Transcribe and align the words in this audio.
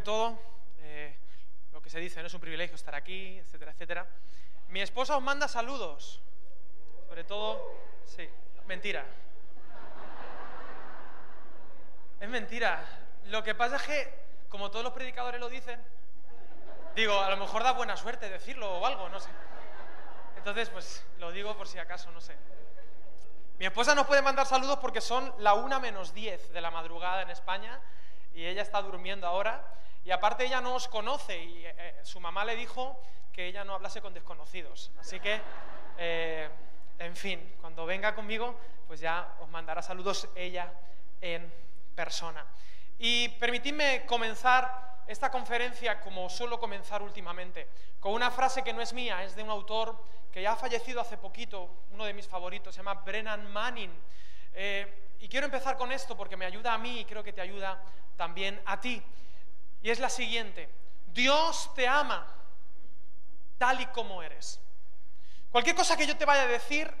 que 0.00 0.04
todo, 0.04 0.38
eh, 0.78 1.14
lo 1.72 1.82
que 1.82 1.90
se 1.90 2.00
dice, 2.00 2.22
no 2.22 2.26
es 2.26 2.32
un 2.32 2.40
privilegio 2.40 2.74
estar 2.74 2.94
aquí, 2.94 3.36
etcétera, 3.36 3.72
etcétera. 3.72 4.06
Mi 4.68 4.80
esposa 4.80 5.14
os 5.14 5.22
manda 5.22 5.46
saludos, 5.46 6.22
sobre 7.06 7.22
todo, 7.24 7.60
sí, 8.06 8.26
mentira. 8.66 9.04
Es 12.18 12.28
mentira. 12.30 12.82
Lo 13.26 13.42
que 13.42 13.54
pasa 13.54 13.76
es 13.76 13.82
que, 13.82 14.14
como 14.48 14.70
todos 14.70 14.84
los 14.84 14.94
predicadores 14.94 15.38
lo 15.38 15.50
dicen, 15.50 15.78
digo, 16.96 17.20
a 17.20 17.28
lo 17.28 17.36
mejor 17.36 17.62
da 17.62 17.72
buena 17.72 17.94
suerte 17.98 18.30
decirlo 18.30 18.78
o 18.78 18.86
algo, 18.86 19.06
no 19.10 19.20
sé. 19.20 19.28
Entonces, 20.38 20.70
pues 20.70 21.04
lo 21.18 21.30
digo 21.30 21.54
por 21.58 21.68
si 21.68 21.78
acaso, 21.78 22.10
no 22.12 22.22
sé. 22.22 22.38
Mi 23.58 23.66
esposa 23.66 23.94
nos 23.94 24.06
puede 24.06 24.22
mandar 24.22 24.46
saludos 24.46 24.78
porque 24.78 25.02
son 25.02 25.34
la 25.40 25.52
una 25.52 25.78
menos 25.78 26.14
diez 26.14 26.50
de 26.54 26.62
la 26.62 26.70
madrugada 26.70 27.20
en 27.20 27.28
España 27.28 27.78
y 28.34 28.46
ella 28.46 28.62
está 28.62 28.80
durmiendo 28.82 29.26
ahora. 29.26 29.62
Y 30.04 30.10
aparte 30.10 30.44
ella 30.44 30.60
no 30.60 30.74
os 30.74 30.88
conoce 30.88 31.38
y 31.38 31.64
eh, 31.64 31.74
eh, 31.76 32.00
su 32.02 32.20
mamá 32.20 32.44
le 32.44 32.56
dijo 32.56 33.00
que 33.32 33.46
ella 33.46 33.64
no 33.64 33.74
hablase 33.74 34.00
con 34.00 34.14
desconocidos. 34.14 34.90
Así 34.98 35.20
que, 35.20 35.40
eh, 35.98 36.48
en 36.98 37.16
fin, 37.16 37.56
cuando 37.60 37.84
venga 37.84 38.14
conmigo, 38.14 38.58
pues 38.86 39.00
ya 39.00 39.36
os 39.40 39.48
mandará 39.48 39.82
saludos 39.82 40.28
ella 40.34 40.72
en 41.20 41.52
persona. 41.94 42.46
Y 42.98 43.28
permitidme 43.28 44.04
comenzar 44.06 45.00
esta 45.06 45.30
conferencia 45.30 46.00
como 46.00 46.28
suelo 46.30 46.58
comenzar 46.58 47.02
últimamente, 47.02 47.68
con 47.98 48.12
una 48.12 48.30
frase 48.30 48.62
que 48.62 48.72
no 48.72 48.80
es 48.80 48.92
mía, 48.92 49.22
es 49.24 49.34
de 49.34 49.42
un 49.42 49.50
autor 49.50 50.02
que 50.32 50.42
ya 50.42 50.52
ha 50.52 50.56
fallecido 50.56 51.00
hace 51.00 51.18
poquito, 51.18 51.84
uno 51.92 52.04
de 52.04 52.14
mis 52.14 52.28
favoritos, 52.28 52.74
se 52.74 52.80
llama 52.80 52.94
Brennan 52.94 53.50
Manning. 53.50 53.90
Y 55.18 55.28
quiero 55.28 55.46
empezar 55.46 55.76
con 55.76 55.92
esto 55.92 56.16
porque 56.16 56.36
me 56.36 56.46
ayuda 56.46 56.72
a 56.72 56.78
mí 56.78 57.00
y 57.00 57.04
creo 57.04 57.22
que 57.22 57.32
te 57.32 57.40
ayuda 57.40 57.82
también 58.16 58.60
a 58.64 58.80
ti. 58.80 59.02
Y 59.82 59.90
es 59.90 59.98
la 59.98 60.10
siguiente, 60.10 60.68
Dios 61.12 61.70
te 61.74 61.88
ama 61.88 62.26
tal 63.58 63.80
y 63.80 63.86
como 63.86 64.22
eres. 64.22 64.60
Cualquier 65.50 65.76
cosa 65.76 65.96
que 65.96 66.06
yo 66.06 66.16
te 66.16 66.24
vaya 66.24 66.42
a 66.42 66.46
decir, 66.46 66.92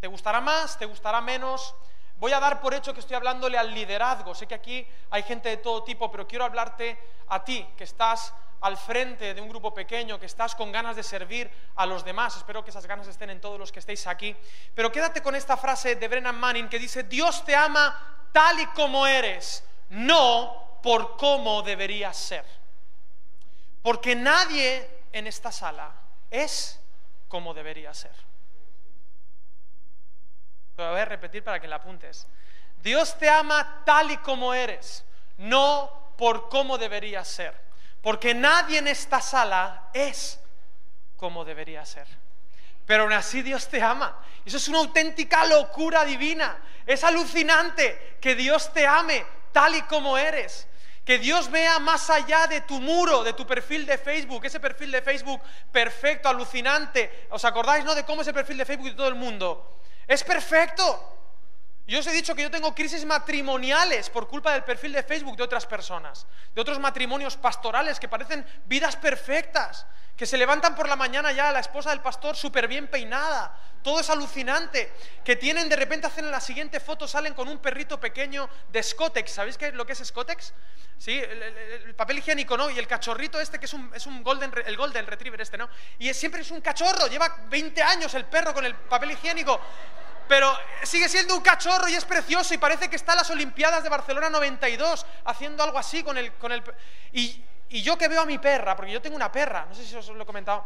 te 0.00 0.06
gustará 0.06 0.40
más, 0.40 0.78
te 0.78 0.86
gustará 0.86 1.20
menos, 1.20 1.74
voy 2.18 2.32
a 2.32 2.40
dar 2.40 2.60
por 2.60 2.74
hecho 2.74 2.92
que 2.92 3.00
estoy 3.00 3.16
hablándole 3.16 3.58
al 3.58 3.72
liderazgo. 3.72 4.34
Sé 4.34 4.46
que 4.46 4.54
aquí 4.54 4.86
hay 5.10 5.22
gente 5.22 5.48
de 5.48 5.56
todo 5.58 5.84
tipo, 5.84 6.10
pero 6.10 6.26
quiero 6.26 6.44
hablarte 6.44 6.98
a 7.28 7.44
ti, 7.44 7.66
que 7.76 7.84
estás 7.84 8.34
al 8.60 8.76
frente 8.76 9.34
de 9.34 9.40
un 9.40 9.48
grupo 9.48 9.72
pequeño, 9.72 10.18
que 10.18 10.26
estás 10.26 10.54
con 10.54 10.72
ganas 10.72 10.96
de 10.96 11.02
servir 11.02 11.50
a 11.76 11.86
los 11.86 12.04
demás. 12.04 12.36
Espero 12.36 12.64
que 12.64 12.70
esas 12.70 12.86
ganas 12.86 13.06
estén 13.06 13.30
en 13.30 13.40
todos 13.40 13.58
los 13.58 13.70
que 13.70 13.78
estéis 13.78 14.06
aquí. 14.06 14.34
Pero 14.74 14.90
quédate 14.90 15.22
con 15.22 15.34
esta 15.34 15.56
frase 15.56 15.94
de 15.94 16.08
Brennan 16.08 16.38
Manning 16.38 16.68
que 16.68 16.78
dice, 16.78 17.04
Dios 17.04 17.44
te 17.44 17.54
ama 17.54 18.26
tal 18.32 18.58
y 18.60 18.66
como 18.66 19.06
eres, 19.06 19.64
no 19.90 20.67
por 20.88 21.18
cómo 21.18 21.60
deberías 21.60 22.16
ser. 22.16 22.46
Porque 23.82 24.16
nadie 24.16 24.88
en 25.12 25.26
esta 25.26 25.52
sala 25.52 25.92
es 26.30 26.80
como 27.28 27.52
debería 27.52 27.92
ser. 27.92 28.14
Lo 30.78 30.90
voy 30.90 31.00
a 31.00 31.04
repetir 31.04 31.44
para 31.44 31.60
que 31.60 31.68
la 31.68 31.76
apuntes. 31.76 32.26
Dios 32.82 33.18
te 33.18 33.28
ama 33.28 33.82
tal 33.84 34.12
y 34.12 34.16
como 34.16 34.54
eres, 34.54 35.04
no 35.36 36.14
por 36.16 36.48
cómo 36.48 36.78
deberías 36.78 37.28
ser. 37.28 37.54
Porque 38.00 38.32
nadie 38.32 38.78
en 38.78 38.88
esta 38.88 39.20
sala 39.20 39.90
es 39.92 40.40
como 41.18 41.44
debería 41.44 41.84
ser. 41.84 42.06
Pero 42.86 43.02
aún 43.02 43.12
así 43.12 43.42
Dios 43.42 43.68
te 43.68 43.82
ama. 43.82 44.22
Eso 44.42 44.56
es 44.56 44.66
una 44.68 44.78
auténtica 44.78 45.44
locura 45.44 46.06
divina. 46.06 46.56
Es 46.86 47.04
alucinante 47.04 48.16
que 48.22 48.34
Dios 48.34 48.72
te 48.72 48.86
ame 48.86 49.26
tal 49.52 49.74
y 49.74 49.82
como 49.82 50.16
eres. 50.16 50.66
Que 51.08 51.18
Dios 51.18 51.50
vea 51.50 51.78
más 51.78 52.10
allá 52.10 52.46
de 52.48 52.60
tu 52.60 52.82
muro, 52.82 53.24
de 53.24 53.32
tu 53.32 53.46
perfil 53.46 53.86
de 53.86 53.96
Facebook, 53.96 54.44
ese 54.44 54.60
perfil 54.60 54.90
de 54.90 55.00
Facebook 55.00 55.40
perfecto, 55.72 56.28
alucinante. 56.28 57.26
¿Os 57.30 57.46
acordáis, 57.46 57.82
no? 57.82 57.94
De 57.94 58.04
cómo 58.04 58.20
es 58.20 58.28
el 58.28 58.34
perfil 58.34 58.58
de 58.58 58.66
Facebook 58.66 58.90
de 58.90 58.94
todo 58.94 59.08
el 59.08 59.14
mundo. 59.14 59.80
Es 60.06 60.22
perfecto. 60.22 60.84
Yo 61.86 62.00
os 62.00 62.06
he 62.08 62.12
dicho 62.12 62.34
que 62.34 62.42
yo 62.42 62.50
tengo 62.50 62.74
crisis 62.74 63.06
matrimoniales 63.06 64.10
por 64.10 64.28
culpa 64.28 64.52
del 64.52 64.64
perfil 64.64 64.92
de 64.92 65.02
Facebook 65.02 65.38
de 65.38 65.44
otras 65.44 65.64
personas, 65.64 66.26
de 66.54 66.60
otros 66.60 66.78
matrimonios 66.78 67.38
pastorales 67.38 67.98
que 67.98 68.06
parecen 68.06 68.44
vidas 68.66 68.94
perfectas, 68.94 69.86
que 70.18 70.26
se 70.26 70.36
levantan 70.36 70.74
por 70.74 70.88
la 70.88 70.96
mañana 70.96 71.30
ya 71.30 71.52
la 71.52 71.60
esposa 71.60 71.90
del 71.90 72.00
pastor 72.00 72.34
súper 72.34 72.66
bien 72.66 72.88
peinada, 72.88 73.56
todo 73.84 74.00
es 74.00 74.10
alucinante, 74.10 74.92
que 75.24 75.36
tienen 75.36 75.68
de 75.68 75.76
repente 75.76 76.08
hacen 76.08 76.28
la 76.28 76.40
siguiente 76.40 76.80
foto, 76.80 77.06
salen 77.06 77.34
con 77.34 77.48
un 77.48 77.58
perrito 77.58 78.00
pequeño 78.00 78.50
de 78.68 78.82
Scotex, 78.82 79.30
¿sabéis 79.30 79.56
qué, 79.56 79.70
lo 79.70 79.86
que 79.86 79.92
es 79.92 80.00
Scotex? 80.04 80.52
Sí, 80.98 81.16
el, 81.16 81.94
papel 81.94 82.18
higiénico, 82.18 82.56
¿no? 82.56 82.68
Y 82.68 82.80
el 82.80 82.88
cachorrito 82.88 83.40
este 83.40 83.60
que 83.60 83.66
es 83.66 83.72
un, 83.72 83.92
es 83.94 84.06
un 84.06 84.24
golden, 84.24 84.52
el 84.66 84.76
golden 84.76 85.06
retriever 85.06 85.40
este, 85.40 85.56
¿no? 85.56 85.68
Y 86.00 86.12
siempre 86.12 86.40
es 86.42 86.50
un 86.50 86.60
cachorro, 86.60 87.06
lleva 87.06 87.44
20 87.48 87.80
años 87.80 88.12
el 88.14 88.24
perro 88.24 88.52
con 88.52 88.64
el 88.64 88.74
papel 88.74 89.12
higiénico 89.12 89.60
pero 90.26 90.54
sigue 90.82 91.08
siendo 91.08 91.34
un 91.34 91.40
cachorro 91.40 91.88
y 91.88 91.94
es 91.94 92.04
precioso 92.04 92.52
y 92.52 92.58
parece 92.58 92.90
que 92.90 92.96
está 92.96 93.12
en 93.12 93.18
las 93.18 93.30
Olimpiadas 93.30 93.82
de 93.82 93.88
Barcelona 93.88 94.28
92 94.28 95.06
haciendo 95.24 95.62
algo 95.62 95.78
así 95.78 96.02
con 96.02 96.18
el... 96.18 96.34
Con 96.34 96.52
el 96.52 96.62
yo 97.70 97.98
que 97.98 98.08
veo 98.08 98.22
a 98.22 98.26
mi 98.26 98.38
perra, 98.38 98.74
porque 98.74 98.92
yo 98.92 99.02
tengo 99.02 99.16
una 99.16 99.30
perra, 99.30 99.66
no 99.68 99.74
sé 99.74 99.84
si 99.84 99.94
os 99.94 100.08
lo 100.08 100.22
he 100.22 100.26
comentado, 100.26 100.64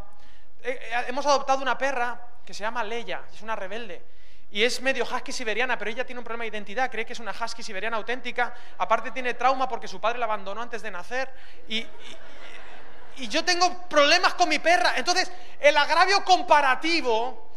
eh, 0.62 0.78
eh, 0.80 1.04
hemos 1.08 1.26
adoptado 1.26 1.60
una 1.60 1.76
perra 1.76 2.20
que 2.44 2.54
se 2.54 2.60
llama 2.60 2.84
Leia, 2.84 3.22
es 3.32 3.42
una 3.42 3.56
rebelde. 3.56 4.02
Y 4.50 4.62
es 4.62 4.82
medio 4.82 5.04
husky 5.04 5.32
siberiana, 5.32 5.78
pero 5.78 5.90
ella 5.90 6.04
tiene 6.04 6.18
un 6.18 6.24
problema 6.24 6.42
de 6.42 6.48
identidad, 6.48 6.90
cree 6.90 7.06
que 7.06 7.14
es 7.14 7.18
una 7.20 7.32
husky 7.32 7.62
siberiana 7.62 7.96
auténtica, 7.96 8.54
aparte 8.78 9.10
tiene 9.10 9.34
trauma 9.34 9.66
porque 9.66 9.88
su 9.88 10.00
padre 10.00 10.18
la 10.18 10.26
abandonó 10.26 10.60
antes 10.60 10.82
de 10.82 10.90
nacer, 10.90 11.32
y, 11.68 11.86
y 13.16 13.28
yo 13.28 13.44
tengo 13.44 13.88
problemas 13.88 14.34
con 14.34 14.48
mi 14.48 14.58
perra. 14.58 14.92
Entonces, 14.96 15.32
el 15.58 15.76
agravio 15.76 16.22
comparativo 16.22 17.50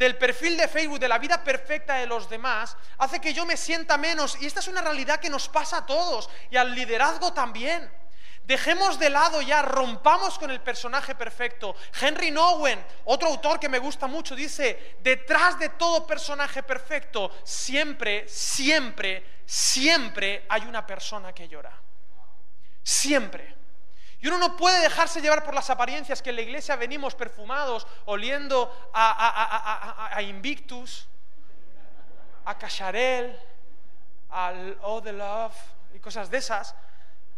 del 0.00 0.16
perfil 0.16 0.56
de 0.56 0.66
Facebook, 0.66 0.98
de 0.98 1.08
la 1.08 1.18
vida 1.18 1.44
perfecta 1.44 1.94
de 1.96 2.06
los 2.06 2.28
demás, 2.28 2.76
hace 2.98 3.20
que 3.20 3.32
yo 3.32 3.46
me 3.46 3.56
sienta 3.56 3.96
menos. 3.96 4.40
Y 4.40 4.46
esta 4.46 4.60
es 4.60 4.66
una 4.66 4.80
realidad 4.80 5.20
que 5.20 5.30
nos 5.30 5.48
pasa 5.48 5.78
a 5.78 5.86
todos 5.86 6.30
y 6.50 6.56
al 6.56 6.74
liderazgo 6.74 7.32
también. 7.32 7.99
Dejemos 8.50 8.98
de 8.98 9.10
lado 9.10 9.40
ya, 9.42 9.62
rompamos 9.62 10.36
con 10.36 10.50
el 10.50 10.60
personaje 10.60 11.14
perfecto. 11.14 11.76
Henry 12.00 12.32
Nowen, 12.32 12.84
otro 13.04 13.28
autor 13.28 13.60
que 13.60 13.68
me 13.68 13.78
gusta 13.78 14.08
mucho, 14.08 14.34
dice, 14.34 14.96
detrás 14.98 15.56
de 15.60 15.68
todo 15.68 16.04
personaje 16.04 16.64
perfecto, 16.64 17.30
siempre, 17.44 18.26
siempre, 18.26 19.42
siempre 19.46 20.46
hay 20.48 20.62
una 20.62 20.84
persona 20.84 21.32
que 21.32 21.46
llora. 21.46 21.70
Siempre. 22.82 23.54
Y 24.18 24.26
uno 24.26 24.36
no 24.38 24.56
puede 24.56 24.80
dejarse 24.80 25.20
llevar 25.20 25.44
por 25.44 25.54
las 25.54 25.70
apariencias 25.70 26.20
que 26.20 26.30
en 26.30 26.36
la 26.36 26.42
iglesia 26.42 26.74
venimos 26.74 27.14
perfumados, 27.14 27.86
oliendo 28.06 28.90
a, 28.92 30.20
Invictus, 30.22 31.06
a 32.44 32.58
Cacharel, 32.58 33.38
al 34.28 34.76
Oh 34.82 35.00
the 35.00 35.12
Love 35.12 35.54
y 35.94 36.00
cosas 36.00 36.28
de 36.28 36.38
esas. 36.38 36.74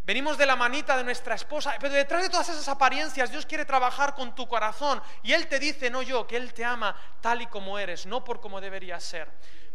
Venimos 0.05 0.37
de 0.37 0.47
la 0.47 0.57
manita 0.57 0.97
de 0.97 1.05
nuestra 1.05 1.37
esposa, 1.37 1.77
pero 1.79 1.95
detrás 1.95 2.23
de 2.23 2.29
todas 2.29 2.49
esas 2.49 2.67
apariencias 2.69 3.31
Dios 3.31 3.47
quiere 3.47 3.65
trabajar 3.65 4.15
con 4.15 4.35
tu 4.35 4.49
corazón 4.49 5.01
y 5.23 5.33
Él 5.33 5.47
te 5.47 5.61
dice, 5.61 5.91
no 5.91 6.03
yo, 6.03 6.27
que 6.27 6.37
Él 6.37 6.53
te 6.53 6.65
ama 6.65 6.97
tal 7.21 7.43
y 7.43 7.47
como 7.47 7.79
eres, 7.79 8.07
no 8.07 8.25
por 8.25 8.41
como 8.41 8.61
deberías 8.61 9.05
ser. 9.05 9.29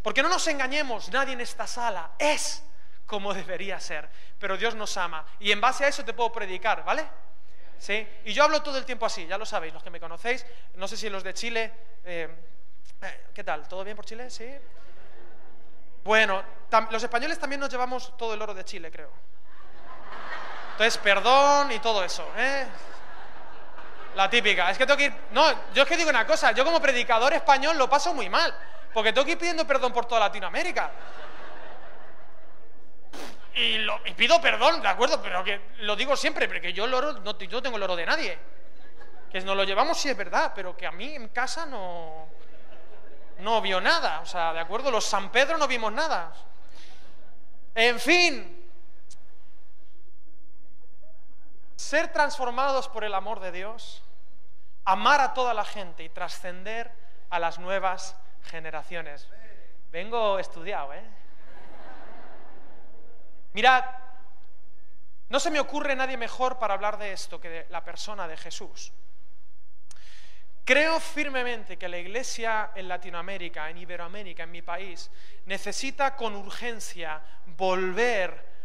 Porque 0.03 0.21
no 0.21 0.29
nos 0.29 0.45
engañemos, 0.47 1.09
nadie 1.09 1.33
en 1.33 1.41
esta 1.41 1.65
sala 1.65 2.11
es 2.19 2.63
como 3.05 3.33
debería 3.33 3.79
ser. 3.79 4.09
Pero 4.37 4.57
Dios 4.57 4.75
nos 4.75 4.95
ama. 4.97 5.25
Y 5.39 5.51
en 5.51 5.61
base 5.61 5.85
a 5.85 5.87
eso 5.87 6.03
te 6.03 6.13
puedo 6.13 6.31
predicar, 6.31 6.83
¿vale? 6.83 7.07
¿Sí? 7.79 8.05
Y 8.25 8.33
yo 8.33 8.43
hablo 8.43 8.61
todo 8.61 8.77
el 8.77 8.85
tiempo 8.85 9.05
así, 9.05 9.25
ya 9.25 9.37
lo 9.37 9.45
sabéis, 9.45 9.73
los 9.73 9.81
que 9.81 9.89
me 9.89 9.99
conocéis. 9.99 10.45
No 10.75 10.87
sé 10.87 10.97
si 10.97 11.09
los 11.09 11.23
de 11.23 11.33
Chile. 11.33 11.73
Eh, 12.03 12.27
eh, 13.01 13.25
¿Qué 13.33 13.43
tal? 13.43 13.67
¿Todo 13.67 13.83
bien 13.83 13.95
por 13.95 14.05
Chile? 14.05 14.29
Sí. 14.29 14.49
Bueno, 16.03 16.43
los 16.91 17.03
españoles 17.03 17.39
también 17.39 17.59
nos 17.59 17.69
llevamos 17.69 18.15
todo 18.17 18.33
el 18.33 18.41
oro 18.41 18.53
de 18.53 18.63
Chile, 18.65 18.91
creo. 18.91 19.11
Entonces, 20.71 20.97
perdón 20.99 21.71
y 21.71 21.79
todo 21.79 22.03
eso, 22.03 22.27
¿eh? 22.37 22.65
La 24.15 24.29
típica. 24.29 24.71
Es 24.71 24.77
que 24.77 24.85
tengo 24.85 24.97
que 24.97 25.05
ir. 25.05 25.13
No, 25.31 25.45
yo 25.73 25.83
es 25.83 25.87
que 25.87 25.97
digo 25.97 26.09
una 26.09 26.25
cosa. 26.25 26.51
Yo, 26.51 26.65
como 26.65 26.81
predicador 26.81 27.33
español, 27.33 27.77
lo 27.77 27.89
paso 27.89 28.13
muy 28.13 28.29
mal. 28.29 28.53
Porque 28.93 29.13
tengo 29.13 29.25
que 29.25 29.33
ir 29.33 29.37
pidiendo 29.37 29.65
perdón 29.67 29.93
por 29.93 30.05
toda 30.05 30.21
Latinoamérica 30.21 30.91
y, 33.57 34.13
pido 34.13 34.39
perdón, 34.39 34.81
¿de 34.81 34.87
acuerdo? 34.87 35.21
Pero 35.21 35.43
que 35.43 35.59
lo 35.79 35.95
digo 35.95 36.15
siempre, 36.15 36.47
porque 36.47 36.73
yo 36.73 36.85
el 36.85 36.93
oro, 36.93 37.13
no, 37.13 37.35
tengo 37.35 37.77
el 37.77 37.83
oro 37.83 37.95
de 37.95 38.05
nadie. 38.05 38.37
Que 39.31 39.41
nos 39.41 39.57
lo 39.57 39.63
llevamos 39.63 39.97
sí 39.97 40.09
es 40.09 40.17
verdad, 40.17 40.51
pero 40.55 40.77
que 40.77 40.85
a 40.85 40.91
mí 40.91 41.15
en 41.15 41.29
casa 41.29 41.65
no, 41.65 42.27
no 43.39 43.61
vio 43.61 43.81
nada. 43.81 44.21
O 44.21 44.25
sea, 44.25 44.53
¿de 44.53 44.59
acuerdo? 44.59 44.91
Los 44.91 45.05
San 45.05 45.31
Pedro 45.31 45.57
no 45.57 45.67
vimos 45.67 45.91
nada. 45.91 46.31
En 47.73 47.99
fin, 47.99 48.56
ser 51.77 52.11
transformados 52.11 52.89
por 52.89 53.05
el 53.05 53.13
amor 53.13 53.39
de 53.39 53.53
Dios, 53.53 54.03
amar 54.83 55.21
a 55.21 55.33
toda 55.33 55.53
la 55.53 55.63
gente 55.63 56.03
y 56.03 56.09
trascender 56.09 56.91
a 57.29 57.39
las 57.39 57.59
nuevas 57.59 58.17
generaciones. 58.43 59.27
Vengo 59.91 60.39
estudiado, 60.39 60.93
¿eh? 60.93 61.03
Mirad, 63.53 63.85
No 65.29 65.41
se 65.41 65.51
me 65.51 65.59
ocurre 65.59 65.93
nadie 65.93 66.15
mejor 66.15 66.57
para 66.57 66.73
hablar 66.73 66.97
de 66.97 67.11
esto 67.11 67.39
que 67.39 67.49
de 67.49 67.67
la 67.69 67.83
persona 67.83 68.29
de 68.29 68.37
Jesús. 68.37 68.93
Creo 70.63 70.99
firmemente 71.01 71.77
que 71.77 71.89
la 71.89 71.97
iglesia 71.97 72.71
en 72.75 72.87
Latinoamérica, 72.87 73.69
en 73.69 73.77
Iberoamérica, 73.77 74.43
en 74.43 74.51
mi 74.51 74.61
país, 74.61 75.11
necesita 75.45 76.15
con 76.15 76.33
urgencia 76.35 77.21
volver 77.45 78.56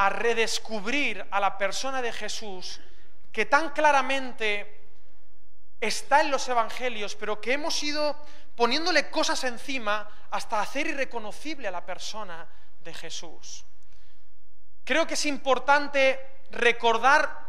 a 0.00 0.10
redescubrir 0.10 1.26
a 1.28 1.40
la 1.40 1.58
persona 1.58 2.00
de 2.00 2.12
Jesús 2.12 2.80
que 3.32 3.46
tan 3.46 3.70
claramente 3.70 4.80
está 5.80 6.20
en 6.20 6.30
los 6.30 6.48
evangelios, 6.48 7.16
pero 7.16 7.40
que 7.40 7.54
hemos 7.54 7.82
ido 7.82 8.14
poniéndole 8.54 9.10
cosas 9.10 9.42
encima 9.42 10.08
hasta 10.30 10.60
hacer 10.60 10.86
irreconocible 10.86 11.66
a 11.66 11.72
la 11.72 11.84
persona 11.84 12.46
de 12.84 12.94
Jesús. 12.94 13.64
Creo 14.84 15.04
que 15.04 15.14
es 15.14 15.26
importante 15.26 16.44
recordar 16.52 17.48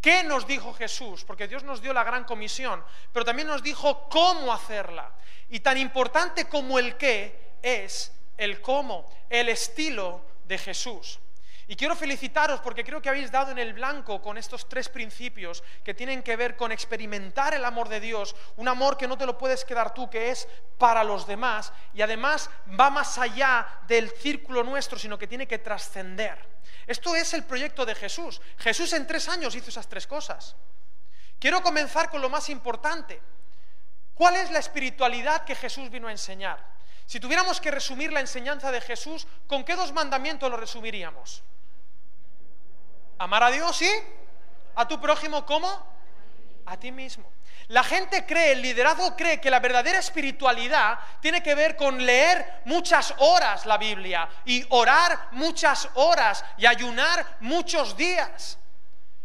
qué 0.00 0.24
nos 0.24 0.46
dijo 0.46 0.72
Jesús, 0.72 1.24
porque 1.24 1.46
Dios 1.46 1.62
nos 1.62 1.82
dio 1.82 1.92
la 1.92 2.04
gran 2.04 2.24
comisión, 2.24 2.82
pero 3.12 3.26
también 3.26 3.48
nos 3.48 3.62
dijo 3.62 4.08
cómo 4.08 4.50
hacerla. 4.50 5.12
Y 5.50 5.60
tan 5.60 5.76
importante 5.76 6.46
como 6.46 6.78
el 6.78 6.96
qué 6.96 7.58
es 7.60 8.12
el 8.38 8.62
cómo, 8.62 9.06
el 9.28 9.50
estilo 9.50 10.22
de 10.46 10.56
Jesús. 10.56 11.20
Y 11.68 11.74
quiero 11.74 11.96
felicitaros 11.96 12.60
porque 12.60 12.84
creo 12.84 13.02
que 13.02 13.08
habéis 13.08 13.32
dado 13.32 13.50
en 13.50 13.58
el 13.58 13.72
blanco 13.72 14.22
con 14.22 14.38
estos 14.38 14.68
tres 14.68 14.88
principios 14.88 15.64
que 15.82 15.94
tienen 15.94 16.22
que 16.22 16.36
ver 16.36 16.56
con 16.56 16.70
experimentar 16.70 17.54
el 17.54 17.64
amor 17.64 17.88
de 17.88 17.98
Dios, 17.98 18.36
un 18.56 18.68
amor 18.68 18.96
que 18.96 19.08
no 19.08 19.18
te 19.18 19.26
lo 19.26 19.36
puedes 19.36 19.64
quedar 19.64 19.92
tú, 19.92 20.08
que 20.08 20.30
es 20.30 20.46
para 20.78 21.02
los 21.02 21.26
demás 21.26 21.72
y 21.92 22.02
además 22.02 22.50
va 22.78 22.88
más 22.88 23.18
allá 23.18 23.66
del 23.88 24.10
círculo 24.10 24.62
nuestro, 24.62 24.96
sino 24.96 25.18
que 25.18 25.26
tiene 25.26 25.48
que 25.48 25.58
trascender. 25.58 26.38
Esto 26.86 27.16
es 27.16 27.34
el 27.34 27.42
proyecto 27.42 27.84
de 27.84 27.96
Jesús. 27.96 28.40
Jesús 28.58 28.92
en 28.92 29.04
tres 29.04 29.28
años 29.28 29.56
hizo 29.56 29.70
esas 29.70 29.88
tres 29.88 30.06
cosas. 30.06 30.54
Quiero 31.40 31.62
comenzar 31.62 32.10
con 32.10 32.20
lo 32.20 32.30
más 32.30 32.48
importante. 32.48 33.20
¿Cuál 34.14 34.36
es 34.36 34.52
la 34.52 34.60
espiritualidad 34.60 35.44
que 35.44 35.56
Jesús 35.56 35.90
vino 35.90 36.06
a 36.06 36.12
enseñar? 36.12 36.64
Si 37.06 37.18
tuviéramos 37.18 37.60
que 37.60 37.72
resumir 37.72 38.12
la 38.12 38.20
enseñanza 38.20 38.70
de 38.70 38.80
Jesús, 38.80 39.26
¿con 39.48 39.64
qué 39.64 39.74
dos 39.74 39.92
mandamientos 39.92 40.48
lo 40.48 40.56
resumiríamos? 40.56 41.42
Amar 43.18 43.44
a 43.44 43.50
Dios 43.50 43.80
y 43.82 43.90
a 44.74 44.86
tu 44.86 45.00
prójimo 45.00 45.44
como 45.46 45.68
a 46.66 46.76
ti 46.76 46.92
mismo. 46.92 47.30
La 47.68 47.82
gente 47.82 48.24
cree, 48.24 48.52
el 48.52 48.62
liderazgo 48.62 49.16
cree 49.16 49.40
que 49.40 49.50
la 49.50 49.58
verdadera 49.58 49.98
espiritualidad 49.98 50.98
tiene 51.20 51.42
que 51.42 51.54
ver 51.54 51.74
con 51.74 52.04
leer 52.04 52.62
muchas 52.64 53.12
horas 53.18 53.66
la 53.66 53.76
Biblia 53.76 54.28
y 54.44 54.64
orar 54.70 55.28
muchas 55.32 55.88
horas 55.94 56.44
y 56.58 56.66
ayunar 56.66 57.38
muchos 57.40 57.96
días 57.96 58.58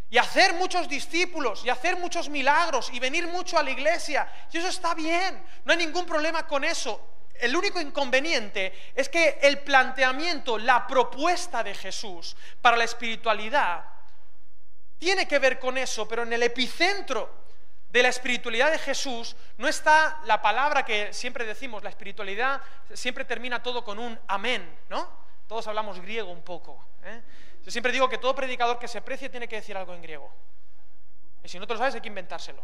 y 0.09 0.17
hacer 0.17 0.53
muchos 0.53 0.89
discípulos 0.89 1.63
y 1.63 1.69
hacer 1.69 1.97
muchos 1.97 2.29
milagros 2.29 2.89
y 2.91 2.99
venir 2.99 3.27
mucho 3.27 3.59
a 3.59 3.63
la 3.63 3.69
iglesia. 3.69 4.27
Y 4.51 4.57
eso 4.57 4.67
está 4.67 4.95
bien, 4.95 5.43
no 5.63 5.71
hay 5.71 5.77
ningún 5.77 6.05
problema 6.05 6.47
con 6.47 6.63
eso. 6.63 6.99
El 7.41 7.55
único 7.55 7.81
inconveniente 7.81 8.91
es 8.95 9.09
que 9.09 9.39
el 9.41 9.59
planteamiento, 9.59 10.59
la 10.59 10.85
propuesta 10.85 11.63
de 11.63 11.73
Jesús 11.73 12.37
para 12.61 12.77
la 12.77 12.83
espiritualidad 12.83 13.83
tiene 14.99 15.27
que 15.27 15.39
ver 15.39 15.57
con 15.57 15.75
eso, 15.79 16.07
pero 16.07 16.21
en 16.21 16.31
el 16.33 16.43
epicentro 16.43 17.41
de 17.89 18.03
la 18.03 18.09
espiritualidad 18.09 18.69
de 18.69 18.77
Jesús 18.77 19.35
no 19.57 19.67
está 19.67 20.21
la 20.25 20.39
palabra 20.39 20.85
que 20.85 21.11
siempre 21.13 21.43
decimos, 21.43 21.83
la 21.83 21.89
espiritualidad 21.89 22.61
siempre 22.93 23.25
termina 23.25 23.63
todo 23.63 23.83
con 23.83 23.97
un 23.97 24.17
amén, 24.27 24.77
¿no? 24.87 25.09
Todos 25.47 25.65
hablamos 25.65 25.99
griego 25.99 26.31
un 26.31 26.43
poco. 26.43 26.85
¿eh? 27.03 27.21
Yo 27.65 27.71
siempre 27.71 27.91
digo 27.91 28.07
que 28.07 28.19
todo 28.19 28.35
predicador 28.35 28.77
que 28.77 28.87
se 28.87 29.01
precie 29.01 29.29
tiene 29.29 29.47
que 29.47 29.55
decir 29.55 29.75
algo 29.75 29.95
en 29.95 30.03
griego. 30.03 30.31
Y 31.43 31.49
si 31.49 31.57
no 31.57 31.65
lo 31.65 31.77
sabes 31.77 31.95
hay 31.95 32.01
que 32.01 32.07
inventárselo. 32.07 32.63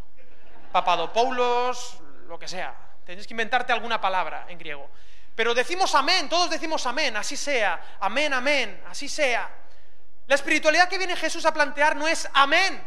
Papadopoulos, 0.71 1.99
lo 2.27 2.37
que 2.37 2.47
sea. 2.47 2.86
Tienes 3.07 3.25
que 3.25 3.33
inventarte 3.33 3.71
alguna 3.71 4.01
palabra 4.01 4.45
en 4.49 4.57
griego. 4.57 4.89
Pero 5.33 5.53
decimos 5.53 5.95
amén, 5.95 6.27
todos 6.27 6.49
decimos 6.49 6.85
amén, 6.85 7.15
así 7.15 7.37
sea, 7.37 7.97
amén, 8.01 8.33
amén, 8.33 8.83
así 8.89 9.07
sea. 9.07 9.49
La 10.27 10.35
espiritualidad 10.35 10.89
que 10.89 10.97
viene 10.97 11.15
Jesús 11.15 11.45
a 11.45 11.53
plantear 11.53 11.95
no 11.95 12.05
es 12.05 12.27
amén. 12.33 12.83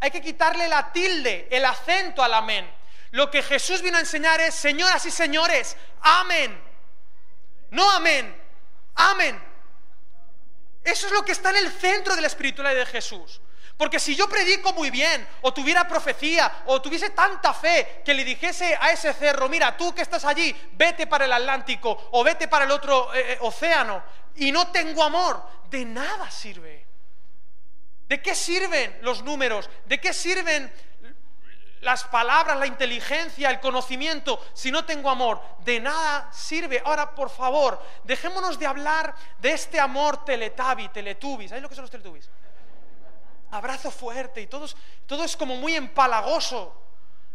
Hay 0.00 0.10
que 0.10 0.22
quitarle 0.22 0.68
la 0.68 0.90
tilde, 0.90 1.48
el 1.50 1.66
acento 1.66 2.22
al 2.22 2.32
amén. 2.32 2.66
Lo 3.10 3.30
que 3.30 3.42
Jesús 3.42 3.82
vino 3.82 3.98
a 3.98 4.00
enseñar 4.00 4.40
es, 4.40 4.54
señoras 4.54 5.04
y 5.04 5.10
señores, 5.10 5.76
amén. 6.00 6.58
No 7.70 7.90
amén, 7.90 8.34
amén. 8.94 9.38
Eso 10.82 11.08
es 11.08 11.12
lo 11.12 11.26
que 11.26 11.32
está 11.32 11.50
en 11.50 11.56
el 11.56 11.70
centro 11.70 12.14
de 12.14 12.22
la 12.22 12.26
espiritualidad 12.28 12.74
de 12.74 12.86
Jesús. 12.86 13.42
Porque 13.76 14.00
si 14.00 14.16
yo 14.16 14.26
predico 14.28 14.72
muy 14.72 14.90
bien, 14.90 15.26
o 15.42 15.52
tuviera 15.52 15.86
profecía, 15.86 16.62
o 16.66 16.80
tuviese 16.80 17.10
tanta 17.10 17.52
fe 17.52 18.00
que 18.04 18.14
le 18.14 18.24
dijese 18.24 18.76
a 18.80 18.90
ese 18.90 19.12
cerro, 19.12 19.50
mira, 19.50 19.76
tú 19.76 19.94
que 19.94 20.00
estás 20.00 20.24
allí, 20.24 20.54
vete 20.72 21.06
para 21.06 21.26
el 21.26 21.32
Atlántico 21.32 22.08
o 22.12 22.24
vete 22.24 22.48
para 22.48 22.64
el 22.64 22.70
otro 22.70 23.12
eh, 23.14 23.32
eh, 23.32 23.38
océano, 23.42 24.02
y 24.36 24.50
no 24.50 24.68
tengo 24.68 25.02
amor, 25.02 25.42
de 25.68 25.84
nada 25.84 26.30
sirve. 26.30 26.86
¿De 28.08 28.22
qué 28.22 28.34
sirven 28.34 28.98
los 29.02 29.22
números? 29.22 29.68
¿De 29.84 30.00
qué 30.00 30.14
sirven 30.14 30.72
las 31.80 32.04
palabras, 32.04 32.58
la 32.58 32.66
inteligencia, 32.66 33.50
el 33.50 33.60
conocimiento, 33.60 34.42
si 34.54 34.70
no 34.70 34.86
tengo 34.86 35.10
amor? 35.10 35.42
De 35.64 35.80
nada 35.80 36.30
sirve. 36.32 36.80
Ahora, 36.82 37.14
por 37.14 37.28
favor, 37.28 37.82
dejémonos 38.04 38.58
de 38.58 38.66
hablar 38.66 39.14
de 39.38 39.52
este 39.52 39.78
amor 39.78 40.24
teletabi, 40.24 40.88
teletubis. 40.88 41.50
¿Sabéis 41.50 41.62
lo 41.62 41.68
que 41.68 41.74
son 41.74 41.82
los 41.82 41.90
teletubis? 41.90 42.30
Abrazo 43.50 43.90
fuerte 43.90 44.40
y 44.40 44.46
todo, 44.46 44.66
todo 45.06 45.24
es 45.24 45.36
como 45.36 45.56
muy 45.56 45.74
empalagoso 45.74 46.82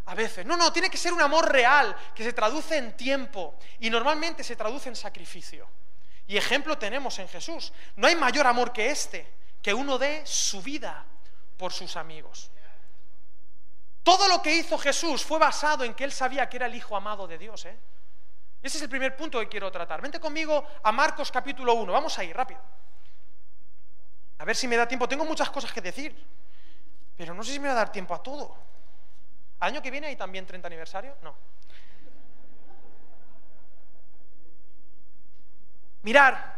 a 0.06 0.16
veces. 0.16 0.46
No, 0.46 0.58
no, 0.58 0.72
tiene 0.74 0.90
que 0.90 0.98
ser 0.98 1.14
un 1.14 1.22
amor 1.22 1.52
real 1.52 1.96
que 2.16 2.24
se 2.24 2.34
traduce 2.34 2.78
en 2.78 2.96
tiempo 2.98 3.56
y 3.80 3.90
normalmente 3.90 4.44
se 4.44 4.56
traduce 4.56 4.90
en 4.90 4.96
sacrificio. 4.96 5.68
Y 6.28 6.38
ejemplo 6.38 6.78
tenemos 6.78 7.20
en 7.20 7.28
Jesús. 7.28 7.74
No 7.96 8.08
hay 8.08 8.16
mayor 8.16 8.48
amor 8.48 8.72
que 8.72 8.90
este, 8.90 9.32
que 9.62 9.74
uno 9.74 9.98
dé 9.98 10.26
su 10.26 10.62
vida 10.62 11.06
por 11.58 11.74
sus 11.74 11.96
amigos. 11.96 12.50
Todo 14.04 14.28
lo 14.28 14.42
que 14.42 14.56
hizo 14.56 14.78
Jesús 14.78 15.24
fue 15.24 15.38
basado 15.38 15.84
en 15.84 15.94
que 15.94 16.04
él 16.04 16.12
sabía 16.12 16.50
que 16.50 16.58
era 16.58 16.66
el 16.66 16.76
Hijo 16.76 16.96
amado 16.96 17.28
de 17.28 17.38
Dios. 17.38 17.66
¿eh? 17.66 17.78
Ese 18.62 18.78
es 18.78 18.84
el 18.84 18.90
primer 18.90 19.16
punto 19.16 19.40
que 19.40 19.48
quiero 19.48 19.72
tratar. 19.72 20.02
Vente 20.02 20.20
conmigo 20.20 20.66
a 20.84 20.92
Marcos 20.92 21.32
capítulo 21.32 21.74
1. 21.76 21.92
Vamos 21.92 22.18
a 22.18 22.24
ir 22.24 22.36
rápido. 22.36 22.60
A 24.42 24.44
ver 24.44 24.56
si 24.56 24.68
me 24.68 24.76
da 24.76 24.88
tiempo. 24.88 25.08
Tengo 25.08 25.24
muchas 25.24 25.52
cosas 25.52 25.72
que 25.72 25.82
decir, 25.82 26.16
pero 27.16 27.32
no 27.36 27.44
sé 27.44 27.52
si 27.54 27.60
me 27.60 27.68
va 27.68 27.74
a 27.74 27.78
dar 27.78 27.92
tiempo 27.92 28.16
a 28.16 28.24
todo. 28.24 28.58
año 29.60 29.84
que 29.84 29.92
viene 29.92 30.08
hay 30.08 30.16
también 30.16 30.48
30 30.48 30.66
aniversario? 30.66 31.16
No. 31.22 31.36
Mirar, 36.02 36.56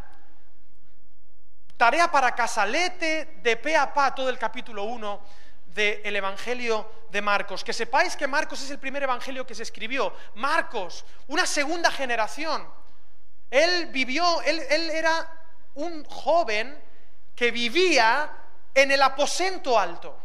tarea 1.76 2.10
para 2.10 2.34
casalete 2.34 3.40
de 3.44 3.58
pe 3.58 3.76
a 3.76 3.94
pa 3.94 4.16
todo 4.16 4.30
el 4.30 4.38
capítulo 4.38 4.86
1 4.86 5.22
del 5.76 6.16
Evangelio 6.16 6.90
de 7.12 7.22
Marcos. 7.22 7.66
Que 7.66 7.74
sepáis 7.74 8.16
que 8.16 8.28
Marcos 8.28 8.62
es 8.62 8.72
el 8.72 8.80
primer 8.80 9.04
Evangelio 9.04 9.46
que 9.46 9.56
se 9.56 9.64
escribió. 9.64 10.16
Marcos, 10.36 11.04
una 11.28 11.46
segunda 11.46 11.92
generación. 11.92 12.66
Él 13.52 13.88
vivió, 13.88 14.42
él, 14.44 14.62
él 14.70 14.90
era 14.90 15.28
un 15.76 16.06
joven 16.06 16.93
que 17.36 17.52
vivía 17.52 18.32
en 18.74 18.92
el 18.92 19.02
aposento 19.02 19.78
alto. 19.78 20.18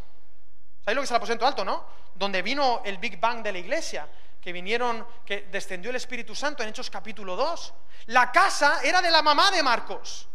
¿Sabéis 0.80 0.96
lo 0.96 1.02
que 1.02 1.04
es 1.04 1.10
el 1.10 1.16
aposento 1.16 1.46
alto, 1.46 1.64
no? 1.64 1.84
Donde 2.14 2.42
vino 2.42 2.82
el 2.84 2.98
Big 2.98 3.20
Bang 3.20 3.42
de 3.42 3.52
la 3.52 3.58
iglesia, 3.58 4.08
que 4.40 4.52
vinieron, 4.52 5.06
que 5.24 5.48
descendió 5.50 5.90
el 5.90 5.96
Espíritu 5.96 6.34
Santo 6.34 6.62
en 6.62 6.70
Hechos 6.70 6.90
capítulo 6.90 7.36
2. 7.36 7.74
La 8.06 8.32
casa 8.32 8.80
era 8.82 9.02
de 9.02 9.10
la 9.10 9.22
mamá 9.22 9.50
de 9.50 9.62
Marcos. 9.62 10.28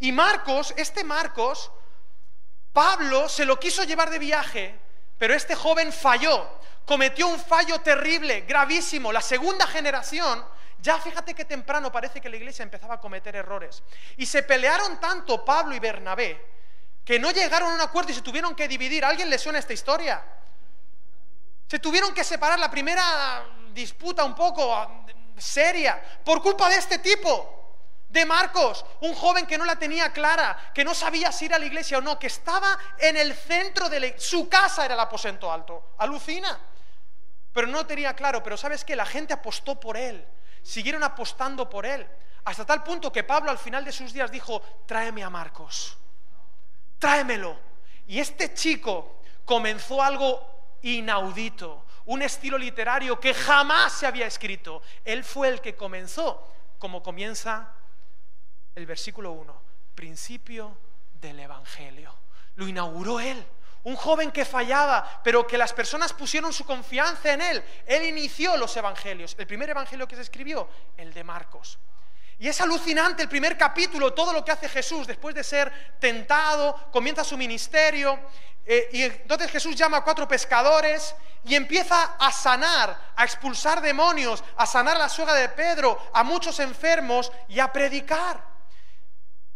Y 0.00 0.12
Marcos, 0.12 0.72
este 0.76 1.04
Marcos, 1.04 1.70
Pablo 2.72 3.28
se 3.28 3.44
lo 3.44 3.58
quiso 3.58 3.84
llevar 3.84 4.10
de 4.10 4.18
viaje, 4.18 4.78
pero 5.18 5.34
este 5.34 5.56
joven 5.56 5.92
falló, 5.92 6.48
cometió 6.84 7.26
un 7.26 7.40
fallo 7.40 7.80
terrible, 7.80 8.42
gravísimo. 8.42 9.12
La 9.12 9.20
segunda 9.20 9.66
generación 9.66 10.44
ya 10.80 10.98
fíjate 11.00 11.34
que 11.34 11.44
temprano 11.44 11.90
parece 11.90 12.20
que 12.20 12.28
la 12.28 12.36
iglesia 12.36 12.62
empezaba 12.62 12.94
a 12.94 13.00
cometer 13.00 13.34
errores. 13.34 13.82
Y 14.16 14.26
se 14.26 14.42
pelearon 14.44 15.00
tanto 15.00 15.44
Pablo 15.44 15.74
y 15.74 15.80
Bernabé 15.80 16.58
que 17.04 17.18
no 17.18 17.30
llegaron 17.30 17.72
a 17.72 17.74
un 17.74 17.80
acuerdo 17.80 18.12
y 18.12 18.14
se 18.14 18.22
tuvieron 18.22 18.54
que 18.54 18.68
dividir. 18.68 19.04
¿A 19.04 19.08
alguien 19.08 19.30
le 19.30 19.38
suena 19.38 19.58
esta 19.58 19.72
historia? 19.72 20.22
Se 21.66 21.78
tuvieron 21.78 22.14
que 22.14 22.22
separar 22.22 22.58
la 22.58 22.70
primera 22.70 23.44
disputa 23.72 24.24
un 24.24 24.34
poco 24.34 24.74
ah, 24.74 25.04
seria 25.36 26.02
por 26.24 26.42
culpa 26.42 26.68
de 26.68 26.76
este 26.76 26.98
tipo, 26.98 27.54
de 28.08 28.24
Marcos, 28.24 28.84
un 29.00 29.14
joven 29.14 29.46
que 29.46 29.58
no 29.58 29.64
la 29.64 29.76
tenía 29.76 30.12
clara, 30.12 30.70
que 30.72 30.84
no 30.84 30.94
sabía 30.94 31.30
si 31.30 31.44
ir 31.46 31.54
a 31.54 31.58
la 31.58 31.66
iglesia 31.66 31.98
o 31.98 32.00
no, 32.00 32.18
que 32.18 32.28
estaba 32.28 32.78
en 32.98 33.16
el 33.16 33.34
centro 33.34 33.88
de 33.88 34.18
su 34.18 34.48
casa 34.48 34.84
era 34.84 34.94
el 34.94 35.00
aposento 35.00 35.50
alto. 35.52 35.94
Alucina. 35.98 36.58
Pero 37.52 37.66
no 37.66 37.86
tenía 37.86 38.14
claro, 38.14 38.42
pero 38.42 38.56
¿sabes 38.56 38.84
qué? 38.84 38.94
La 38.94 39.06
gente 39.06 39.34
apostó 39.34 39.78
por 39.78 39.96
él 39.96 40.24
siguieron 40.62 41.02
apostando 41.02 41.68
por 41.68 41.86
él, 41.86 42.06
hasta 42.44 42.64
tal 42.64 42.82
punto 42.82 43.12
que 43.12 43.24
Pablo 43.24 43.50
al 43.50 43.58
final 43.58 43.84
de 43.84 43.92
sus 43.92 44.12
días 44.12 44.30
dijo, 44.30 44.62
tráeme 44.86 45.22
a 45.22 45.30
Marcos, 45.30 45.96
tráemelo. 46.98 47.58
Y 48.06 48.20
este 48.20 48.54
chico 48.54 49.20
comenzó 49.44 50.02
algo 50.02 50.76
inaudito, 50.82 51.84
un 52.06 52.22
estilo 52.22 52.56
literario 52.56 53.20
que 53.20 53.34
jamás 53.34 53.92
se 53.92 54.06
había 54.06 54.26
escrito. 54.26 54.82
Él 55.04 55.24
fue 55.24 55.48
el 55.48 55.60
que 55.60 55.76
comenzó, 55.76 56.46
como 56.78 57.02
comienza 57.02 57.72
el 58.74 58.86
versículo 58.86 59.32
1, 59.32 59.62
principio 59.94 60.78
del 61.20 61.40
Evangelio. 61.40 62.14
Lo 62.54 62.66
inauguró 62.66 63.20
él. 63.20 63.44
Un 63.84 63.96
joven 63.96 64.30
que 64.30 64.44
fallaba, 64.44 65.20
pero 65.22 65.46
que 65.46 65.58
las 65.58 65.72
personas 65.72 66.12
pusieron 66.12 66.52
su 66.52 66.64
confianza 66.64 67.32
en 67.32 67.40
él. 67.40 67.64
Él 67.86 68.04
inició 68.04 68.56
los 68.56 68.76
evangelios. 68.76 69.34
El 69.38 69.46
primer 69.46 69.70
evangelio 69.70 70.06
que 70.06 70.16
se 70.16 70.22
escribió, 70.22 70.68
el 70.96 71.12
de 71.14 71.24
Marcos. 71.24 71.78
Y 72.40 72.48
es 72.48 72.60
alucinante 72.60 73.22
el 73.22 73.28
primer 73.28 73.58
capítulo, 73.58 74.14
todo 74.14 74.32
lo 74.32 74.44
que 74.44 74.52
hace 74.52 74.68
Jesús 74.68 75.06
después 75.06 75.34
de 75.34 75.42
ser 75.42 75.96
tentado, 75.98 76.88
comienza 76.92 77.24
su 77.24 77.36
ministerio. 77.36 78.18
Eh, 78.64 78.88
y 78.92 79.02
entonces 79.02 79.50
Jesús 79.50 79.74
llama 79.74 79.98
a 79.98 80.04
cuatro 80.04 80.28
pescadores 80.28 81.14
y 81.44 81.54
empieza 81.54 82.16
a 82.18 82.30
sanar, 82.30 82.96
a 83.16 83.24
expulsar 83.24 83.80
demonios, 83.80 84.44
a 84.56 84.66
sanar 84.66 84.98
la 84.98 85.08
suegra 85.08 85.34
de 85.34 85.48
Pedro, 85.48 86.10
a 86.12 86.22
muchos 86.22 86.60
enfermos 86.60 87.32
y 87.48 87.58
a 87.58 87.72
predicar. 87.72 88.47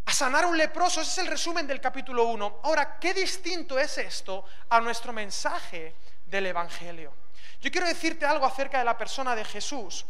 A 0.04 0.12
sanar 0.12 0.44
a 0.44 0.46
un 0.48 0.58
leproso, 0.58 1.00
ese 1.00 1.10
es 1.10 1.18
el 1.18 1.26
resumen 1.28 1.66
del 1.66 1.80
capítulo 1.80 2.24
1. 2.24 2.60
Ahora, 2.64 2.98
¿qué 2.98 3.14
distinto 3.14 3.78
es 3.78 3.98
esto 3.98 4.44
a 4.68 4.80
nuestro 4.80 5.12
mensaje 5.12 5.94
del 6.26 6.46
Evangelio? 6.46 7.12
Yo 7.60 7.70
quiero 7.70 7.86
decirte 7.86 8.26
algo 8.26 8.44
acerca 8.44 8.78
de 8.78 8.84
la 8.84 8.98
persona 8.98 9.36
de 9.36 9.44
Jesús 9.44 10.04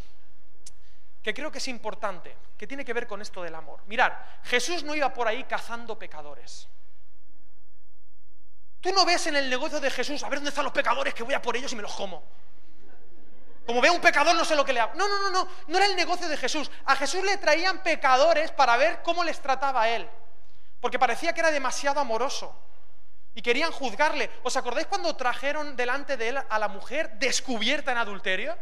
que 1.23 1.33
creo 1.33 1.53
que 1.53 1.59
es 1.59 1.69
importante, 1.69 2.37
que 2.59 2.67
tiene 2.67 2.85
que 2.85 2.93
ver 2.93 3.07
con 3.07 3.23
esto 3.23 3.43
del 3.43 3.55
amor. 3.55 3.81
Mirar, 3.87 4.41
Jesús 4.45 4.83
no 4.83 4.95
iba 4.95 5.13
por 5.13 5.29
ahí 5.29 5.45
cazando 5.45 5.99
pecadores. 5.99 6.67
Tú 8.81 8.93
no 8.93 9.05
ves 9.05 9.29
en 9.29 9.37
el 9.37 9.49
negocio 9.49 9.79
de 9.79 9.91
Jesús, 9.91 10.25
a 10.25 10.29
ver 10.29 10.39
dónde 10.39 10.49
están 10.49 10.65
los 10.65 10.73
pecadores, 10.73 11.15
que 11.15 11.23
voy 11.23 11.35
a 11.35 11.41
por 11.41 11.57
ellos 11.57 11.73
y 11.73 11.77
me 11.77 11.83
los 11.83 11.95
como. 11.95 12.25
Como 13.67 13.81
veo 13.81 13.93
un 13.93 14.01
pecador, 14.01 14.35
no 14.35 14.45
sé 14.45 14.57
lo 14.57 14.65
que 14.65 14.73
le 14.73 14.81
hago. 14.81 14.93
No, 14.95 15.09
no, 15.09 15.19
no, 15.19 15.31
no, 15.31 15.49
no 15.67 15.77
era 15.77 15.87
el 15.87 15.97
negocio 15.97 16.29
de 16.29 16.37
Jesús. 16.37 16.71
A 16.85 16.97
Jesús 16.97 17.25
le 17.25 17.37
traían 17.37 17.83
pecadores 17.83 18.51
para 18.51 18.77
ver 18.77 19.03
cómo 19.03 19.23
les 19.23 19.41
trataba 19.41 19.89
él. 19.89 20.09
Porque 20.81 20.99
parecía 20.99 21.33
que 21.33 21.41
era 21.41 21.51
demasiado 21.51 22.01
amoroso. 22.01 22.55
Y 23.35 23.43
querían 23.43 23.71
juzgarle. 23.71 24.31
¿Os 24.43 24.57
acordáis 24.57 24.87
cuando 24.89 25.15
trajeron 25.17 25.77
delante 25.77 26.17
de 26.17 26.29
él 26.31 26.39
a 26.49 26.59
la 26.59 26.69
mujer 26.69 27.13
descubierta 27.19 27.93
en 27.93 27.99
adulterio? 27.99 28.57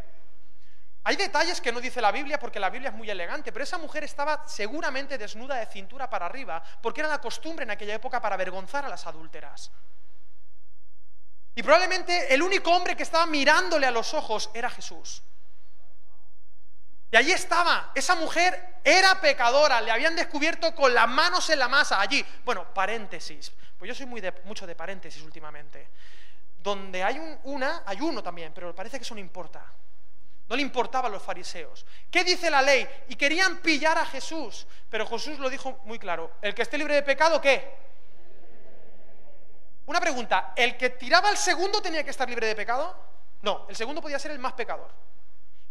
Hay 1.02 1.16
detalles 1.16 1.60
que 1.60 1.72
no 1.72 1.80
dice 1.80 2.00
la 2.00 2.12
Biblia 2.12 2.38
porque 2.38 2.60
la 2.60 2.68
Biblia 2.68 2.90
es 2.90 2.94
muy 2.94 3.08
elegante, 3.08 3.52
pero 3.52 3.62
esa 3.62 3.78
mujer 3.78 4.04
estaba 4.04 4.44
seguramente 4.46 5.16
desnuda 5.16 5.56
de 5.56 5.66
cintura 5.66 6.10
para 6.10 6.26
arriba, 6.26 6.62
porque 6.82 7.00
era 7.00 7.08
la 7.08 7.20
costumbre 7.20 7.62
en 7.62 7.70
aquella 7.70 7.94
época 7.94 8.20
para 8.20 8.34
avergonzar 8.34 8.84
a 8.84 8.88
las 8.88 9.06
adúlteras. 9.06 9.70
Y 11.54 11.62
probablemente 11.62 12.32
el 12.32 12.42
único 12.42 12.70
hombre 12.70 12.96
que 12.96 13.02
estaba 13.02 13.26
mirándole 13.26 13.86
a 13.86 13.90
los 13.90 14.14
ojos 14.14 14.50
era 14.54 14.70
Jesús. 14.70 15.22
Y 17.12 17.16
allí 17.16 17.32
estaba, 17.32 17.90
esa 17.94 18.14
mujer 18.14 18.76
era 18.84 19.20
pecadora, 19.20 19.80
le 19.80 19.90
habían 19.90 20.14
descubierto 20.14 20.74
con 20.74 20.94
las 20.94 21.08
manos 21.08 21.50
en 21.50 21.58
la 21.58 21.68
masa, 21.68 22.00
allí. 22.00 22.24
Bueno, 22.44 22.72
paréntesis, 22.72 23.52
pues 23.76 23.88
yo 23.88 23.94
soy 23.94 24.06
muy 24.06 24.20
de, 24.20 24.32
mucho 24.44 24.66
de 24.66 24.76
paréntesis 24.76 25.22
últimamente. 25.22 25.88
Donde 26.62 27.02
hay 27.02 27.18
un, 27.18 27.38
una, 27.44 27.82
hay 27.84 28.00
uno 28.00 28.22
también, 28.22 28.52
pero 28.54 28.74
parece 28.74 28.98
que 28.98 29.02
eso 29.02 29.14
no 29.14 29.20
importa. 29.20 29.64
No 30.48 30.56
le 30.56 30.62
importaba 30.62 31.08
a 31.08 31.10
los 31.10 31.22
fariseos. 31.22 31.86
¿Qué 32.10 32.22
dice 32.22 32.50
la 32.50 32.60
ley? 32.60 32.86
Y 33.08 33.16
querían 33.16 33.58
pillar 33.58 33.96
a 33.98 34.04
Jesús. 34.04 34.66
Pero 34.88 35.06
Jesús 35.06 35.38
lo 35.38 35.48
dijo 35.48 35.80
muy 35.84 35.98
claro. 35.98 36.32
El 36.42 36.54
que 36.54 36.62
esté 36.62 36.76
libre 36.76 36.94
de 36.94 37.02
pecado, 37.02 37.40
¿qué? 37.40 37.89
Una 39.90 40.00
pregunta. 40.00 40.52
¿El 40.54 40.76
que 40.76 40.90
tiraba 40.90 41.30
al 41.30 41.36
segundo 41.36 41.82
tenía 41.82 42.04
que 42.04 42.10
estar 42.10 42.28
libre 42.28 42.46
de 42.46 42.54
pecado? 42.54 42.94
No, 43.42 43.66
el 43.68 43.74
segundo 43.74 44.00
podía 44.00 44.20
ser 44.20 44.30
el 44.30 44.38
más 44.38 44.52
pecador. 44.52 44.88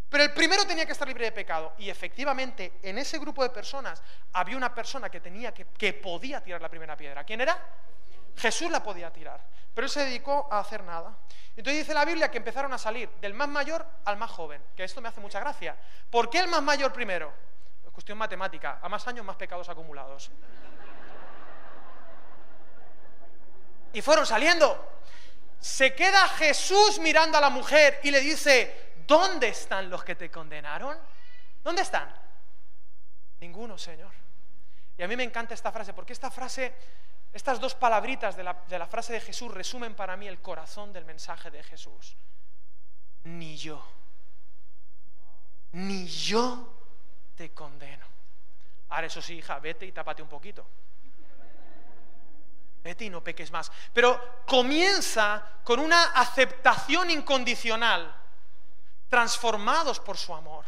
Pero 0.10 0.26
el 0.26 0.34
primero 0.34 0.66
tenía 0.66 0.86
que 0.86 0.92
estar 0.92 1.08
libre 1.08 1.24
de 1.24 1.32
pecado. 1.32 1.72
Y 1.78 1.90
efectivamente, 1.90 2.80
en 2.84 2.98
ese 2.98 3.18
grupo 3.18 3.44
de 3.44 3.50
personas 3.50 4.04
había 4.34 4.58
una 4.58 4.76
persona 4.76 5.10
que, 5.10 5.22
tenía 5.22 5.54
que, 5.54 5.68
que 5.68 5.94
podía 5.94 6.44
tirar 6.44 6.62
la 6.62 6.68
primera 6.68 6.98
piedra. 6.98 7.24
¿Quién 7.24 7.40
era? 7.40 7.58
Jesús 8.36 8.70
la 8.70 8.84
podía 8.84 9.10
tirar. 9.10 9.40
Pero 9.74 9.86
él 9.86 9.90
se 9.90 10.04
dedicó 10.04 10.50
a 10.52 10.60
hacer 10.60 10.84
nada. 10.84 11.16
Entonces 11.56 11.84
dice 11.84 11.94
la 11.94 12.04
Biblia 12.04 12.30
que 12.30 12.40
empezaron 12.40 12.74
a 12.74 12.78
salir 12.78 13.10
del 13.22 13.34
más 13.34 13.48
mayor 13.48 13.88
al 14.04 14.18
más 14.18 14.32
joven, 14.32 14.62
que 14.76 14.84
esto 14.84 15.00
me 15.00 15.08
hace 15.08 15.22
mucha 15.22 15.40
gracia. 15.40 15.78
¿Por 16.10 16.30
qué 16.30 16.40
el 16.40 16.50
más 16.50 16.62
mayor 16.62 16.92
primero? 16.92 17.32
Es 17.86 17.92
cuestión 17.92 18.18
matemática, 18.18 18.80
a 18.82 18.90
más 18.90 19.08
años 19.08 19.26
más 19.26 19.38
pecados 19.38 19.70
acumulados. 19.70 20.30
Y 23.94 24.02
fueron 24.02 24.26
saliendo. 24.26 24.88
Se 25.60 25.94
queda 25.94 26.28
Jesús 26.30 27.00
mirando 27.00 27.38
a 27.38 27.42
la 27.42 27.50
mujer 27.50 28.00
y 28.04 28.12
le 28.12 28.22
dice, 28.22 28.94
¿dónde 29.06 29.50
están 29.50 29.90
los 29.90 30.04
que 30.04 30.16
te 30.16 30.32
condenaron? 30.32 30.98
¿Dónde 31.64 31.82
están? 31.82 32.14
Ninguno, 33.40 33.78
Señor. 33.78 34.12
Y 34.98 35.04
a 35.04 35.08
mí 35.08 35.16
me 35.16 35.24
encanta 35.24 35.54
esta 35.54 35.72
frase, 35.72 35.94
porque 35.94 36.14
esta 36.14 36.32
frase 36.32 36.74
estas 37.32 37.60
dos 37.60 37.76
palabritas 37.76 38.36
de 38.36 38.44
la, 38.44 38.88
frase 38.88 39.14
de 39.14 39.22
Jesús 39.22 39.54
resumen 39.54 39.94
para 39.94 40.18
mí 40.18 40.28
el 40.28 40.40
corazón 40.40 40.92
del 40.92 41.06
mensaje 41.06 41.52
de 41.52 41.64
Jesús. 41.64 42.16
Ni 43.24 43.56
yo, 43.56 43.86
ni 45.74 46.08
yo 46.08 46.74
te 47.36 47.52
condeno. 47.52 48.06
Ahora 48.90 49.08
eso 49.08 49.22
sí, 49.22 49.36
hija, 49.36 49.60
vete 49.60 49.86
y 49.86 49.92
tápate 49.92 50.24
un 50.24 50.30
poquito. 50.30 50.66
Vete 52.84 53.06
y 53.06 53.10
no 53.10 53.24
peques 53.24 53.52
más. 53.52 53.72
Pero 53.94 54.44
comienza 54.46 55.44
con 55.64 55.80
una 55.80 56.12
aceptación 56.14 57.10
incondicional, 57.10 58.16
transformados 59.10 60.00
por 60.00 60.18
su 60.18 60.34
amor. 60.34 60.66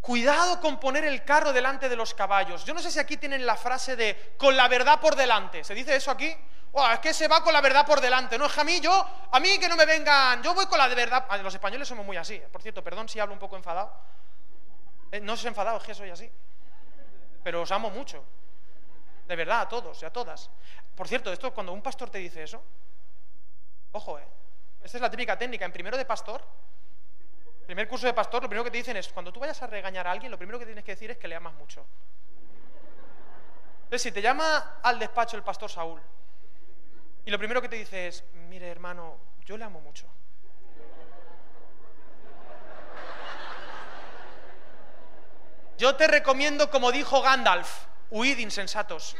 Cuidado 0.00 0.60
con 0.60 0.80
poner 0.80 1.04
el 1.04 1.24
carro 1.24 1.52
delante 1.52 1.88
de 1.88 1.96
los 1.96 2.14
caballos. 2.14 2.64
Yo 2.64 2.72
no 2.72 2.80
sé 2.80 2.90
si 2.90 2.98
aquí 2.98 3.16
tienen 3.16 3.44
la 3.44 3.56
frase 3.56 3.96
de 3.96 4.34
con 4.38 4.56
la 4.56 4.66
verdad 4.68 4.98
por 4.98 5.14
delante. 5.14 5.62
¿Se 5.62 5.74
dice 5.74 5.94
eso 5.96 6.10
aquí? 6.10 6.34
es 6.92 6.98
que 7.00 7.12
se 7.12 7.28
va 7.28 7.42
con 7.42 7.52
la 7.52 7.60
verdad 7.60 7.84
por 7.84 8.00
delante. 8.00 8.38
No, 8.38 8.46
es 8.46 8.56
a 8.56 8.64
mí, 8.64 8.80
yo, 8.80 9.06
a 9.30 9.40
mí 9.40 9.58
que 9.58 9.68
no 9.68 9.76
me 9.76 9.84
vengan, 9.84 10.42
yo 10.42 10.54
voy 10.54 10.66
con 10.66 10.78
la 10.78 10.88
de 10.88 10.94
verdad. 10.94 11.26
Ah, 11.28 11.36
los 11.38 11.52
españoles 11.52 11.86
somos 11.86 12.06
muy 12.06 12.16
así. 12.16 12.40
Por 12.50 12.62
cierto, 12.62 12.82
perdón 12.82 13.08
si 13.08 13.18
hablo 13.20 13.34
un 13.34 13.40
poco 13.40 13.56
enfadado. 13.56 13.92
Eh, 15.12 15.20
no 15.20 15.34
os 15.34 15.44
enfadado, 15.44 15.78
es 15.78 15.84
que 15.84 15.94
soy 15.94 16.10
así. 16.10 16.30
Pero 17.42 17.62
os 17.62 17.70
amo 17.72 17.90
mucho. 17.90 18.24
De 19.26 19.36
verdad, 19.36 19.62
a 19.62 19.68
todos 19.68 20.00
y 20.02 20.04
a 20.04 20.10
todas. 20.10 20.50
Por 20.94 21.08
cierto, 21.08 21.32
esto 21.32 21.52
cuando 21.54 21.72
un 21.72 21.82
pastor 21.82 22.10
te 22.10 22.18
dice 22.18 22.42
eso, 22.42 22.62
ojo, 23.92 24.18
eh. 24.18 24.26
Esta 24.82 24.98
es 24.98 25.02
la 25.02 25.10
típica 25.10 25.36
técnica. 25.36 25.64
En 25.64 25.72
primero 25.72 25.96
de 25.96 26.04
pastor, 26.04 26.42
primer 27.66 27.86
curso 27.86 28.06
de 28.06 28.14
pastor, 28.14 28.42
lo 28.42 28.48
primero 28.48 28.64
que 28.64 28.70
te 28.70 28.78
dicen 28.78 28.96
es, 28.96 29.08
cuando 29.08 29.32
tú 29.32 29.40
vayas 29.40 29.62
a 29.62 29.66
regañar 29.66 30.06
a 30.06 30.10
alguien, 30.10 30.30
lo 30.30 30.38
primero 30.38 30.58
que 30.58 30.64
tienes 30.64 30.84
que 30.84 30.92
decir 30.92 31.10
es 31.10 31.18
que 31.18 31.28
le 31.28 31.36
amas 31.36 31.54
mucho. 31.54 31.86
Entonces, 33.84 34.02
si 34.02 34.12
te 34.12 34.22
llama 34.22 34.80
al 34.82 34.98
despacho 34.98 35.36
el 35.36 35.42
pastor 35.42 35.70
Saúl, 35.70 36.00
y 37.24 37.30
lo 37.30 37.38
primero 37.38 37.60
que 37.60 37.68
te 37.68 37.76
dice 37.76 38.08
es, 38.08 38.24
mire 38.48 38.68
hermano, 38.68 39.18
yo 39.44 39.56
le 39.56 39.64
amo 39.64 39.80
mucho. 39.80 40.06
Yo 45.76 45.96
te 45.96 46.06
recomiendo, 46.06 46.70
como 46.70 46.92
dijo 46.92 47.22
Gandalf, 47.22 47.86
huid 48.10 48.38
insensatos. 48.38 49.16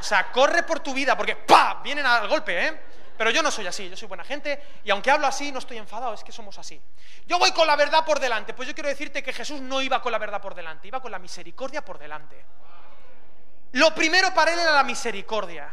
O 0.00 0.02
sea, 0.02 0.32
corre 0.32 0.62
por 0.62 0.80
tu 0.80 0.92
vida, 0.94 1.16
porque 1.16 1.36
¡pa! 1.36 1.80
Vienen 1.82 2.06
al 2.06 2.26
golpe, 2.28 2.66
¿eh? 2.66 2.80
Pero 3.20 3.30
yo 3.30 3.42
no 3.42 3.50
soy 3.50 3.66
así, 3.66 3.90
yo 3.90 3.98
soy 3.98 4.08
buena 4.08 4.24
gente 4.24 4.80
y 4.82 4.90
aunque 4.90 5.10
hablo 5.10 5.26
así 5.26 5.52
no 5.52 5.58
estoy 5.58 5.76
enfadado, 5.76 6.14
es 6.14 6.24
que 6.24 6.32
somos 6.32 6.56
así. 6.56 6.80
Yo 7.26 7.38
voy 7.38 7.52
con 7.52 7.66
la 7.66 7.76
verdad 7.76 8.02
por 8.02 8.18
delante, 8.18 8.54
pues 8.54 8.66
yo 8.66 8.74
quiero 8.74 8.88
decirte 8.88 9.22
que 9.22 9.34
Jesús 9.34 9.60
no 9.60 9.82
iba 9.82 10.00
con 10.00 10.10
la 10.10 10.16
verdad 10.16 10.40
por 10.40 10.54
delante, 10.54 10.88
iba 10.88 11.02
con 11.02 11.12
la 11.12 11.18
misericordia 11.18 11.84
por 11.84 11.98
delante. 11.98 12.42
Lo 13.72 13.94
primero 13.94 14.32
para 14.32 14.54
él 14.54 14.58
era 14.58 14.72
la 14.72 14.84
misericordia. 14.84 15.70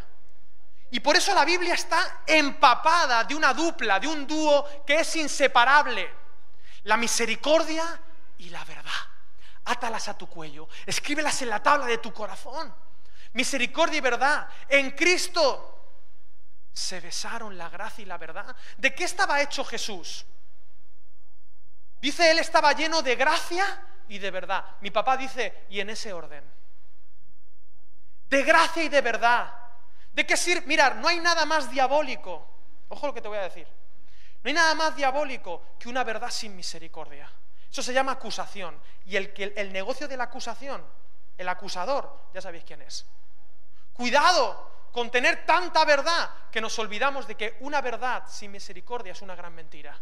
Y 0.92 1.00
por 1.00 1.16
eso 1.16 1.34
la 1.34 1.46
Biblia 1.46 1.74
está 1.74 2.24
empapada 2.26 3.24
de 3.24 3.34
una 3.34 3.54
dupla, 3.54 3.98
de 3.98 4.08
un 4.08 4.28
dúo 4.28 4.84
que 4.86 5.00
es 5.00 5.16
inseparable. 5.16 6.12
La 6.84 6.98
misericordia 6.98 7.98
y 8.40 8.50
la 8.50 8.66
verdad. 8.66 8.92
Átalas 9.64 10.10
a 10.10 10.18
tu 10.18 10.28
cuello, 10.28 10.68
escríbelas 10.86 11.42
en 11.42 11.50
la 11.50 11.64
tabla 11.64 11.86
de 11.86 11.98
tu 12.00 12.12
corazón. 12.12 12.76
Misericordia 13.34 13.98
y 13.98 14.02
verdad. 14.02 14.48
En 14.70 14.92
Cristo 14.92 15.78
se 16.74 17.00
besaron 17.00 17.58
la 17.58 17.70
gracia 17.70 18.04
y 18.04 18.06
la 18.06 18.18
verdad. 18.18 18.56
¿De 18.78 18.94
qué 18.94 19.04
estaba 19.04 19.42
hecho 19.42 19.64
Jesús? 19.64 20.26
Dice, 22.00 22.30
él 22.30 22.40
estaba 22.40 22.74
lleno 22.74 23.02
de 23.02 23.16
gracia 23.16 23.66
y 24.08 24.20
de 24.20 24.32
verdad. 24.32 24.64
Mi 24.82 24.92
papá 24.92 25.18
dice, 25.18 25.66
y 25.70 25.80
en 25.80 25.90
ese 25.90 26.14
orden. 26.14 26.44
De 28.30 28.44
gracia 28.44 28.84
y 28.84 28.90
de 28.90 29.02
verdad. 29.02 29.52
¿De 30.14 30.26
qué 30.26 30.38
sirve? 30.38 30.68
Mirar, 30.68 30.98
no 30.98 31.08
hay 31.08 31.20
nada 31.20 31.46
más 31.46 31.70
diabólico. 31.72 32.48
Ojo 32.90 33.08
lo 33.08 33.14
que 33.14 33.22
te 33.22 33.28
voy 33.28 33.38
a 33.38 33.44
decir. 33.44 33.68
No 34.44 34.48
hay 34.48 34.54
nada 34.54 34.76
más 34.76 34.96
diabólico 34.96 35.64
que 35.80 35.90
una 35.90 36.04
verdad 36.04 36.30
sin 36.30 36.56
misericordia. 36.56 37.30
Eso 37.72 37.82
se 37.82 37.94
llama 37.94 38.14
acusación. 38.14 38.80
Y 39.06 39.16
el, 39.16 39.34
el 39.56 39.74
negocio 39.74 40.08
de 40.08 40.18
la 40.18 40.26
acusación, 40.26 40.84
el 41.38 41.50
acusador, 41.50 42.30
ya 42.34 42.42
sabéis 42.42 42.64
quién 42.64 42.82
es. 42.84 43.06
Cuidado 43.98 44.68
con 44.92 45.10
tener 45.10 45.46
tanta 45.46 45.84
verdad 45.84 46.30
que 46.52 46.62
nos 46.62 46.78
olvidamos 46.78 47.28
de 47.28 47.36
que 47.36 47.58
una 47.62 47.82
verdad 47.82 48.24
sin 48.28 48.52
misericordia 48.52 49.12
es 49.12 49.22
una 49.24 49.36
gran 49.36 49.54
mentira. 49.54 49.98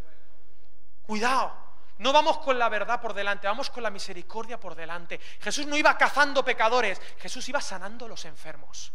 Cuidado. 1.08 1.66
No 1.98 2.12
vamos 2.12 2.40
con 2.40 2.60
la 2.60 2.68
verdad 2.68 3.00
por 3.00 3.14
delante, 3.14 3.48
vamos 3.48 3.70
con 3.70 3.82
la 3.82 3.90
misericordia 3.90 4.60
por 4.60 4.76
delante. 4.76 5.18
Jesús 5.40 5.66
no 5.66 5.78
iba 5.78 5.98
cazando 5.98 6.44
pecadores, 6.44 7.02
Jesús 7.20 7.48
iba 7.48 7.62
sanando 7.62 8.06
a 8.06 8.10
los 8.10 8.26
enfermos. 8.26 8.92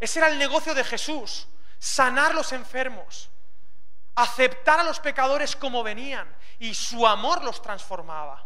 Ese 0.00 0.20
era 0.20 0.28
el 0.28 0.38
negocio 0.38 0.74
de 0.74 0.84
Jesús, 0.84 1.48
sanar 1.78 2.34
los 2.34 2.52
enfermos, 2.52 3.28
aceptar 4.14 4.80
a 4.80 4.84
los 4.84 5.00
pecadores 5.00 5.54
como 5.54 5.82
venían 5.82 6.34
y 6.58 6.72
su 6.72 7.06
amor 7.06 7.44
los 7.44 7.60
transformaba. 7.60 8.42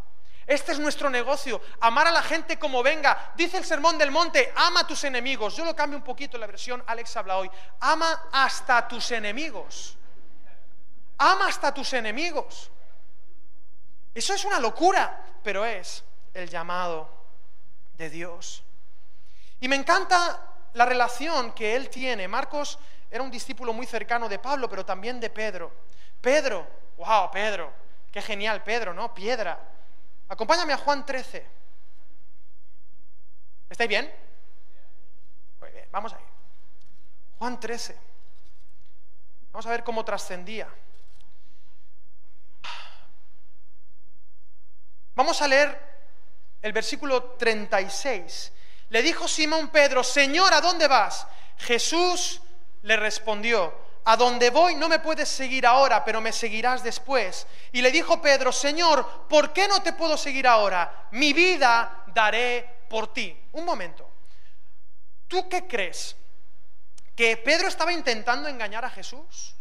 Este 0.47 0.73
es 0.73 0.79
nuestro 0.79 1.09
negocio, 1.11 1.61
amar 1.81 2.07
a 2.07 2.13
la 2.13 2.23
gente 2.23 2.59
como 2.59 2.83
venga. 2.83 3.33
Dice 3.37 3.59
el 3.59 3.65
Sermón 3.65 3.99
del 3.99 4.11
Monte, 4.11 4.53
ama 4.57 4.81
a 4.81 4.87
tus 4.87 5.05
enemigos. 5.05 5.57
Yo 5.57 5.65
lo 5.65 5.77
cambio 5.77 5.97
un 5.97 6.05
poquito 6.05 6.37
en 6.37 6.41
la 6.41 6.47
versión 6.47 6.83
Alex 6.87 7.17
habla 7.17 7.39
hoy. 7.39 7.51
Ama 7.81 8.29
hasta 8.33 8.89
tus 8.89 9.11
enemigos. 9.13 9.97
Ama 11.19 11.47
hasta 11.47 11.73
tus 11.73 11.93
enemigos. 11.93 12.71
Eso 14.15 14.35
es 14.35 14.45
una 14.45 14.59
locura, 14.59 15.25
pero 15.43 15.65
es 15.65 16.03
el 16.35 16.49
llamado 16.49 17.09
de 17.97 18.11
Dios. 18.11 18.63
Y 19.61 19.69
me 19.69 19.77
encanta 19.77 20.41
la 20.73 20.87
relación 20.87 21.53
que 21.53 21.77
él 21.77 21.91
tiene. 21.91 22.27
Marcos 22.27 22.79
era 23.11 23.23
un 23.23 23.31
discípulo 23.31 23.73
muy 23.73 23.87
cercano 23.87 24.29
de 24.29 24.39
Pablo, 24.39 24.69
pero 24.69 24.85
también 24.85 25.21
de 25.21 25.31
Pedro. 25.31 25.73
Pedro, 26.21 26.67
wow, 26.97 27.31
Pedro, 27.31 27.73
qué 28.11 28.23
genial 28.23 28.63
Pedro, 28.63 28.95
¿no? 28.95 29.15
Piedra. 29.15 29.59
Acompáñame 30.31 30.73
a 30.73 30.79
Juan 30.79 31.05
13. 31.05 31.45
¿Estáis 33.69 33.89
bien? 33.89 34.15
Muy 35.61 35.71
bien, 35.73 35.89
vamos 35.91 36.13
ahí. 36.13 36.25
Juan 37.39 37.59
13. 37.59 37.99
Vamos 39.53 39.67
a 39.67 39.71
ver 39.71 39.83
cómo 39.83 40.05
trascendía. 40.05 40.69
Vamos 45.17 45.43
a 45.43 45.49
leer 45.49 45.77
el 46.63 46.73
versículo 46.73 47.33
36. 47.33 48.53
Le 48.91 49.03
dijo 49.03 49.27
Simón 49.27 49.71
Pedro, 49.71 50.05
Señor, 50.05 50.55
¿a 50.55 50.61
dónde 50.61 50.87
vas? 50.87 51.27
Jesús 51.59 52.41
le 52.83 52.97
respondió, 52.97 53.75
a 54.05 54.17
donde 54.17 54.51
voy 54.51 54.75
no 54.75 54.89
me 54.89 54.99
puedes 54.99 55.29
seguir 55.29 55.67
ahora, 55.67 56.05
pero 56.05 56.21
me 56.21 56.33
seguirás 56.33 56.83
después. 56.83 57.47
Y 57.73 57.83
le 57.83 57.91
dijo 57.91 58.21
Pedro, 58.21 58.53
Señor, 58.53 59.27
¿por 59.29 59.53
qué 59.53 59.69
no 59.69 59.83
te 59.83 59.93
puedo 59.93 60.17
seguir 60.17 60.47
ahora? 60.47 61.09
Mi 61.13 61.33
vida 61.33 62.05
daré 62.15 62.85
por 62.89 63.13
ti. 63.13 63.37
Un 63.53 63.65
momento. 63.65 64.09
¿Tú 65.29 65.49
qué 65.49 65.67
crees? 65.67 66.17
¿Que 67.15 67.37
Pedro 67.37 67.69
estaba 67.69 67.93
intentando 67.93 68.49
engañar 68.49 68.85
a 68.85 68.91
Jesús? 68.91 69.55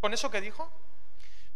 ¿Con 0.00 0.14
eso 0.14 0.30
que 0.30 0.40
dijo? 0.40 0.70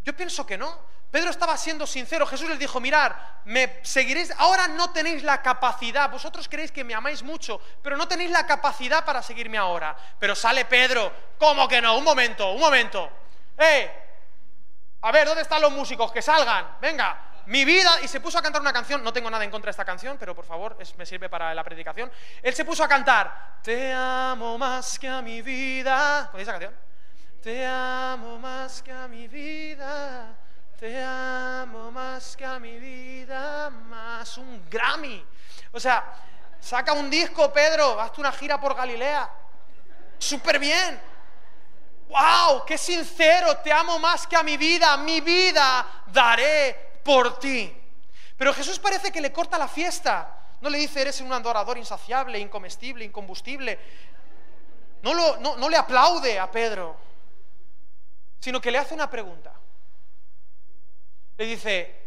Yo 0.04 0.16
pienso 0.16 0.44
que 0.44 0.58
no. 0.58 0.76
Pedro 1.12 1.28
estaba 1.28 1.58
siendo 1.58 1.86
sincero. 1.86 2.26
Jesús 2.26 2.48
les 2.48 2.58
dijo, 2.58 2.80
mirar, 2.80 3.40
me 3.44 3.80
seguiréis, 3.82 4.32
ahora 4.38 4.66
no 4.66 4.92
tenéis 4.92 5.22
la 5.22 5.42
capacidad, 5.42 6.10
vosotros 6.10 6.48
creéis 6.48 6.72
que 6.72 6.84
me 6.84 6.94
amáis 6.94 7.22
mucho, 7.22 7.60
pero 7.82 7.98
no 7.98 8.08
tenéis 8.08 8.30
la 8.30 8.46
capacidad 8.46 9.04
para 9.04 9.22
seguirme 9.22 9.58
ahora. 9.58 9.94
Pero 10.18 10.34
sale 10.34 10.64
Pedro, 10.64 11.12
¿cómo 11.36 11.68
que 11.68 11.82
no? 11.82 11.98
Un 11.98 12.04
momento, 12.04 12.52
un 12.52 12.60
momento. 12.60 13.10
¡Eh! 13.58 13.92
A 15.02 15.12
ver, 15.12 15.26
¿dónde 15.26 15.42
están 15.42 15.60
los 15.60 15.70
músicos? 15.70 16.10
Que 16.10 16.22
salgan, 16.22 16.78
venga. 16.80 17.28
Mi 17.44 17.66
vida, 17.66 18.00
y 18.02 18.08
se 18.08 18.20
puso 18.20 18.38
a 18.38 18.42
cantar 18.42 18.62
una 18.62 18.72
canción, 18.72 19.04
no 19.04 19.12
tengo 19.12 19.28
nada 19.28 19.44
en 19.44 19.50
contra 19.50 19.66
de 19.66 19.72
esta 19.72 19.84
canción, 19.84 20.16
pero 20.16 20.34
por 20.34 20.46
favor, 20.46 20.78
me 20.96 21.04
sirve 21.04 21.28
para 21.28 21.54
la 21.54 21.62
predicación. 21.62 22.10
Él 22.42 22.54
se 22.54 22.64
puso 22.64 22.82
a 22.84 22.88
cantar, 22.88 23.58
Te 23.62 23.92
amo 23.92 24.56
más 24.56 24.98
que 24.98 25.08
a 25.08 25.20
mi 25.20 25.42
vida. 25.42 26.30
¿Con 26.32 26.40
esa 26.40 26.52
canción? 26.52 26.74
Te 27.42 27.66
amo 27.66 28.38
más 28.38 28.80
que 28.80 28.92
a 28.92 29.06
mi 29.08 29.28
vida. 29.28 30.38
Te 30.82 31.00
amo 31.00 31.92
más 31.92 32.36
que 32.36 32.44
a 32.44 32.58
mi 32.58 32.76
vida, 32.76 33.70
más 33.70 34.36
un 34.36 34.68
Grammy. 34.68 35.24
O 35.70 35.78
sea, 35.78 36.12
saca 36.58 36.92
un 36.92 37.08
disco, 37.08 37.52
Pedro, 37.52 38.00
hazte 38.00 38.20
una 38.20 38.32
gira 38.32 38.60
por 38.60 38.74
Galilea. 38.74 39.30
Súper 40.18 40.58
bien. 40.58 41.00
¡Wow! 42.08 42.64
¡Qué 42.66 42.76
sincero! 42.76 43.58
Te 43.58 43.72
amo 43.72 44.00
más 44.00 44.26
que 44.26 44.34
a 44.34 44.42
mi 44.42 44.56
vida. 44.56 44.96
Mi 44.96 45.20
vida 45.20 45.86
daré 46.08 46.98
por 47.04 47.38
ti. 47.38 47.72
Pero 48.36 48.52
Jesús 48.52 48.80
parece 48.80 49.12
que 49.12 49.20
le 49.20 49.32
corta 49.32 49.56
la 49.58 49.68
fiesta. 49.68 50.36
No 50.60 50.68
le 50.68 50.78
dice, 50.78 51.00
eres 51.00 51.20
un 51.20 51.32
adorador 51.32 51.78
insaciable, 51.78 52.40
incomestible, 52.40 53.04
incombustible. 53.04 53.78
No, 55.02 55.14
lo, 55.14 55.36
no, 55.36 55.56
no 55.58 55.68
le 55.68 55.76
aplaude 55.76 56.40
a 56.40 56.50
Pedro, 56.50 56.96
sino 58.40 58.60
que 58.60 58.72
le 58.72 58.78
hace 58.78 58.94
una 58.94 59.08
pregunta 59.08 59.61
le 61.38 61.44
dice, 61.44 62.02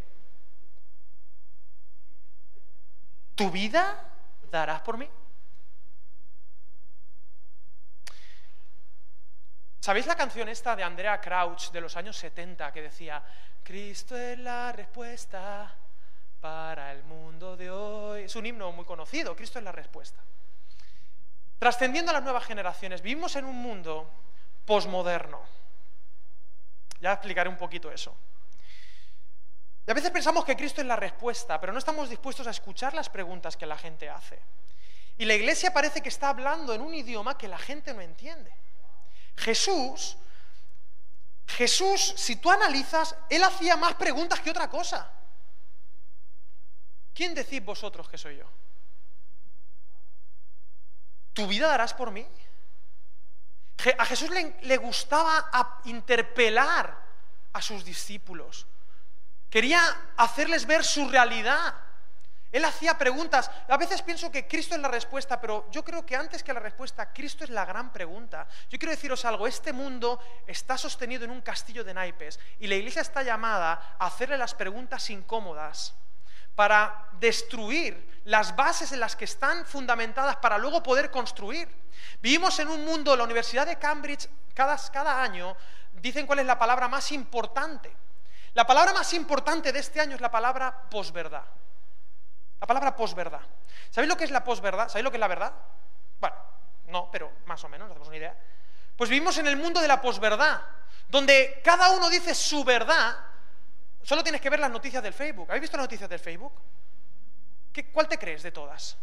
¿tu 3.35 3.49
vida 3.51 4.03
darás 4.49 4.81
por 4.81 4.97
mí? 4.97 5.09
¿Sabéis 9.79 10.07
la 10.07 10.15
canción 10.15 10.49
esta 10.49 10.75
de 10.75 10.83
Andrea 10.83 11.21
Crouch 11.21 11.69
de 11.69 11.81
los 11.81 11.95
años 11.95 12.17
70 12.17 12.71
que 12.71 12.81
decía, 12.81 13.23
Cristo 13.63 14.17
es 14.17 14.39
la 14.39 14.71
respuesta 14.71 15.75
para 16.41 16.91
el 16.91 17.03
mundo 17.03 17.55
de 17.55 17.69
hoy? 17.69 18.23
Es 18.23 18.35
un 18.35 18.47
himno 18.47 18.71
muy 18.71 18.83
conocido, 18.83 19.35
Cristo 19.35 19.59
es 19.59 19.65
la 19.65 19.71
respuesta. 19.71 20.23
Trascendiendo 21.59 22.09
a 22.09 22.15
las 22.15 22.23
nuevas 22.23 22.45
generaciones, 22.45 23.01
vivimos 23.01 23.35
en 23.35 23.45
un 23.45 23.55
mundo 23.57 24.09
posmoderno. 24.65 25.41
Ya 26.99 27.13
explicaré 27.13 27.49
un 27.49 27.57
poquito 27.57 27.91
eso. 27.91 28.15
Y 29.87 29.91
a 29.91 29.93
veces 29.93 30.09
pensamos 30.09 30.43
que 30.43 30.55
Cristo 30.55 30.81
es 30.81 30.87
la 30.87 30.95
respuesta, 30.95 31.59
pero 31.59 31.71
no 31.71 31.79
estamos 31.79 32.09
dispuestos 32.09 32.47
a 32.47 32.51
escuchar 32.51 32.93
las 32.93 33.09
preguntas 33.09 33.55
que 33.55 33.65
la 33.65 33.77
gente 33.77 34.09
hace. 34.09 34.39
Y 35.17 35.25
la 35.25 35.35
iglesia 35.35 35.71
parece 35.71 36.01
que 36.01 36.09
está 36.09 36.29
hablando 36.29 36.73
en 36.73 36.81
un 36.81 36.93
idioma 36.93 37.37
que 37.37 37.47
la 37.47 37.57
gente 37.57 37.93
no 37.93 38.01
entiende. 38.01 38.51
Jesús, 39.37 40.17
Jesús, 41.47 42.13
si 42.17 42.37
tú 42.37 42.49
analizas, 42.49 43.15
él 43.29 43.43
hacía 43.43 43.77
más 43.77 43.93
preguntas 43.95 44.39
que 44.39 44.49
otra 44.49 44.69
cosa. 44.69 45.11
¿Quién 47.13 47.35
decís 47.35 47.63
vosotros 47.63 48.09
que 48.09 48.17
soy 48.17 48.37
yo? 48.37 48.49
¿Tu 51.33 51.47
vida 51.47 51.67
darás 51.67 51.93
por 51.93 52.11
mí? 52.11 52.27
A 53.97 54.05
Jesús 54.05 54.29
le, 54.31 54.57
le 54.61 54.77
gustaba 54.77 55.79
interpelar 55.85 56.97
a 57.53 57.61
sus 57.61 57.85
discípulos. 57.85 58.65
Quería 59.55 59.79
hacerles 60.17 60.65
ver 60.65 60.83
su 60.83 61.07
realidad. 61.07 61.73
Él 62.51 62.65
hacía 62.65 62.97
preguntas. 62.97 63.49
A 63.69 63.77
veces 63.77 64.01
pienso 64.01 64.29
que 64.29 64.45
Cristo 64.45 64.75
es 64.75 64.81
la 64.81 64.89
respuesta, 64.89 65.39
pero 65.39 65.71
yo 65.71 65.81
creo 65.81 66.05
que 66.05 66.13
antes 66.13 66.43
que 66.43 66.51
la 66.51 66.59
respuesta, 66.59 67.13
Cristo 67.13 67.45
es 67.45 67.49
la 67.49 67.63
gran 67.63 67.93
pregunta. 67.93 68.49
Yo 68.69 68.77
quiero 68.77 68.91
deciros 68.91 69.23
algo, 69.23 69.47
este 69.47 69.71
mundo 69.71 70.19
está 70.45 70.77
sostenido 70.77 71.23
en 71.23 71.31
un 71.31 71.39
castillo 71.39 71.85
de 71.85 71.93
naipes 71.93 72.37
y 72.59 72.67
la 72.67 72.75
iglesia 72.75 73.01
está 73.01 73.23
llamada 73.23 73.95
a 73.97 74.07
hacerle 74.07 74.37
las 74.37 74.53
preguntas 74.53 75.09
incómodas 75.09 75.93
para 76.53 77.07
destruir 77.21 78.21
las 78.25 78.57
bases 78.57 78.91
en 78.91 78.99
las 78.99 79.15
que 79.15 79.23
están 79.23 79.65
fundamentadas 79.65 80.35
para 80.35 80.57
luego 80.57 80.83
poder 80.83 81.09
construir. 81.09 81.69
Vivimos 82.21 82.59
en 82.59 82.67
un 82.67 82.83
mundo, 82.83 83.15
la 83.15 83.23
Universidad 83.23 83.65
de 83.65 83.79
Cambridge 83.79 84.27
cada, 84.53 84.77
cada 84.91 85.21
año 85.21 85.55
dicen 85.93 86.27
cuál 86.27 86.39
es 86.39 86.45
la 86.45 86.59
palabra 86.59 86.89
más 86.89 87.09
importante. 87.13 87.95
La 88.55 88.65
palabra 88.65 88.93
más 88.93 89.13
importante 89.13 89.71
de 89.73 89.79
este 89.79 89.99
año 89.99 90.15
es 90.15 90.21
la 90.21 90.31
palabra 90.31 90.73
posverdad. 90.89 91.43
La 92.59 92.65
palabra 92.65 92.95
posverdad. 92.95 93.41
¿Sabéis 93.91 94.09
lo 94.09 94.17
que 94.17 94.23
es 94.23 94.31
la 94.31 94.45
posverdad? 94.45 94.87
¿Sabéis 94.87 95.03
lo 95.03 95.11
que 95.11 95.17
es 95.17 95.21
la 95.21 95.27
verdad? 95.27 95.53
Bueno, 96.21 96.35
no, 96.87 97.11
pero 97.11 97.31
más 97.45 97.61
o 97.65 97.69
menos, 97.69 97.89
nos 97.89 97.95
hacemos 97.95 98.07
una 98.07 98.17
idea. 98.17 98.37
Pues 98.95 99.09
vivimos 99.09 99.37
en 99.37 99.47
el 99.47 99.57
mundo 99.57 99.81
de 99.81 99.89
la 99.89 100.01
posverdad, 100.01 100.61
donde 101.09 101.61
cada 101.65 101.91
uno 101.91 102.09
dice 102.09 102.33
su 102.33 102.63
verdad. 102.63 103.17
Solo 104.01 104.23
tienes 104.23 104.39
que 104.39 104.49
ver 104.49 104.61
las 104.61 104.71
noticias 104.71 105.03
del 105.03 105.13
Facebook. 105.13 105.47
¿Habéis 105.49 105.63
visto 105.63 105.75
las 105.75 105.83
noticias 105.83 106.09
del 106.09 106.19
Facebook? 106.19 106.53
¿Qué, 107.73 107.91
¿Cuál 107.91 108.07
te 108.07 108.17
crees 108.17 108.41
de 108.41 108.53
todas? 108.53 108.97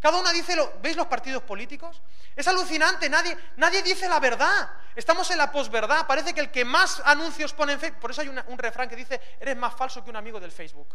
Cada 0.00 0.18
una 0.18 0.32
dice, 0.32 0.56
lo, 0.56 0.72
¿veis 0.80 0.96
los 0.96 1.06
partidos 1.06 1.42
políticos? 1.42 2.00
Es 2.34 2.48
alucinante, 2.48 3.08
nadie, 3.08 3.36
nadie 3.56 3.82
dice 3.82 4.08
la 4.08 4.18
verdad. 4.18 4.70
Estamos 4.96 5.30
en 5.30 5.38
la 5.38 5.52
posverdad. 5.52 6.06
Parece 6.06 6.32
que 6.32 6.40
el 6.40 6.50
que 6.50 6.64
más 6.64 7.02
anuncios 7.04 7.52
pone 7.52 7.74
en 7.74 7.80
Facebook, 7.80 8.00
por 8.00 8.10
eso 8.10 8.22
hay 8.22 8.28
un 8.28 8.58
refrán 8.58 8.88
que 8.88 8.96
dice, 8.96 9.20
eres 9.38 9.56
más 9.56 9.74
falso 9.74 10.02
que 10.02 10.10
un 10.10 10.16
amigo 10.16 10.40
del 10.40 10.52
Facebook. 10.52 10.88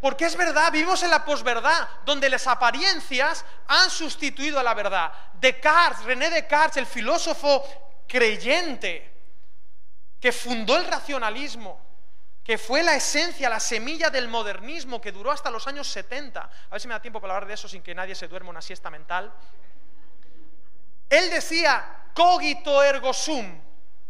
Porque 0.00 0.24
es 0.24 0.36
verdad, 0.36 0.72
vivimos 0.72 1.02
en 1.02 1.10
la 1.10 1.24
posverdad, 1.24 1.88
donde 2.06 2.30
las 2.30 2.46
apariencias 2.46 3.44
han 3.66 3.90
sustituido 3.90 4.58
a 4.58 4.62
la 4.62 4.72
verdad. 4.72 5.12
Descartes, 5.34 6.04
René 6.04 6.30
Descartes, 6.30 6.78
el 6.78 6.86
filósofo 6.86 7.62
creyente 8.08 9.10
que 10.18 10.32
fundó 10.32 10.76
el 10.76 10.86
racionalismo, 10.86 11.89
que 12.50 12.58
fue 12.58 12.82
la 12.82 12.96
esencia, 12.96 13.48
la 13.48 13.60
semilla 13.60 14.10
del 14.10 14.26
modernismo 14.26 15.00
que 15.00 15.12
duró 15.12 15.30
hasta 15.30 15.52
los 15.52 15.68
años 15.68 15.86
70. 15.86 16.40
A 16.40 16.68
ver 16.72 16.80
si 16.80 16.88
me 16.88 16.94
da 16.94 17.00
tiempo 17.00 17.20
para 17.20 17.34
hablar 17.34 17.46
de 17.46 17.54
eso 17.54 17.68
sin 17.68 17.80
que 17.80 17.94
nadie 17.94 18.16
se 18.16 18.26
duerma 18.26 18.50
una 18.50 18.60
siesta 18.60 18.90
mental. 18.90 19.32
Él 21.08 21.30
decía, 21.30 22.08
cogito 22.12 22.82
ergo 22.82 23.12
sum, 23.12 23.56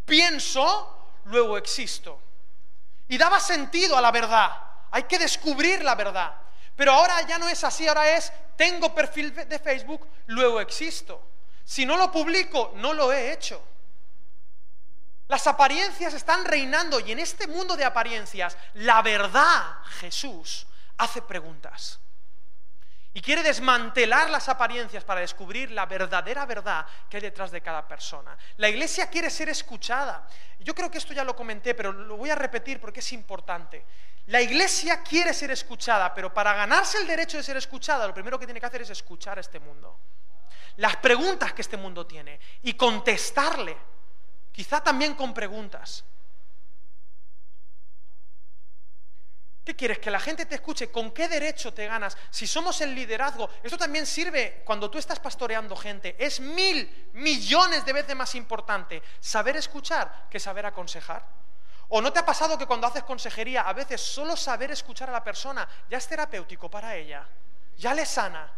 pienso, 0.07 1.19
luego 1.25 1.59
existo. 1.59 2.19
Y 3.09 3.19
daba 3.19 3.39
sentido 3.41 3.95
a 3.99 4.01
la 4.01 4.11
verdad. 4.11 4.57
Hay 4.91 5.03
que 5.03 5.19
descubrir 5.19 5.85
la 5.85 5.95
verdad. 5.95 6.35
Pero 6.75 6.93
ahora 6.93 7.21
ya 7.27 7.39
no 7.39 7.47
es 7.47 7.63
así, 7.63 7.87
ahora 7.87 8.17
es, 8.17 8.33
tengo 8.57 8.95
perfil 8.95 9.35
de 9.35 9.59
Facebook, 9.59 10.09
luego 10.29 10.63
existo. 10.63 11.23
Si 11.63 11.85
no 11.85 11.99
lo 11.99 12.11
publico, 12.11 12.73
no 12.77 12.95
lo 12.95 13.13
he 13.13 13.35
hecho. 13.35 13.63
Las 15.31 15.47
apariencias 15.47 16.13
están 16.13 16.45
reinando 16.45 16.99
y 16.99 17.13
en 17.13 17.21
este 17.21 17.47
mundo 17.47 17.77
de 17.77 17.85
apariencias, 17.85 18.57
la 18.75 19.01
verdad, 19.01 19.77
Jesús, 20.01 20.67
hace 20.99 21.23
preguntas. 21.23 22.01
Y 23.15 23.21
quiere 23.21 23.45
desmantelar 23.45 24.29
las 24.29 24.49
apariencias 24.49 25.05
para 25.05 25.21
descubrir 25.21 25.71
la 25.71 25.87
verdadera 25.87 26.47
verdad 26.47 26.85
que 27.09 27.19
hay 27.19 27.21
detrás 27.21 27.53
de 27.53 27.61
cada 27.61 27.87
persona. 27.87 28.37
La 28.57 28.69
iglesia 28.69 29.09
quiere 29.09 29.31
ser 29.31 29.49
escuchada. 29.49 30.27
Yo 30.59 30.75
creo 30.75 30.91
que 30.91 30.99
esto 30.99 31.13
ya 31.13 31.23
lo 31.23 31.37
comenté, 31.37 31.77
pero 31.77 31.93
lo 31.93 32.17
voy 32.17 32.31
a 32.31 32.35
repetir 32.35 32.81
porque 32.81 32.99
es 32.99 33.13
importante. 33.13 33.87
La 34.27 34.41
iglesia 34.41 35.01
quiere 35.05 35.33
ser 35.33 35.53
escuchada, 35.53 36.13
pero 36.13 36.35
para 36.35 36.55
ganarse 36.55 36.99
el 36.99 37.07
derecho 37.07 37.37
de 37.37 37.45
ser 37.45 37.57
escuchada, 37.57 38.05
lo 38.05 38.15
primero 38.15 38.37
que 38.37 38.47
tiene 38.47 38.59
que 38.59 38.67
hacer 38.67 38.83
es 38.83 38.91
escuchar 38.91 39.39
a 39.39 39.43
este 39.43 39.61
mundo. 39.61 39.97
Las 40.79 40.97
preguntas 40.97 41.53
que 41.53 41.63
este 41.63 41.77
mundo 41.77 42.05
tiene 42.05 42.41
y 42.65 42.75
contestarle 42.75 43.77
quizá 44.53 44.83
también 44.83 45.15
con 45.15 45.35
preguntas. 45.35 46.05
¿Qué 49.65 49.77
quieres? 49.77 49.99
Que 49.99 50.11
la 50.11 50.19
gente 50.19 50.47
te 50.47 50.57
escuche. 50.57 50.91
¿Con 50.91 51.13
qué 51.13 51.29
derecho 51.29 51.73
te 51.73 51.87
ganas? 51.87 52.17
Si 52.31 52.47
somos 52.47 52.81
el 52.81 52.95
liderazgo, 52.95 53.49
esto 53.63 53.77
también 53.77 54.07
sirve 54.07 54.63
cuando 54.65 54.91
tú 54.91 54.99
estás 54.99 55.21
pastoreando 55.21 55.77
gente. 55.77 56.17
Es 56.19 56.41
mil 56.41 57.11
millones 57.13 57.85
de 57.85 57.93
veces 57.93 58.17
más 58.17 58.35
importante 58.35 59.03
saber 59.21 59.57
escuchar 59.57 60.27
que 60.31 60.41
saber 60.41 60.67
aconsejar. 60.67 61.25
¿O 61.89 62.01
no 62.01 62.13
te 62.13 62.21
ha 62.21 62.27
pasado 62.27 62.57
que 62.57 62.67
cuando 62.67 62.87
haces 62.87 63.03
consejería, 63.03 63.63
a 63.63 63.73
veces 63.73 64.01
solo 64.01 64.37
saber 64.37 64.71
escuchar 64.71 65.11
a 65.11 65.13
la 65.13 65.25
persona 65.25 65.69
ya 65.89 65.99
es 65.99 66.09
terapéutico 66.09 66.71
para 66.71 66.97
ella? 66.97 67.27
Ya 67.77 67.95
le 67.95 68.07
sana. 68.07 68.51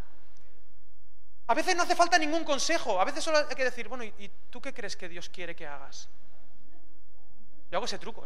A 1.47 1.55
veces 1.55 1.75
no 1.77 1.83
hace 1.83 1.97
falta 1.97 2.19
ningún 2.19 2.45
consejo, 2.45 3.01
a 3.01 3.05
veces 3.05 3.25
solo 3.25 3.39
hay 3.39 3.55
que 3.55 3.65
decir, 3.65 3.89
bueno, 3.89 4.05
¿y 4.05 4.31
tú 4.49 4.61
qué 4.61 4.73
crees 4.73 4.97
que 4.97 5.09
Dios 5.09 5.29
quiere 5.29 5.57
que 5.57 5.67
hagas? 5.67 6.09
Yo 7.73 7.79
hago 7.79 7.87
ese 7.87 7.99
truco. 7.99 8.23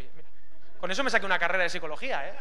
Con 0.81 0.91
eso 0.91 1.05
me 1.05 1.11
saqué 1.11 1.25
una 1.25 1.39
carrera 1.39 1.63
de 1.63 1.71
psicología, 1.71 2.29
¿eh? 2.29 2.37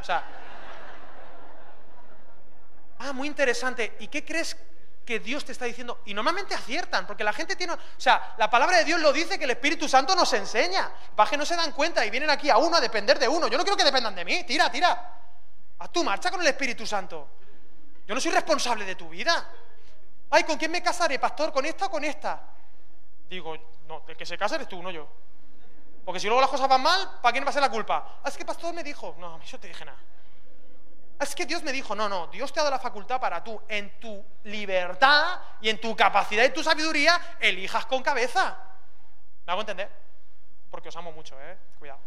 Ah, 2.97 3.13
muy 3.13 3.27
interesante. 3.27 3.95
¿Y 3.99 4.07
qué 4.07 4.25
crees 4.25 4.57
que 5.05 5.19
Dios 5.19 5.45
te 5.45 5.51
está 5.51 5.65
diciendo? 5.65 6.01
Y 6.05 6.15
normalmente 6.15 6.55
aciertan, 6.55 7.05
porque 7.05 7.23
la 7.23 7.31
gente 7.31 7.55
tiene. 7.55 7.73
O 7.73 7.79
sea, 7.97 8.33
la 8.38 8.49
palabra 8.49 8.77
de 8.77 8.85
Dios 8.85 8.99
lo 8.99 9.13
dice 9.13 9.38
que 9.38 9.43
el 9.43 9.51
Espíritu 9.51 9.88
Santo 9.88 10.15
nos 10.15 10.33
enseña. 10.33 10.91
Para 11.15 11.38
no 11.38 11.45
se 11.45 11.55
dan 11.55 11.73
cuenta 11.73 12.03
y 12.03 12.09
vienen 12.09 12.31
aquí 12.31 12.49
a 12.49 12.57
uno 12.57 12.75
a 12.77 12.81
depender 12.81 13.19
de 13.19 13.27
uno. 13.27 13.47
Yo 13.47 13.57
no 13.57 13.63
quiero 13.63 13.77
que 13.77 13.83
dependan 13.83 14.15
de 14.15 14.25
mí. 14.25 14.43
Tira, 14.43 14.71
tira. 14.71 15.11
A 15.77 15.88
tu 15.89 16.03
marcha 16.03 16.31
con 16.31 16.41
el 16.41 16.47
Espíritu 16.47 16.88
Santo. 16.88 17.29
Yo 18.07 18.15
no 18.15 18.19
soy 18.19 18.31
responsable 18.31 18.83
de 18.83 18.95
tu 18.95 19.09
vida. 19.09 19.47
Ay, 20.29 20.43
¿con 20.43 20.57
quién 20.57 20.71
me 20.71 20.81
casaré, 20.81 21.19
pastor? 21.19 21.51
¿Con 21.51 21.65
esta 21.65 21.85
o 21.85 21.89
con 21.91 22.03
esta? 22.03 22.41
Digo, 23.29 23.55
no, 23.88 24.03
el 24.07 24.17
que 24.17 24.25
se 24.25 24.38
casa 24.38 24.55
eres 24.55 24.67
tú, 24.67 24.81
no 24.81 24.91
yo. 24.91 25.07
Porque 26.03 26.19
si 26.19 26.27
luego 26.27 26.41
las 26.41 26.49
cosas 26.49 26.67
van 26.67 26.81
mal, 26.81 27.19
¿para 27.21 27.31
quién 27.31 27.43
va 27.43 27.49
a 27.49 27.53
ser 27.53 27.61
la 27.61 27.71
culpa? 27.71 28.19
Ah, 28.23 28.29
es 28.29 28.38
que 28.38 28.45
pastor 28.45 28.73
me 28.73 28.83
dijo, 28.83 29.15
no, 29.17 29.41
yo 29.41 29.59
te 29.59 29.67
dije 29.67 29.83
nada. 29.83 29.97
Ah, 31.17 31.23
es 31.23 31.33
que 31.33 31.45
Dios 31.45 31.63
me 31.63 31.71
dijo, 31.71 31.95
no, 31.95 32.07
no, 32.07 32.27
Dios 32.27 32.53
te 32.53 32.59
ha 32.59 32.63
dado 32.63 32.75
la 32.75 32.79
facultad 32.79 33.19
para 33.19 33.43
tú, 33.43 33.59
en 33.67 33.99
tu 33.99 34.23
libertad 34.43 35.39
y 35.61 35.69
en 35.69 35.81
tu 35.81 35.95
capacidad 35.95 36.43
y 36.43 36.49
tu 36.49 36.61
sabiduría, 36.61 37.38
elijas 37.39 37.85
con 37.88 38.03
cabeza. 38.03 38.55
¿Me 39.45 39.51
hago 39.51 39.61
entender? 39.61 39.89
Porque 40.69 40.89
os 40.89 40.95
amo 40.95 41.11
mucho, 41.11 41.39
¿eh? 41.41 41.57
Cuidado. 41.79 41.99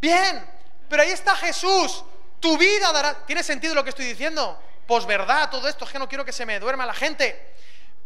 Bien, 0.00 0.48
pero 0.88 1.02
ahí 1.02 1.10
está 1.10 1.34
Jesús. 1.36 2.04
Tu 2.38 2.58
vida 2.58 2.92
dará... 2.92 3.24
¿Tiene 3.24 3.42
sentido 3.42 3.74
lo 3.74 3.82
que 3.82 3.90
estoy 3.90 4.04
diciendo? 4.04 4.60
Verdad 5.06 5.50
todo 5.50 5.68
esto, 5.68 5.84
es 5.84 5.90
que 5.90 5.98
no 5.98 6.08
quiero 6.08 6.24
que 6.24 6.32
se 6.32 6.46
me 6.46 6.60
duerma 6.60 6.86
la 6.86 6.94
gente. 6.94 7.54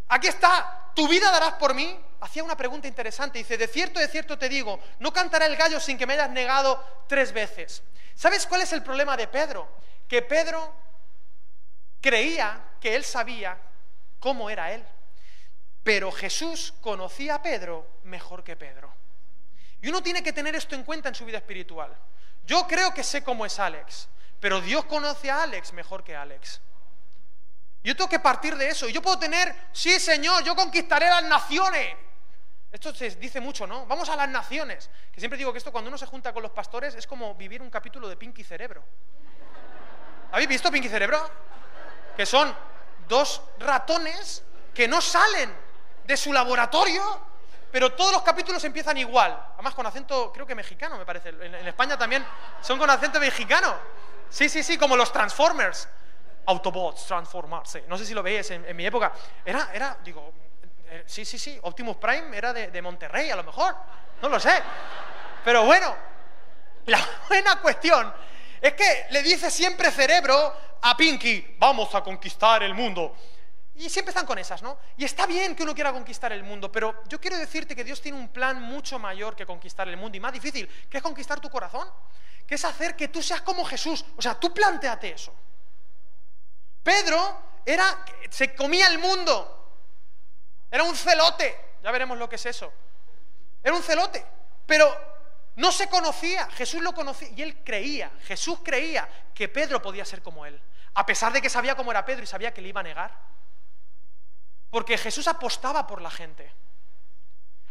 Aquí 0.09 0.29
está, 0.29 0.91
¿tu 0.95 1.09
vida 1.09 1.31
darás 1.31 1.55
por 1.55 1.75
mí? 1.75 1.99
Hacía 2.21 2.45
una 2.45 2.57
pregunta 2.57 2.89
interesante, 2.89 3.39
dice, 3.39 3.59
de 3.59 3.69
cierto, 3.69 4.01
de 4.01 4.09
cierto 4.09 4.39
te 4.39 4.49
digo, 4.49 4.81
no 5.01 5.13
cantará 5.13 5.47
el 5.47 5.57
gallo 5.57 5.81
sin 5.81 5.99
que 5.99 6.07
me 6.07 6.15
hayas 6.15 6.31
negado 6.31 6.83
tres 7.09 7.33
veces. 7.33 7.83
¿Sabes 8.15 8.47
cuál 8.47 8.63
es 8.63 8.73
el 8.73 8.83
problema 8.83 9.17
de 9.17 9.29
Pedro? 9.29 9.69
Que 10.09 10.23
Pedro 10.23 10.73
creía 12.01 12.61
que 12.81 12.95
él 12.95 13.05
sabía 13.05 13.59
cómo 14.19 14.49
era 14.49 14.73
él, 14.73 14.85
pero 15.83 16.11
Jesús 16.11 16.73
conocía 16.81 17.37
a 17.37 17.43
Pedro 17.43 17.87
mejor 18.05 18.43
que 18.43 18.57
Pedro. 18.57 18.93
Y 19.83 19.89
uno 19.89 20.03
tiene 20.03 20.23
que 20.23 20.33
tener 20.33 20.55
esto 20.57 20.75
en 20.75 20.85
cuenta 20.85 21.09
en 21.09 21.15
su 21.15 21.25
vida 21.25 21.39
espiritual. 21.39 21.95
Yo 22.47 22.67
creo 22.67 22.95
que 22.95 23.03
sé 23.03 23.23
cómo 23.23 23.45
es 23.45 23.59
Alex, 23.59 24.09
pero 24.41 24.61
Dios 24.61 24.85
conoce 24.85 25.31
a 25.31 25.43
Alex 25.43 25.73
mejor 25.73 26.05
que 26.05 26.15
Alex. 26.15 26.61
Yo 27.83 27.95
tengo 27.95 28.09
que 28.09 28.19
partir 28.19 28.57
de 28.57 28.69
eso. 28.69 28.89
Yo 28.89 29.01
puedo 29.01 29.19
tener, 29.19 29.55
sí, 29.73 30.01
Señor, 30.01 30.43
yo 30.43 30.57
conquistaré 30.57 31.07
las 31.09 31.25
naciones. 31.25 31.97
Esto 32.73 32.95
se 32.95 33.11
dice 33.11 33.41
mucho, 33.41 33.67
¿no? 33.67 33.87
Vamos 33.87 34.09
a 34.09 34.17
las 34.17 34.29
naciones. 34.29 34.91
Que 35.13 35.21
siempre 35.21 35.39
digo 35.39 35.53
que 35.53 35.59
esto 35.59 35.73
cuando 35.73 35.89
uno 35.89 35.97
se 35.97 36.07
junta 36.07 36.33
con 36.33 36.43
los 36.43 36.53
pastores 36.53 36.95
es 36.95 37.07
como 37.07 37.35
vivir 37.37 37.63
un 37.63 37.71
capítulo 37.71 38.09
de 38.09 38.17
Pinky 38.17 38.45
Cerebro. 38.45 38.85
¿Habéis 40.33 40.49
visto 40.49 40.71
Pinky 40.71 40.89
Cerebro? 40.89 41.31
Que 42.17 42.27
son 42.27 42.55
dos 43.09 43.41
ratones 43.59 44.43
que 44.75 44.89
no 44.89 45.01
salen 45.01 45.55
de 46.05 46.17
su 46.17 46.33
laboratorio, 46.33 47.21
pero 47.71 47.93
todos 47.93 48.13
los 48.13 48.23
capítulos 48.23 48.63
empiezan 48.65 48.97
igual. 48.97 49.39
Además 49.55 49.75
con 49.75 49.87
acento, 49.87 50.33
creo 50.33 50.47
que 50.47 50.55
mexicano, 50.55 50.99
me 50.99 51.07
parece. 51.07 51.31
En, 51.31 51.55
España 51.67 51.97
también 51.97 52.27
son 52.61 52.79
con 52.79 52.91
acento 52.91 53.21
mexicano. 53.21 53.75
Sí, 54.29 54.49
sí, 54.49 54.63
sí, 54.63 54.77
como 54.79 54.97
los 54.97 55.13
Transformers. 55.13 55.89
Autobots, 56.47 57.07
transformarse. 57.07 57.85
No 57.89 57.99
sé 57.99 58.07
si 58.07 58.15
lo 58.15 58.23
veis 58.23 58.51
en, 58.53 58.77
mi 58.77 58.87
época. 58.87 59.13
Era, 59.45 59.71
era, 59.75 59.99
digo, 60.05 60.33
eh, 60.89 61.03
sí, 61.07 61.25
sí, 61.25 61.39
sí, 61.39 61.59
Optimus 61.63 61.97
Prime 61.97 62.37
era 62.37 62.53
de, 62.53 62.69
de 62.69 62.83
Monterrey 62.83 63.31
a 63.31 63.37
lo 63.37 63.43
mejor. 63.43 63.75
No 64.23 64.29
lo 64.29 64.39
sé. 64.39 64.63
Pero 65.45 65.65
bueno, 65.65 65.95
la 66.87 67.05
buena 67.29 67.61
cuestión 67.61 68.13
es 68.61 68.75
que 68.75 69.07
le 69.11 69.23
dice 69.23 69.51
siempre 69.51 69.91
cerebro 69.91 70.55
a 70.83 70.97
Pinky, 70.97 71.57
vamos 71.59 71.95
a 71.95 72.03
conquistar 72.03 72.63
el 72.63 72.75
mundo. 72.75 73.15
Y 73.75 73.91
siempre 73.91 74.11
están 74.11 74.25
con 74.25 74.39
esas, 74.39 74.63
¿no? 74.63 74.79
Y 74.97 75.05
está 75.05 75.27
bien 75.27 75.55
que 75.55 75.63
uno 75.63 75.75
quiera 75.75 75.93
conquistar 75.93 76.33
el 76.33 76.43
mundo, 76.43 76.73
pero 76.73 77.03
yo 77.09 77.21
quiero 77.21 77.37
decirte 77.37 77.77
que 77.77 77.85
Dios 77.85 78.01
tiene 78.01 78.17
un 78.17 78.29
plan 78.29 78.63
mucho 78.63 78.99
mayor 78.99 79.37
que 79.37 79.45
conquistar 79.45 79.87
el 79.89 79.99
mundo 79.99 80.17
y 80.17 80.21
más 80.21 80.33
difícil, 80.33 80.67
que 80.89 80.97
es 80.97 81.03
conquistar 81.03 81.41
tu 81.41 81.51
corazón, 81.51 81.87
que 82.47 82.55
es 82.55 82.65
hacer 82.65 82.95
que 82.95 83.09
tú 83.09 83.23
seas 83.23 83.43
como 83.43 83.65
Jesús. 83.65 84.05
O 84.17 84.23
sea, 84.23 84.39
tú 84.39 84.55
planteate 84.55 85.11
eso. 85.11 85.35
Pedro 86.83 87.43
era, 87.65 88.05
se 88.31 88.55
comía 88.55 88.87
el 88.89 88.99
mundo. 88.99 89.53
Era 90.71 90.85
un 90.85 90.95
celote. 90.95 91.77
Ya 91.83 91.91
veremos 91.91 92.17
lo 92.17 92.29
que 92.29 92.37
es 92.37 92.47
eso. 92.47 92.73
Era 93.63 93.75
un 93.75 93.83
celote. 93.83 94.25
Pero 94.65 94.95
no 95.57 95.73
se 95.73 95.89
conocía. 95.89 96.49
Jesús 96.51 96.83
lo 96.83 96.95
conocía 96.95 97.29
y 97.31 97.43
él 97.43 97.65
creía. 97.65 98.11
Jesús 98.23 98.61
creía 98.63 99.09
que 99.35 99.49
Pedro 99.49 99.83
podía 99.83 100.05
ser 100.05 100.23
como 100.23 100.47
él. 100.47 100.61
A 100.95 101.05
pesar 101.05 101.33
de 101.33 101.43
que 101.43 101.51
sabía 101.51 101.75
cómo 101.75 101.91
era 101.91 102.05
Pedro 102.05 102.23
y 102.23 102.27
sabía 102.27 102.55
que 102.55 102.61
le 102.61 102.69
iba 102.69 102.81
a 102.81 102.85
negar. 102.85 103.19
Porque 104.71 104.97
Jesús 104.97 105.27
apostaba 105.27 105.87
por 105.87 106.01
la 106.01 106.11
gente 106.11 106.53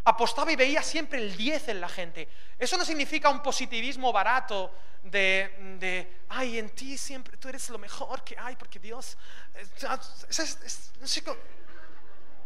apostaba 0.05 0.51
y 0.51 0.55
veía 0.55 0.81
siempre 0.81 1.19
el 1.19 1.35
10 1.35 1.69
en 1.69 1.81
la 1.81 1.89
gente. 1.89 2.29
Eso 2.57 2.77
no 2.77 2.85
significa 2.85 3.29
un 3.29 3.41
positivismo 3.41 4.13
barato 4.13 4.71
de, 5.03 5.75
de 5.79 6.21
ay, 6.29 6.59
en 6.59 6.69
ti 6.69 6.97
siempre 6.97 7.37
tú 7.37 7.49
eres 7.49 7.69
lo 7.69 7.77
mejor 7.77 8.23
que 8.23 8.37
hay, 8.37 8.55
porque 8.55 8.79
Dios... 8.79 9.17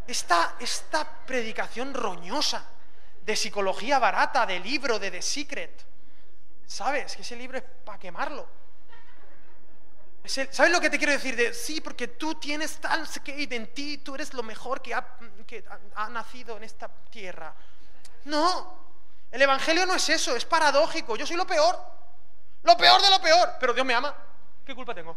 esta, 0.08 0.56
esta 0.60 1.26
predicación 1.26 1.94
roñosa 1.94 2.66
de 3.26 3.36
psicología 3.36 4.00
barata, 4.00 4.46
de 4.46 4.60
libro, 4.60 4.98
de 4.98 5.12
The 5.12 5.22
Secret, 5.22 5.86
¿sabes? 6.66 7.16
Que 7.16 7.22
ese 7.22 7.36
libro 7.36 7.58
es 7.58 7.64
para 7.84 8.00
quemarlo. 8.00 8.48
¿Sabes 10.26 10.72
lo 10.72 10.82
que 10.82 10.90
te 10.90 10.98
quiero 10.98 11.14
decir? 11.14 11.36
De, 11.36 11.54
sí, 11.54 11.82
porque 11.82 12.08
tú 12.08 12.36
tienes 12.36 12.78
tal 12.78 13.08
que 13.24 13.48
en 13.50 13.74
ti, 13.74 14.00
tú 14.00 14.16
eres 14.16 14.34
lo 14.34 14.44
mejor 14.44 14.82
que 14.82 14.94
ha, 14.94 15.18
que 15.48 15.64
ha 15.96 16.10
nacido 16.10 16.58
en 16.58 16.64
esta 16.64 16.88
tierra. 17.10 17.54
No, 18.26 18.78
el 19.32 19.42
Evangelio 19.42 19.86
no 19.86 19.96
es 19.96 20.10
eso, 20.10 20.36
es 20.36 20.46
paradójico. 20.46 21.16
Yo 21.16 21.26
soy 21.26 21.38
lo 21.38 21.48
peor, 21.48 21.80
lo 22.64 22.78
peor 22.78 23.02
de 23.02 23.10
lo 23.10 23.22
peor, 23.22 23.56
pero 23.60 23.74
Dios 23.74 23.86
me 23.86 23.94
ama. 23.94 24.16
¿Qué 24.66 24.76
culpa 24.76 24.94
tengo? 24.94 25.16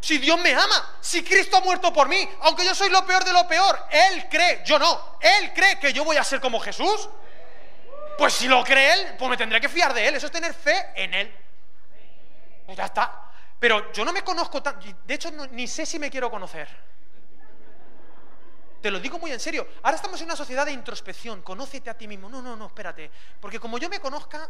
Si 0.00 0.18
Dios 0.18 0.38
me 0.38 0.54
ama, 0.54 0.96
si 1.00 1.24
Cristo 1.24 1.56
ha 1.56 1.60
muerto 1.60 1.92
por 1.92 2.08
mí, 2.08 2.28
aunque 2.42 2.64
yo 2.64 2.74
soy 2.74 2.90
lo 2.90 3.04
peor 3.04 3.24
de 3.24 3.32
lo 3.32 3.48
peor, 3.48 3.78
Él 3.90 4.28
cree, 4.28 4.62
yo 4.64 4.78
no, 4.78 5.18
Él 5.20 5.52
cree 5.54 5.78
que 5.78 5.92
yo 5.92 6.04
voy 6.04 6.16
a 6.16 6.24
ser 6.24 6.40
como 6.40 6.60
Jesús. 6.60 7.08
Pues 8.18 8.34
si 8.34 8.48
lo 8.48 8.64
cree 8.64 8.94
él, 8.94 9.14
pues 9.16 9.30
me 9.30 9.36
tendré 9.36 9.60
que 9.60 9.68
fiar 9.68 9.94
de 9.94 10.08
él. 10.08 10.16
Eso 10.16 10.26
es 10.26 10.32
tener 10.32 10.52
fe 10.52 10.86
en 10.96 11.14
él. 11.14 11.32
Ya 12.74 12.84
está. 12.84 13.30
Pero 13.58 13.92
yo 13.92 14.04
no 14.04 14.12
me 14.12 14.22
conozco 14.22 14.62
tan... 14.62 14.78
De 15.06 15.14
hecho, 15.14 15.30
ni 15.50 15.66
sé 15.66 15.84
si 15.84 15.98
me 15.98 16.10
quiero 16.10 16.30
conocer. 16.30 16.68
Te 18.80 18.90
lo 18.90 19.00
digo 19.00 19.18
muy 19.18 19.32
en 19.32 19.40
serio. 19.40 19.66
Ahora 19.82 19.96
estamos 19.96 20.20
en 20.20 20.26
una 20.26 20.36
sociedad 20.36 20.64
de 20.64 20.72
introspección. 20.72 21.42
Conócete 21.42 21.90
a 21.90 21.94
ti 21.98 22.06
mismo. 22.06 22.28
No, 22.28 22.40
no, 22.40 22.54
no, 22.54 22.66
espérate. 22.66 23.10
Porque 23.40 23.58
como 23.58 23.78
yo 23.78 23.88
me 23.88 23.98
conozca, 23.98 24.48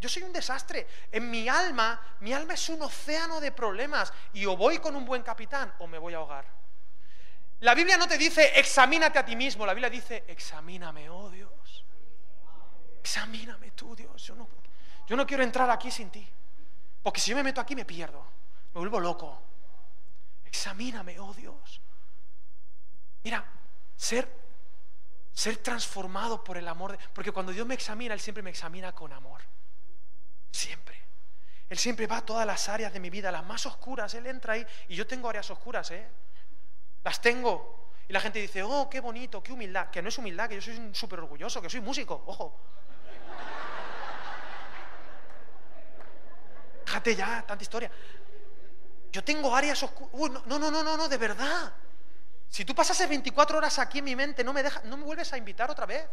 yo 0.00 0.08
soy 0.08 0.22
un 0.22 0.32
desastre. 0.32 0.86
En 1.10 1.30
mi 1.30 1.48
alma, 1.48 2.00
mi 2.20 2.32
alma 2.32 2.54
es 2.54 2.68
un 2.70 2.80
océano 2.80 3.40
de 3.40 3.52
problemas. 3.52 4.12
Y 4.32 4.46
o 4.46 4.56
voy 4.56 4.78
con 4.78 4.96
un 4.96 5.04
buen 5.04 5.22
capitán 5.22 5.74
o 5.80 5.86
me 5.86 5.98
voy 5.98 6.14
a 6.14 6.18
ahogar. 6.18 6.46
La 7.60 7.74
Biblia 7.74 7.96
no 7.96 8.08
te 8.08 8.16
dice 8.18 8.58
examínate 8.58 9.18
a 9.18 9.24
ti 9.24 9.36
mismo. 9.36 9.66
La 9.66 9.74
Biblia 9.74 9.90
dice 9.90 10.24
examíname, 10.26 11.10
oh 11.10 11.28
Dios. 11.28 11.84
Examíname 13.00 13.72
tú, 13.72 13.94
Dios. 13.94 14.22
Yo 14.22 14.34
no, 14.34 14.48
yo 15.06 15.16
no 15.16 15.26
quiero 15.26 15.42
entrar 15.42 15.68
aquí 15.70 15.90
sin 15.90 16.10
ti. 16.10 16.26
Porque 17.02 17.20
si 17.20 17.30
yo 17.30 17.36
me 17.36 17.42
meto 17.42 17.60
aquí 17.60 17.74
me 17.74 17.84
pierdo. 17.84 18.24
Me 18.74 18.78
vuelvo 18.80 19.00
loco. 19.00 19.42
Examíname, 20.44 21.18
oh 21.18 21.32
Dios. 21.34 21.80
Mira, 23.24 23.44
ser, 23.96 24.28
ser 25.32 25.56
transformado 25.58 26.42
por 26.42 26.56
el 26.56 26.68
amor. 26.68 26.98
porque 27.12 27.32
cuando 27.32 27.52
Dios 27.52 27.66
me 27.66 27.74
examina, 27.74 28.14
Él 28.14 28.20
siempre 28.20 28.42
me 28.42 28.50
examina 28.50 28.92
con 28.92 29.12
amor. 29.12 29.40
Siempre. 30.50 31.00
Él 31.68 31.78
siempre 31.78 32.06
va 32.06 32.18
a 32.18 32.24
todas 32.24 32.46
las 32.46 32.68
áreas 32.68 32.92
de 32.92 33.00
mi 33.00 33.08
vida, 33.08 33.32
las 33.32 33.44
más 33.44 33.64
oscuras. 33.66 34.14
Él 34.14 34.26
entra 34.26 34.54
ahí. 34.54 34.66
Y 34.88 34.94
yo 34.94 35.06
tengo 35.06 35.28
áreas 35.28 35.50
oscuras, 35.50 35.90
¿eh? 35.90 36.06
Las 37.02 37.20
tengo. 37.20 37.90
Y 38.08 38.12
la 38.12 38.20
gente 38.20 38.40
dice, 38.40 38.62
oh, 38.62 38.90
qué 38.90 39.00
bonito, 39.00 39.42
qué 39.42 39.52
humildad. 39.52 39.90
Que 39.90 40.02
no 40.02 40.08
es 40.08 40.18
humildad, 40.18 40.48
que 40.48 40.56
yo 40.56 40.60
soy 40.60 40.94
súper 40.94 41.20
orgulloso, 41.20 41.62
que 41.62 41.70
soy 41.70 41.80
músico, 41.80 42.22
ojo. 42.26 42.60
Déjate 46.92 47.16
ya, 47.16 47.42
tanta 47.46 47.62
historia. 47.62 47.90
Yo 49.10 49.24
tengo 49.24 49.56
áreas 49.56 49.82
oscuras. 49.82 50.44
no, 50.44 50.58
no, 50.58 50.70
no, 50.70 50.82
no, 50.82 50.94
no, 50.94 51.08
de 51.08 51.16
verdad. 51.16 51.72
Si 52.50 52.66
tú 52.66 52.74
pasases 52.74 53.08
24 53.08 53.56
horas 53.56 53.78
aquí 53.78 54.00
en 54.00 54.04
mi 54.04 54.14
mente, 54.14 54.44
no 54.44 54.52
me, 54.52 54.62
deja, 54.62 54.82
no 54.84 54.98
me 54.98 55.04
vuelves 55.04 55.32
a 55.32 55.38
invitar 55.38 55.70
otra 55.70 55.86
vez. 55.86 56.06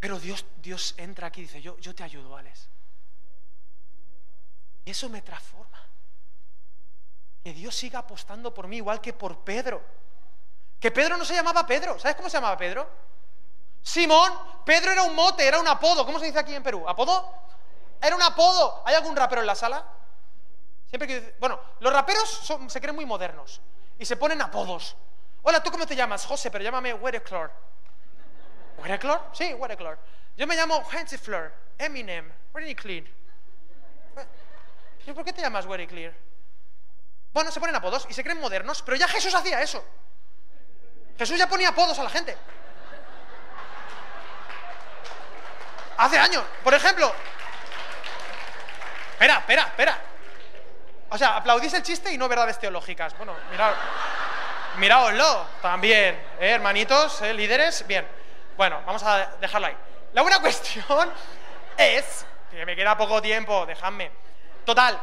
Pero 0.00 0.18
Dios, 0.18 0.44
Dios 0.60 0.96
entra 0.96 1.28
aquí 1.28 1.42
y 1.42 1.44
dice, 1.44 1.62
yo, 1.62 1.78
yo 1.78 1.94
te 1.94 2.02
ayudo, 2.02 2.36
Alex. 2.36 2.68
Y 4.84 4.90
eso 4.90 5.08
me 5.08 5.22
transforma. 5.22 5.80
Que 7.44 7.52
Dios 7.52 7.76
siga 7.76 8.00
apostando 8.00 8.52
por 8.52 8.66
mí 8.66 8.78
igual 8.78 9.00
que 9.00 9.12
por 9.12 9.44
Pedro. 9.44 9.80
Que 10.80 10.90
Pedro 10.90 11.16
no 11.16 11.24
se 11.24 11.34
llamaba 11.34 11.64
Pedro. 11.68 12.00
¿Sabes 12.00 12.16
cómo 12.16 12.28
se 12.28 12.36
llamaba 12.36 12.56
Pedro? 12.56 12.90
Simón. 13.80 14.32
Pedro 14.64 14.90
era 14.90 15.04
un 15.04 15.14
mote, 15.14 15.46
era 15.46 15.60
un 15.60 15.68
apodo. 15.68 16.04
¿Cómo 16.04 16.18
se 16.18 16.26
dice 16.26 16.40
aquí 16.40 16.52
en 16.52 16.64
Perú? 16.64 16.88
¿Apodo? 16.88 17.49
Era 18.00 18.16
un 18.16 18.22
apodo. 18.22 18.82
¿Hay 18.84 18.94
algún 18.94 19.14
rapero 19.14 19.40
en 19.40 19.46
la 19.46 19.54
sala? 19.54 19.84
Siempre 20.88 21.06
que, 21.06 21.36
bueno, 21.38 21.60
los 21.80 21.92
raperos 21.92 22.42
se 22.68 22.80
creen 22.80 22.96
muy 22.96 23.06
modernos 23.06 23.60
y 23.98 24.04
se 24.04 24.16
ponen 24.16 24.42
apodos. 24.42 24.96
Hola, 25.42 25.62
¿tú 25.62 25.70
cómo 25.70 25.86
te 25.86 25.94
llamas? 25.94 26.26
José, 26.26 26.50
pero 26.50 26.64
llámame 26.64 26.94
Wereclor. 26.94 27.52
¿Wereclor? 28.78 29.22
Sí, 29.32 29.54
Wereclor. 29.54 29.98
Yo 30.36 30.46
me 30.46 30.56
llamo 30.56 30.84
Fleur, 30.84 31.52
Eminem, 31.78 32.32
Very 32.52 32.74
Clean. 32.74 33.06
¿Por 35.14 35.24
qué 35.24 35.32
te 35.32 35.42
llamas 35.42 35.66
Very 35.66 35.86
Clear? 35.86 36.14
Bueno, 37.32 37.50
se 37.50 37.60
ponen 37.60 37.76
apodos 37.76 38.06
y 38.08 38.14
se 38.14 38.22
creen 38.22 38.40
modernos, 38.40 38.82
pero 38.82 38.96
ya 38.96 39.06
Jesús 39.06 39.34
hacía 39.34 39.62
eso. 39.62 39.84
Jesús 41.18 41.38
ya 41.38 41.48
ponía 41.48 41.68
apodos 41.68 41.98
a 41.98 42.04
la 42.04 42.10
gente. 42.10 42.36
Hace 45.96 46.18
años. 46.18 46.42
Por 46.64 46.74
ejemplo. 46.74 47.12
Espera, 49.20 49.40
espera, 49.40 49.62
espera. 49.64 49.98
O 51.10 51.18
sea, 51.18 51.36
aplaudís 51.36 51.74
el 51.74 51.82
chiste 51.82 52.10
y 52.10 52.16
no 52.16 52.26
verdades 52.26 52.58
teológicas. 52.58 53.14
Bueno, 53.18 53.36
mirad, 53.50 53.74
miraoslo 54.78 55.46
también, 55.60 56.14
¿eh, 56.40 56.52
hermanitos, 56.52 57.20
¿eh, 57.20 57.34
líderes. 57.34 57.86
Bien, 57.86 58.08
bueno, 58.56 58.80
vamos 58.86 59.02
a 59.02 59.26
dejarlo 59.38 59.66
ahí. 59.66 59.76
La 60.14 60.22
buena 60.22 60.38
cuestión 60.40 61.12
es, 61.76 62.24
que 62.50 62.64
me 62.64 62.74
queda 62.74 62.96
poco 62.96 63.20
tiempo, 63.20 63.66
dejadme. 63.66 64.10
Total, 64.64 64.98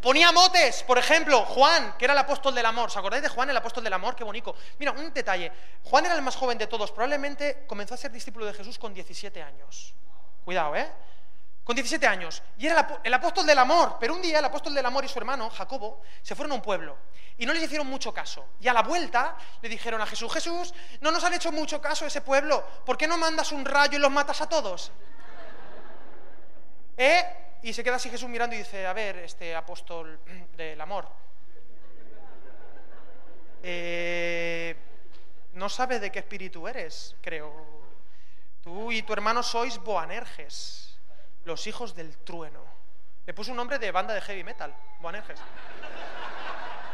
ponía 0.00 0.32
motes, 0.32 0.82
por 0.84 0.96
ejemplo, 0.96 1.44
Juan, 1.44 1.96
que 1.98 2.06
era 2.06 2.14
el 2.14 2.20
apóstol 2.20 2.54
del 2.54 2.64
amor. 2.64 2.86
¿Os 2.86 2.96
acordáis 2.96 3.24
de 3.24 3.28
Juan, 3.28 3.50
el 3.50 3.56
apóstol 3.58 3.84
del 3.84 3.92
amor? 3.92 4.16
Qué 4.16 4.24
bonito. 4.24 4.56
Mira, 4.78 4.92
un 4.92 5.12
detalle. 5.12 5.52
Juan 5.82 6.06
era 6.06 6.14
el 6.14 6.22
más 6.22 6.36
joven 6.36 6.56
de 6.56 6.66
todos. 6.66 6.90
Probablemente 6.92 7.64
comenzó 7.66 7.92
a 7.92 7.98
ser 7.98 8.10
discípulo 8.10 8.46
de 8.46 8.54
Jesús 8.54 8.78
con 8.78 8.94
17 8.94 9.42
años. 9.42 9.92
Cuidado, 10.46 10.74
¿eh? 10.76 10.90
Con 11.64 11.74
17 11.74 12.06
años, 12.06 12.42
y 12.58 12.66
era 12.66 13.00
el 13.02 13.14
apóstol 13.14 13.46
del 13.46 13.58
amor, 13.58 13.96
pero 13.98 14.14
un 14.14 14.20
día 14.20 14.38
el 14.38 14.44
apóstol 14.44 14.74
del 14.74 14.84
amor 14.84 15.02
y 15.04 15.08
su 15.08 15.18
hermano, 15.18 15.48
Jacobo, 15.48 16.02
se 16.20 16.34
fueron 16.34 16.52
a 16.52 16.54
un 16.56 16.62
pueblo 16.62 16.96
y 17.38 17.46
no 17.46 17.54
les 17.54 17.62
hicieron 17.62 17.86
mucho 17.86 18.12
caso. 18.12 18.48
Y 18.60 18.68
a 18.68 18.74
la 18.74 18.82
vuelta 18.82 19.36
le 19.62 19.68
dijeron 19.70 20.00
a 20.02 20.06
Jesús, 20.06 20.30
Jesús, 20.32 20.74
no 21.00 21.10
nos 21.10 21.24
han 21.24 21.32
hecho 21.32 21.50
mucho 21.50 21.80
caso 21.80 22.04
ese 22.04 22.20
pueblo, 22.20 22.62
¿por 22.84 22.98
qué 22.98 23.08
no 23.08 23.16
mandas 23.16 23.50
un 23.50 23.64
rayo 23.64 23.96
y 23.96 24.00
los 24.00 24.10
matas 24.10 24.42
a 24.42 24.48
todos? 24.48 24.92
¿Eh? 26.98 27.24
Y 27.62 27.72
se 27.72 27.82
queda 27.82 27.96
así 27.96 28.10
Jesús 28.10 28.28
mirando 28.28 28.54
y 28.54 28.58
dice, 28.58 28.86
a 28.86 28.92
ver, 28.92 29.16
este 29.18 29.56
apóstol 29.56 30.20
del 30.56 30.78
amor, 30.78 31.08
eh, 33.62 34.76
no 35.54 35.70
sabes 35.70 35.98
de 36.02 36.12
qué 36.12 36.18
espíritu 36.18 36.68
eres, 36.68 37.16
creo. 37.22 37.72
Tú 38.62 38.92
y 38.92 39.02
tu 39.02 39.14
hermano 39.14 39.42
sois 39.42 39.78
boanerges 39.78 40.93
los 41.44 41.66
hijos 41.66 41.94
del 41.94 42.16
trueno. 42.18 42.64
Le 43.26 43.32
puso 43.32 43.50
un 43.50 43.56
nombre 43.56 43.78
de 43.78 43.90
banda 43.90 44.14
de 44.14 44.20
heavy 44.20 44.44
metal, 44.44 44.74
Boanerges. 45.00 45.40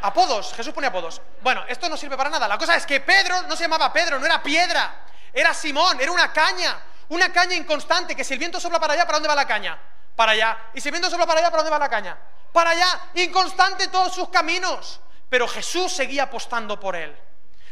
Apodos, 0.02 0.54
Jesús 0.54 0.72
pone 0.72 0.86
apodos. 0.86 1.20
Bueno, 1.42 1.64
esto 1.68 1.88
no 1.88 1.96
sirve 1.96 2.16
para 2.16 2.30
nada. 2.30 2.48
La 2.48 2.56
cosa 2.56 2.76
es 2.76 2.86
que 2.86 3.00
Pedro 3.00 3.42
no 3.42 3.56
se 3.56 3.64
llamaba 3.64 3.92
Pedro, 3.92 4.18
no 4.18 4.26
era 4.26 4.42
piedra, 4.42 5.04
era 5.32 5.52
Simón, 5.52 6.00
era 6.00 6.10
una 6.10 6.32
caña, 6.32 6.80
una 7.10 7.32
caña 7.32 7.54
inconstante, 7.54 8.16
que 8.16 8.24
si 8.24 8.32
el 8.32 8.38
viento 8.38 8.60
sopla 8.60 8.80
para 8.80 8.94
allá, 8.94 9.04
¿para 9.04 9.16
dónde 9.16 9.28
va 9.28 9.34
la 9.34 9.46
caña? 9.46 9.78
Para 10.16 10.32
allá. 10.32 10.58
Y 10.74 10.80
si 10.80 10.88
el 10.88 10.92
viento 10.92 11.10
sopla 11.10 11.26
para 11.26 11.40
allá, 11.40 11.50
¿para 11.50 11.62
dónde 11.62 11.70
va 11.70 11.78
la 11.78 11.90
caña? 11.90 12.16
Para 12.52 12.70
allá, 12.70 13.00
inconstante 13.14 13.88
todos 13.88 14.14
sus 14.14 14.28
caminos. 14.30 15.00
Pero 15.28 15.46
Jesús 15.46 15.92
seguía 15.92 16.24
apostando 16.24 16.80
por 16.80 16.96
él, 16.96 17.16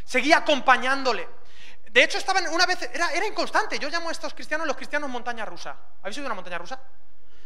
seguía 0.05 0.39
acompañándole. 0.39 1.38
De 1.91 2.03
hecho, 2.03 2.19
estaban 2.19 2.47
una 2.49 2.67
vez, 2.67 2.91
era, 2.93 3.11
era, 3.13 3.27
inconstante. 3.27 3.79
Yo 3.79 3.89
llamo 3.89 4.09
a 4.09 4.13
estos 4.13 4.35
cristianos 4.35 4.67
los 4.67 4.77
cristianos 4.77 5.09
montaña 5.09 5.45
rusa. 5.45 5.77
¿Habéis 6.01 6.17
oído 6.19 6.27
una 6.27 6.35
montaña 6.35 6.59
rusa? 6.59 6.79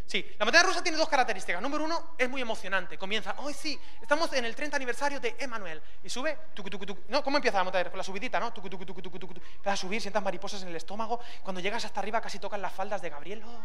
Sí, 0.06 0.26
la 0.38 0.44
montaña 0.44 0.64
rusa 0.64 0.82
tiene 0.82 0.98
dos 0.98 1.08
características. 1.08 1.62
Número 1.62 1.84
uno, 1.84 2.14
es 2.18 2.28
muy 2.28 2.42
emocionante. 2.42 2.98
Comienza, 2.98 3.34
hoy 3.38 3.54
sí, 3.54 3.80
estamos 4.00 4.32
en 4.32 4.44
el 4.44 4.54
30 4.54 4.76
aniversario 4.76 5.20
de 5.20 5.36
Emanuel. 5.38 5.80
Y 6.02 6.10
sube, 6.10 6.38
tucu, 6.54 6.68
tucu, 6.68 6.86
tucu. 6.86 7.02
No, 7.08 7.22
¿cómo 7.22 7.38
empieza 7.38 7.58
la 7.58 7.64
montaña? 7.64 7.88
Con 7.88 7.98
la 7.98 8.04
subidita, 8.04 8.40
¿no? 8.40 8.52
Tucu, 8.52 8.68
tucu, 8.68 8.84
tucu, 8.84 9.18
tucu, 9.18 9.34
a 9.64 9.76
subir, 9.76 10.00
sientas 10.00 10.22
mariposas 10.22 10.62
en 10.62 10.68
el 10.68 10.76
estómago. 10.76 11.20
Cuando 11.42 11.60
llegas 11.60 11.84
hasta 11.84 12.00
arriba 12.00 12.20
casi 12.20 12.38
tocan 12.38 12.60
las 12.60 12.72
faldas 12.72 13.00
de 13.00 13.10
Gabriel. 13.10 13.42
Oh, 13.44 13.60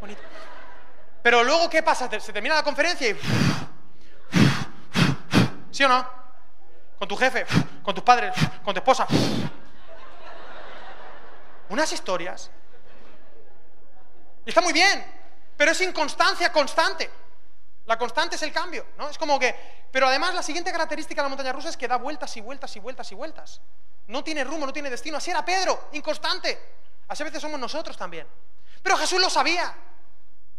bonito. 0.00 0.22
Pero 1.22 1.42
luego, 1.42 1.68
¿qué 1.68 1.82
pasa? 1.82 2.08
Se 2.20 2.32
termina 2.32 2.54
la 2.54 2.62
conferencia 2.62 3.08
y... 3.08 3.18
¿Sí 5.72 5.84
o 5.84 5.88
no? 5.88 6.08
Con 6.98 7.08
tu 7.08 7.16
jefe, 7.16 7.44
con 7.82 7.94
tus 7.94 8.04
padres, 8.04 8.32
con 8.64 8.72
tu 8.72 8.78
esposa 8.78 9.06
unas 11.68 11.92
historias. 11.92 12.50
Y 14.44 14.48
está 14.50 14.60
muy 14.60 14.72
bien, 14.72 15.04
pero 15.56 15.72
es 15.72 15.80
inconstancia 15.80 16.52
constante. 16.52 17.10
La 17.86 17.96
constante 17.98 18.36
es 18.36 18.42
el 18.42 18.52
cambio, 18.52 18.86
¿no? 18.98 19.08
Es 19.08 19.18
como 19.18 19.38
que... 19.38 19.54
Pero 19.92 20.08
además 20.08 20.34
la 20.34 20.42
siguiente 20.42 20.72
característica 20.72 21.22
de 21.22 21.24
la 21.24 21.28
montaña 21.28 21.52
rusa 21.52 21.68
es 21.68 21.76
que 21.76 21.88
da 21.88 21.96
vueltas 21.96 22.36
y 22.36 22.40
vueltas 22.40 22.74
y 22.76 22.80
vueltas 22.80 23.10
y 23.12 23.14
vueltas. 23.14 23.60
No 24.08 24.22
tiene 24.22 24.44
rumbo, 24.44 24.66
no 24.66 24.72
tiene 24.72 24.90
destino. 24.90 25.18
Así 25.18 25.30
era 25.30 25.44
Pedro, 25.44 25.88
inconstante. 25.92 26.58
Así 27.08 27.22
a 27.22 27.26
veces 27.26 27.40
somos 27.40 27.58
nosotros 27.58 27.96
también. 27.96 28.26
Pero 28.82 28.96
Jesús 28.96 29.20
lo 29.20 29.30
sabía. 29.30 29.74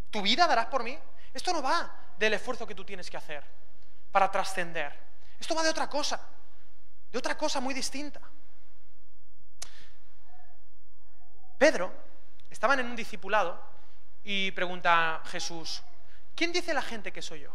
¿Tu 0.09 0.21
vida 0.21 0.47
darás 0.47 0.67
por 0.67 0.83
mí? 0.83 0.97
Esto 1.33 1.53
no 1.53 1.61
va 1.61 1.91
del 2.17 2.33
esfuerzo 2.33 2.65
que 2.65 2.73
tú 2.73 2.83
tienes 2.83 3.09
que 3.09 3.17
hacer 3.17 3.43
para 4.11 4.31
trascender. 4.31 4.93
Esto 5.39 5.53
va 5.53 5.63
de 5.63 5.69
otra 5.69 5.89
cosa, 5.89 6.19
de 7.11 7.17
otra 7.17 7.37
cosa 7.37 7.59
muy 7.59 7.73
distinta. 7.73 8.21
Pedro 11.57 11.91
estaban 12.49 12.79
en 12.79 12.85
un 12.85 12.95
discipulado 12.95 13.59
y 14.23 14.51
pregunta 14.51 15.15
a 15.15 15.25
Jesús, 15.25 15.81
¿quién 16.35 16.51
dice 16.51 16.73
la 16.73 16.81
gente 16.81 17.11
que 17.11 17.21
soy 17.21 17.41
yo? 17.41 17.53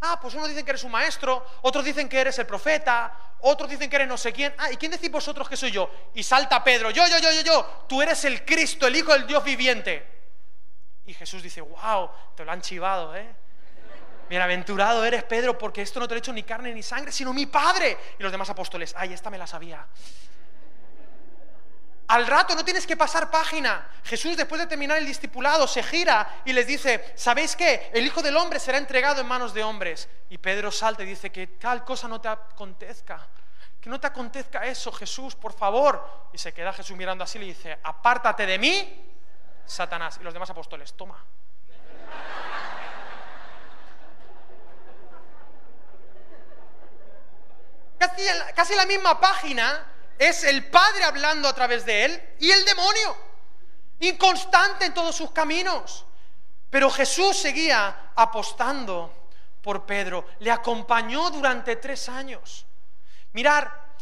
Ah, 0.00 0.18
pues 0.20 0.34
unos 0.34 0.48
dicen 0.48 0.64
que 0.64 0.72
eres 0.72 0.84
un 0.84 0.90
maestro, 0.90 1.46
otros 1.62 1.84
dicen 1.84 2.08
que 2.08 2.20
eres 2.20 2.38
el 2.38 2.46
profeta, 2.46 3.16
otros 3.40 3.70
dicen 3.70 3.88
que 3.88 3.96
eres 3.96 4.08
no 4.08 4.18
sé 4.18 4.32
quién. 4.32 4.54
Ah, 4.58 4.70
¿y 4.70 4.76
quién 4.76 4.90
decís 4.90 5.10
vosotros 5.10 5.48
que 5.48 5.56
soy 5.56 5.70
yo? 5.70 5.90
Y 6.14 6.22
salta 6.22 6.62
Pedro, 6.62 6.90
yo, 6.90 7.06
yo, 7.06 7.18
yo, 7.18 7.30
yo, 7.30 7.42
yo, 7.42 7.84
tú 7.88 8.02
eres 8.02 8.24
el 8.24 8.44
Cristo, 8.44 8.86
el 8.86 8.96
Hijo 8.96 9.12
del 9.12 9.26
Dios 9.26 9.42
viviente. 9.44 10.12
Y 11.06 11.14
Jesús 11.14 11.42
dice, 11.42 11.60
wow, 11.60 12.10
te 12.34 12.44
lo 12.44 12.52
han 12.52 12.60
chivado, 12.60 13.14
¿eh? 13.14 13.34
Bienaventurado 14.28 15.04
eres, 15.04 15.22
Pedro, 15.24 15.56
porque 15.56 15.82
esto 15.82 16.00
no 16.00 16.08
te 16.08 16.14
lo 16.14 16.18
he 16.18 16.20
hecho 16.20 16.32
ni 16.32 16.42
carne 16.42 16.72
ni 16.72 16.82
sangre, 16.82 17.12
sino 17.12 17.32
mi 17.32 17.46
Padre. 17.46 17.96
Y 18.18 18.22
los 18.22 18.32
demás 18.32 18.48
apóstoles, 18.50 18.94
ay, 18.96 19.12
esta 19.12 19.30
me 19.30 19.38
la 19.38 19.46
sabía 19.46 19.86
Al 22.06 22.26
rato 22.26 22.54
no 22.54 22.64
tienes 22.64 22.86
que 22.86 22.96
pasar 22.96 23.30
página. 23.30 23.88
Jesús 24.04 24.36
después 24.36 24.60
de 24.60 24.66
terminar 24.66 24.98
el 24.98 25.06
discipulado 25.06 25.66
se 25.66 25.82
gira 25.82 26.42
y 26.44 26.52
les 26.52 26.66
dice, 26.66 27.12
¿sabéis 27.16 27.56
qué? 27.56 27.90
El 27.94 28.04
Hijo 28.04 28.20
del 28.20 28.36
Hombre 28.36 28.60
será 28.60 28.76
entregado 28.76 29.22
en 29.22 29.26
manos 29.26 29.54
de 29.54 29.64
hombres. 29.64 30.08
Y 30.28 30.36
Pedro 30.36 30.70
salta 30.70 31.02
y 31.02 31.06
dice 31.06 31.32
que 31.32 31.46
tal 31.46 31.82
cosa 31.82 32.06
no 32.06 32.20
te 32.20 32.28
acontezca. 32.28 33.26
Que 33.80 33.88
no 33.88 33.98
te 33.98 34.06
acontezca 34.06 34.66
eso, 34.66 34.92
Jesús, 34.92 35.34
por 35.34 35.54
favor. 35.54 36.28
Y 36.32 36.38
se 36.38 36.52
queda 36.52 36.74
Jesús 36.74 36.94
mirando 36.96 37.24
así 37.24 37.38
y 37.38 37.40
le 37.40 37.46
dice, 37.48 37.78
apártate 37.82 38.44
de 38.44 38.58
mí, 38.58 39.14
Satanás. 39.64 40.18
Y 40.20 40.24
los 40.24 40.34
demás 40.34 40.50
apóstoles, 40.50 40.92
toma. 40.92 41.24
Casi, 47.98 48.22
casi 48.54 48.74
la 48.74 48.84
misma 48.84 49.18
página 49.18 49.86
es 50.18 50.44
el 50.44 50.66
Padre 50.66 51.04
hablando 51.04 51.48
a 51.48 51.54
través 51.54 51.84
de 51.84 52.04
él 52.04 52.22
y 52.38 52.50
el 52.50 52.64
demonio, 52.64 53.16
inconstante 54.00 54.86
en 54.86 54.94
todos 54.94 55.14
sus 55.14 55.30
caminos. 55.30 56.04
Pero 56.70 56.90
Jesús 56.90 57.36
seguía 57.36 58.10
apostando 58.14 59.28
por 59.62 59.86
Pedro, 59.86 60.26
le 60.40 60.50
acompañó 60.50 61.30
durante 61.30 61.76
tres 61.76 62.08
años. 62.08 62.66
Mirar, 63.32 63.96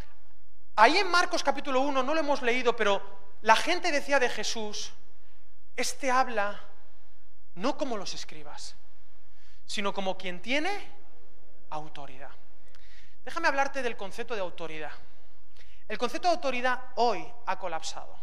ahí 0.77 0.98
en 0.98 1.11
Marcos 1.11 1.42
capítulo 1.42 1.81
1, 1.81 2.03
no 2.03 2.14
lo 2.14 2.20
hemos 2.20 2.42
leído, 2.42 2.75
pero 2.75 3.03
la 3.42 3.57
gente 3.57 3.92
decía 3.92 4.18
de 4.18 4.29
Jesús, 4.29 4.92
este 5.77 6.11
habla 6.11 6.61
no 7.55 7.77
como 7.77 7.96
los 7.96 8.14
escribas, 8.14 8.75
sino 9.66 9.92
como 9.92 10.16
quien 10.16 10.40
tiene 10.40 10.88
autoridad. 11.70 12.31
Déjame 13.25 13.48
hablarte 13.48 13.83
del 13.83 13.96
concepto 13.96 14.35
de 14.35 14.40
autoridad. 14.40 14.92
El 15.88 15.99
concepto 15.99 16.29
de 16.29 16.35
autoridad 16.35 16.81
hoy 16.97 17.27
ha 17.47 17.59
colapsado. 17.59 18.16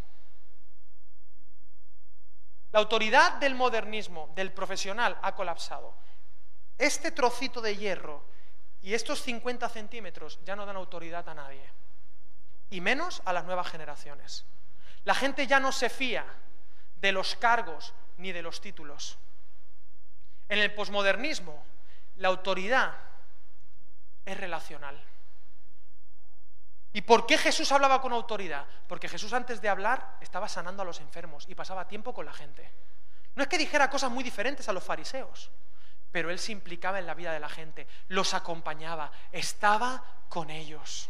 La 2.72 2.80
autoridad 2.80 3.34
del 3.34 3.56
modernismo, 3.56 4.30
del 4.36 4.52
profesional, 4.52 5.17
ha 5.22 5.34
colapsado. 5.34 5.93
Este 6.78 7.12
trocito 7.12 7.62
de 7.62 7.76
hierro 7.76 8.24
y 8.82 8.93
estos 8.93 9.22
50 9.24 9.67
centímetros 9.69 10.39
ya 10.45 10.56
no 10.56 10.65
dan 10.65 10.76
autoridad 10.76 11.28
a 11.28 11.34
nadie, 11.34 11.67
y 12.69 12.80
menos 12.80 13.22
a 13.26 13.34
las 13.34 13.45
nuevas 13.45 13.67
generaciones. 13.67 14.45
La 15.04 15.15
gente 15.15 15.48
ya 15.48 15.60
no 15.60 15.72
se 15.72 15.89
fía 15.89 16.26
de 17.02 17.12
los 17.12 17.36
cargos 17.36 17.93
ni 18.17 18.32
de 18.32 18.41
los 18.41 18.62
títulos. 18.62 19.17
En 20.48 20.60
el 20.60 20.74
posmodernismo, 20.74 21.63
la 22.17 22.30
autoridad 22.30 22.93
es 24.26 24.38
relacional. 24.38 25.02
¿Y 26.91 27.02
por 27.02 27.25
qué 27.25 27.38
Jesús 27.38 27.71
hablaba 27.71 28.02
con 28.02 28.13
autoridad? 28.13 28.65
Porque 28.88 29.08
Jesús 29.08 29.34
antes 29.34 29.62
de 29.62 29.69
hablar 29.69 30.17
estaba 30.21 30.49
sanando 30.49 30.82
a 30.82 30.86
los 30.86 30.99
enfermos 31.02 31.45
y 31.47 31.56
pasaba 31.56 31.88
tiempo 31.88 32.13
con 32.13 32.25
la 32.25 32.34
gente. 32.34 32.71
No 33.36 33.43
es 33.43 33.49
que 33.49 33.58
dijera 33.58 33.89
cosas 33.89 34.12
muy 34.12 34.23
diferentes 34.23 34.67
a 34.69 34.73
los 34.73 34.84
fariseos, 34.84 35.52
pero 36.12 36.32
él 36.32 36.39
se 36.39 36.52
implicaba 36.52 36.99
en 36.99 37.06
la 37.06 37.13
vida 37.13 37.32
de 37.32 37.39
la 37.39 37.49
gente, 37.49 37.88
los 38.08 38.34
acompañaba, 38.34 39.12
estaba 39.32 40.04
con 40.30 40.49
ellos. 40.49 41.10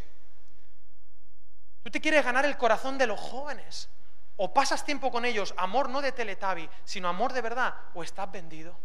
Tú 1.84 1.90
te 1.90 2.02
quieres 2.02 2.26
ganar 2.26 2.46
el 2.46 2.58
corazón 2.58 2.98
de 2.98 3.08
los 3.08 3.20
jóvenes, 3.20 3.90
o 4.36 4.54
pasas 4.54 4.86
tiempo 4.86 5.12
con 5.12 5.24
ellos, 5.24 5.54
amor 5.58 5.90
no 5.90 6.02
de 6.02 6.12
teletabi, 6.12 6.70
sino 6.84 7.08
amor 7.08 7.32
de 7.32 7.42
verdad, 7.42 7.74
o 7.94 8.04
estás 8.04 8.30
vendido. 8.32 8.78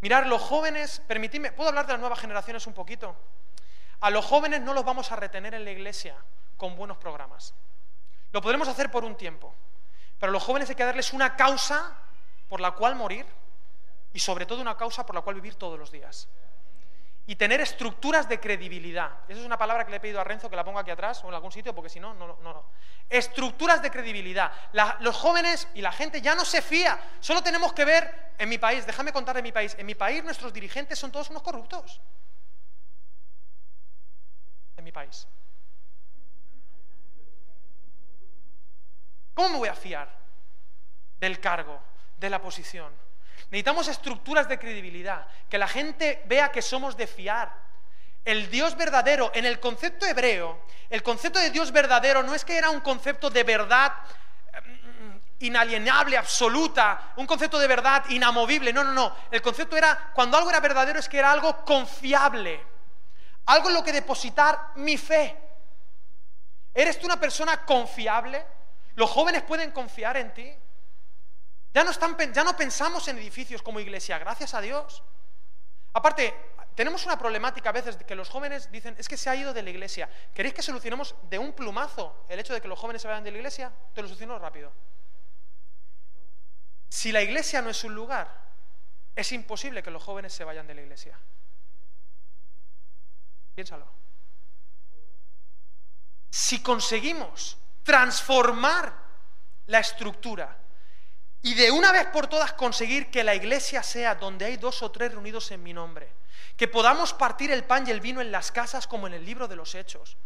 Mirar, 0.00 0.26
los 0.26 0.42
jóvenes, 0.42 1.00
permitidme, 1.06 1.52
¿puedo 1.52 1.70
hablar 1.70 1.86
de 1.86 1.92
las 1.92 2.00
nuevas 2.00 2.20
generaciones 2.20 2.66
un 2.66 2.74
poquito? 2.74 3.16
A 4.04 4.10
los 4.10 4.26
jóvenes 4.26 4.60
no 4.60 4.74
los 4.74 4.84
vamos 4.84 5.10
a 5.12 5.16
retener 5.16 5.54
en 5.54 5.64
la 5.64 5.70
iglesia 5.70 6.14
con 6.58 6.76
buenos 6.76 6.98
programas. 6.98 7.54
Lo 8.32 8.42
podremos 8.42 8.68
hacer 8.68 8.90
por 8.90 9.02
un 9.02 9.16
tiempo, 9.16 9.54
pero 10.20 10.28
a 10.28 10.32
los 10.34 10.42
jóvenes 10.42 10.68
hay 10.68 10.74
que 10.74 10.84
darles 10.84 11.14
una 11.14 11.36
causa 11.36 11.96
por 12.46 12.60
la 12.60 12.72
cual 12.72 12.96
morir 12.96 13.24
y 14.12 14.18
sobre 14.18 14.44
todo 14.44 14.60
una 14.60 14.76
causa 14.76 15.06
por 15.06 15.14
la 15.14 15.22
cual 15.22 15.36
vivir 15.36 15.54
todos 15.54 15.78
los 15.78 15.90
días. 15.90 16.28
Y 17.26 17.36
tener 17.36 17.62
estructuras 17.62 18.28
de 18.28 18.38
credibilidad. 18.38 19.10
Esa 19.26 19.40
es 19.40 19.46
una 19.46 19.56
palabra 19.56 19.86
que 19.86 19.90
le 19.90 19.96
he 19.96 20.00
pedido 20.00 20.20
a 20.20 20.24
Renzo 20.24 20.50
que 20.50 20.56
la 20.56 20.66
ponga 20.66 20.82
aquí 20.82 20.90
atrás 20.90 21.24
o 21.24 21.28
en 21.28 21.34
algún 21.36 21.50
sitio, 21.50 21.74
porque 21.74 21.88
si 21.88 21.98
no, 21.98 22.12
no, 22.12 22.26
no. 22.26 22.36
no. 22.42 22.64
Estructuras 23.08 23.80
de 23.80 23.90
credibilidad. 23.90 24.52
los 25.00 25.16
jóvenes 25.16 25.66
y 25.72 25.80
la 25.80 25.92
gente 25.92 26.20
ya 26.20 26.34
no 26.34 26.44
se 26.44 26.60
fía. 26.60 27.00
Solo 27.20 27.42
tenemos 27.42 27.72
que 27.72 27.86
ver 27.86 28.34
en 28.36 28.50
mi 28.50 28.58
país, 28.58 28.84
déjame 28.84 29.14
contar 29.14 29.34
de 29.34 29.42
mi 29.42 29.50
país. 29.50 29.74
En 29.78 29.86
mi 29.86 29.94
país 29.94 30.22
nuestros 30.22 30.52
dirigentes 30.52 30.98
son 30.98 31.10
todos 31.10 31.30
unos 31.30 31.40
corruptos 31.40 32.02
mi 34.84 34.92
país. 34.92 35.26
¿Cómo 39.34 39.48
me 39.48 39.58
voy 39.58 39.68
a 39.68 39.74
fiar 39.74 40.08
del 41.18 41.40
cargo, 41.40 41.80
de 42.18 42.30
la 42.30 42.40
posición? 42.40 42.92
Necesitamos 43.50 43.88
estructuras 43.88 44.48
de 44.48 44.58
credibilidad, 44.58 45.26
que 45.48 45.58
la 45.58 45.66
gente 45.66 46.22
vea 46.26 46.52
que 46.52 46.62
somos 46.62 46.96
de 46.96 47.06
fiar. 47.06 47.52
El 48.24 48.48
Dios 48.50 48.76
verdadero, 48.76 49.32
en 49.34 49.44
el 49.44 49.60
concepto 49.60 50.06
hebreo, 50.06 50.62
el 50.88 51.02
concepto 51.02 51.38
de 51.38 51.50
Dios 51.50 51.72
verdadero 51.72 52.22
no 52.22 52.34
es 52.34 52.44
que 52.44 52.56
era 52.56 52.70
un 52.70 52.80
concepto 52.80 53.28
de 53.28 53.42
verdad 53.42 53.92
mm, 54.62 55.44
inalienable, 55.44 56.16
absoluta, 56.16 57.12
un 57.16 57.26
concepto 57.26 57.58
de 57.58 57.66
verdad 57.66 58.04
inamovible. 58.08 58.72
No, 58.72 58.84
no, 58.84 58.92
no. 58.92 59.16
El 59.30 59.42
concepto 59.42 59.76
era, 59.76 60.10
cuando 60.14 60.36
algo 60.36 60.50
era 60.50 60.60
verdadero, 60.60 60.98
es 60.98 61.08
que 61.08 61.18
era 61.18 61.32
algo 61.32 61.64
confiable 61.64 62.73
algo 63.46 63.68
en 63.68 63.74
lo 63.74 63.84
que 63.84 63.92
depositar 63.92 64.72
mi 64.76 64.96
fe. 64.96 65.36
¿Eres 66.72 66.98
tú 66.98 67.06
una 67.06 67.20
persona 67.20 67.64
confiable? 67.64 68.44
¿Los 68.94 69.10
jóvenes 69.10 69.42
pueden 69.42 69.70
confiar 69.70 70.16
en 70.16 70.34
ti? 70.34 70.52
Ya 71.72 71.84
no, 71.84 71.90
están, 71.90 72.16
ya 72.32 72.44
no 72.44 72.56
pensamos 72.56 73.06
en 73.08 73.18
edificios 73.18 73.62
como 73.62 73.80
iglesia, 73.80 74.18
gracias 74.18 74.54
a 74.54 74.60
Dios. 74.60 75.02
Aparte, 75.92 76.34
tenemos 76.74 77.04
una 77.04 77.18
problemática 77.18 77.70
a 77.70 77.72
veces 77.72 77.96
que 77.96 78.14
los 78.14 78.28
jóvenes 78.28 78.70
dicen, 78.70 78.96
es 78.98 79.08
que 79.08 79.16
se 79.16 79.30
ha 79.30 79.36
ido 79.36 79.52
de 79.52 79.62
la 79.62 79.70
iglesia. 79.70 80.08
¿Queréis 80.34 80.54
que 80.54 80.62
solucionemos 80.62 81.14
de 81.30 81.38
un 81.38 81.52
plumazo 81.52 82.24
el 82.28 82.38
hecho 82.40 82.52
de 82.52 82.60
que 82.60 82.68
los 82.68 82.78
jóvenes 82.78 83.02
se 83.02 83.08
vayan 83.08 83.24
de 83.24 83.30
la 83.30 83.38
iglesia? 83.38 83.72
Te 83.92 84.02
lo 84.02 84.08
soluciono 84.08 84.38
rápido. 84.38 84.72
Si 86.88 87.12
la 87.12 87.22
iglesia 87.22 87.60
no 87.62 87.70
es 87.70 87.82
un 87.84 87.94
lugar, 87.94 88.28
es 89.14 89.30
imposible 89.32 89.82
que 89.82 89.90
los 89.90 90.02
jóvenes 90.02 90.32
se 90.32 90.44
vayan 90.44 90.66
de 90.66 90.74
la 90.74 90.82
iglesia. 90.82 91.18
Piénsalo. 93.54 93.86
Si 96.30 96.62
conseguimos 96.62 97.56
transformar 97.82 98.92
la 99.66 99.78
estructura 99.78 100.58
y 101.42 101.54
de 101.54 101.70
una 101.70 101.92
vez 101.92 102.06
por 102.06 102.26
todas 102.26 102.54
conseguir 102.54 103.10
que 103.10 103.22
la 103.22 103.34
iglesia 103.34 103.82
sea 103.82 104.14
donde 104.14 104.46
hay 104.46 104.56
dos 104.56 104.82
o 104.82 104.90
tres 104.90 105.12
reunidos 105.12 105.50
en 105.50 105.62
mi 105.62 105.72
nombre, 105.72 106.10
que 106.56 106.68
podamos 106.68 107.12
partir 107.12 107.50
el 107.50 107.64
pan 107.64 107.86
y 107.86 107.90
el 107.90 108.00
vino 108.00 108.20
en 108.20 108.32
las 108.32 108.50
casas 108.50 108.86
como 108.86 109.06
en 109.06 109.14
el 109.14 109.24
libro 109.24 109.46
de 109.46 109.56
los 109.56 109.74
hechos, 109.74 110.16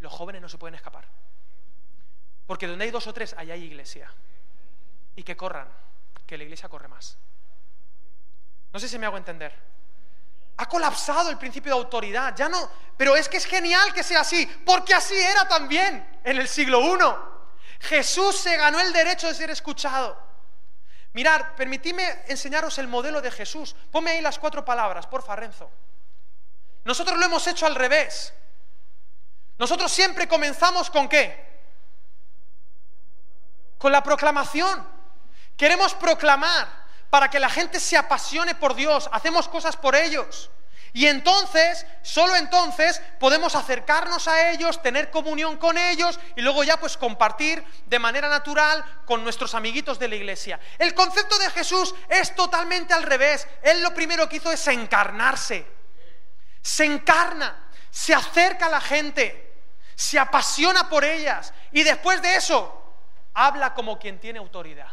los 0.00 0.12
jóvenes 0.12 0.42
no 0.42 0.48
se 0.48 0.58
pueden 0.58 0.74
escapar. 0.74 1.08
Porque 2.46 2.66
donde 2.66 2.84
hay 2.84 2.90
dos 2.90 3.06
o 3.06 3.12
tres, 3.12 3.34
allá 3.36 3.54
hay 3.54 3.64
iglesia. 3.64 4.12
Y 5.16 5.22
que 5.22 5.36
corran, 5.36 5.68
que 6.26 6.38
la 6.38 6.44
iglesia 6.44 6.68
corre 6.68 6.88
más. 6.88 7.18
No 8.72 8.78
sé 8.78 8.88
si 8.88 8.98
me 8.98 9.06
hago 9.06 9.16
entender. 9.16 9.54
Ha 10.58 10.66
colapsado 10.68 11.30
el 11.30 11.38
principio 11.38 11.74
de 11.74 11.80
autoridad, 11.80 12.34
ya 12.34 12.48
no, 12.48 12.70
pero 12.96 13.14
es 13.14 13.28
que 13.28 13.36
es 13.36 13.44
genial 13.44 13.92
que 13.92 14.02
sea 14.02 14.20
así, 14.20 14.46
porque 14.64 14.94
así 14.94 15.14
era 15.14 15.46
también 15.46 16.20
en 16.24 16.36
el 16.38 16.48
siglo 16.48 16.80
I. 16.80 16.98
Jesús 17.80 18.36
se 18.36 18.56
ganó 18.56 18.80
el 18.80 18.92
derecho 18.92 19.26
de 19.26 19.34
ser 19.34 19.50
escuchado. 19.50 20.26
Mirad, 21.12 21.54
permitidme 21.56 22.24
enseñaros 22.26 22.78
el 22.78 22.88
modelo 22.88 23.20
de 23.22 23.30
Jesús. 23.30 23.74
Ponme 23.90 24.10
ahí 24.10 24.20
las 24.20 24.38
cuatro 24.38 24.64
palabras, 24.64 25.06
por 25.06 25.26
Renzo. 25.36 25.70
Nosotros 26.84 27.18
lo 27.18 27.24
hemos 27.24 27.46
hecho 27.46 27.66
al 27.66 27.74
revés. 27.74 28.32
Nosotros 29.58 29.90
siempre 29.90 30.28
comenzamos 30.28 30.90
con 30.90 31.08
qué? 31.08 31.60
Con 33.78 33.92
la 33.92 34.02
proclamación. 34.02 34.86
Queremos 35.56 35.94
proclamar 35.94 36.85
para 37.10 37.30
que 37.30 37.40
la 37.40 37.48
gente 37.48 37.80
se 37.80 37.96
apasione 37.96 38.54
por 38.54 38.74
Dios, 38.74 39.08
hacemos 39.12 39.48
cosas 39.48 39.76
por 39.76 39.94
ellos. 39.94 40.50
Y 40.96 41.08
entonces, 41.08 41.84
solo 42.00 42.36
entonces, 42.36 43.02
podemos 43.20 43.54
acercarnos 43.54 44.28
a 44.28 44.50
ellos, 44.50 44.80
tener 44.80 45.10
comunión 45.10 45.58
con 45.58 45.76
ellos 45.76 46.18
y 46.36 46.40
luego 46.40 46.64
ya 46.64 46.80
pues 46.80 46.96
compartir 46.96 47.62
de 47.84 47.98
manera 47.98 48.30
natural 48.30 48.82
con 49.04 49.22
nuestros 49.22 49.54
amiguitos 49.54 49.98
de 49.98 50.08
la 50.08 50.16
iglesia. 50.16 50.58
El 50.78 50.94
concepto 50.94 51.38
de 51.38 51.50
Jesús 51.50 51.94
es 52.08 52.34
totalmente 52.34 52.94
al 52.94 53.02
revés. 53.02 53.46
Él 53.62 53.82
lo 53.82 53.92
primero 53.92 54.26
que 54.26 54.36
hizo 54.36 54.50
es 54.50 54.66
encarnarse. 54.68 55.66
Se 56.62 56.86
encarna, 56.86 57.68
se 57.90 58.14
acerca 58.14 58.64
a 58.64 58.70
la 58.70 58.80
gente, 58.80 59.64
se 59.94 60.18
apasiona 60.18 60.88
por 60.88 61.04
ellas 61.04 61.52
y 61.72 61.82
después 61.82 62.22
de 62.22 62.36
eso 62.36 62.94
habla 63.34 63.74
como 63.74 63.98
quien 63.98 64.18
tiene 64.18 64.38
autoridad. 64.38 64.88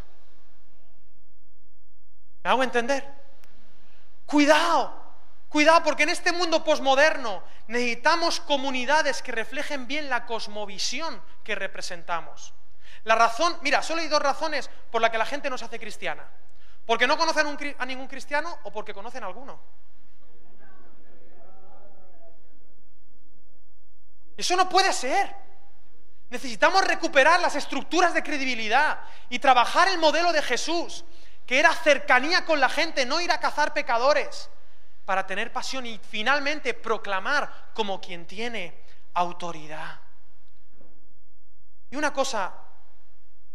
¿Me 2.43 2.49
hago 2.49 2.63
entender? 2.63 3.07
Cuidado, 4.25 4.93
cuidado, 5.49 5.83
porque 5.83 6.03
en 6.03 6.09
este 6.09 6.31
mundo 6.31 6.63
posmoderno 6.63 7.43
necesitamos 7.67 8.39
comunidades 8.39 9.21
que 9.21 9.31
reflejen 9.31 9.87
bien 9.87 10.09
la 10.09 10.25
cosmovisión 10.25 11.21
que 11.43 11.55
representamos. 11.55 12.53
La 13.03 13.15
razón, 13.15 13.57
mira, 13.61 13.81
solo 13.81 14.01
hay 14.01 14.07
dos 14.07 14.21
razones 14.21 14.69
por 14.91 15.01
las 15.01 15.11
que 15.11 15.17
la 15.17 15.25
gente 15.25 15.49
no 15.49 15.57
se 15.57 15.65
hace 15.65 15.79
cristiana. 15.79 16.25
Porque 16.85 17.07
no 17.07 17.17
conocen 17.17 17.57
a 17.77 17.85
ningún 17.85 18.07
cristiano 18.07 18.57
o 18.63 18.71
porque 18.71 18.93
conocen 18.93 19.23
a 19.23 19.27
alguno. 19.27 19.59
Eso 24.35 24.55
no 24.55 24.67
puede 24.67 24.91
ser. 24.91 25.33
Necesitamos 26.29 26.85
recuperar 26.85 27.39
las 27.39 27.55
estructuras 27.55 28.13
de 28.13 28.23
credibilidad 28.23 29.01
y 29.29 29.39
trabajar 29.39 29.87
el 29.87 29.99
modelo 29.99 30.33
de 30.33 30.41
Jesús, 30.41 31.05
que 31.45 31.59
era 31.59 31.73
cercanía 31.73 32.45
con 32.45 32.59
la 32.59 32.69
gente, 32.69 33.05
no 33.05 33.19
ir 33.21 33.31
a 33.31 33.39
cazar 33.39 33.73
pecadores, 33.73 34.49
para 35.05 35.25
tener 35.27 35.51
pasión 35.51 35.85
y 35.85 35.97
finalmente 35.97 36.73
proclamar 36.73 37.71
como 37.73 37.99
quien 37.99 38.25
tiene 38.25 38.83
autoridad. 39.13 39.99
Y 41.91 41.95
una 41.95 42.13
cosa, 42.13 42.53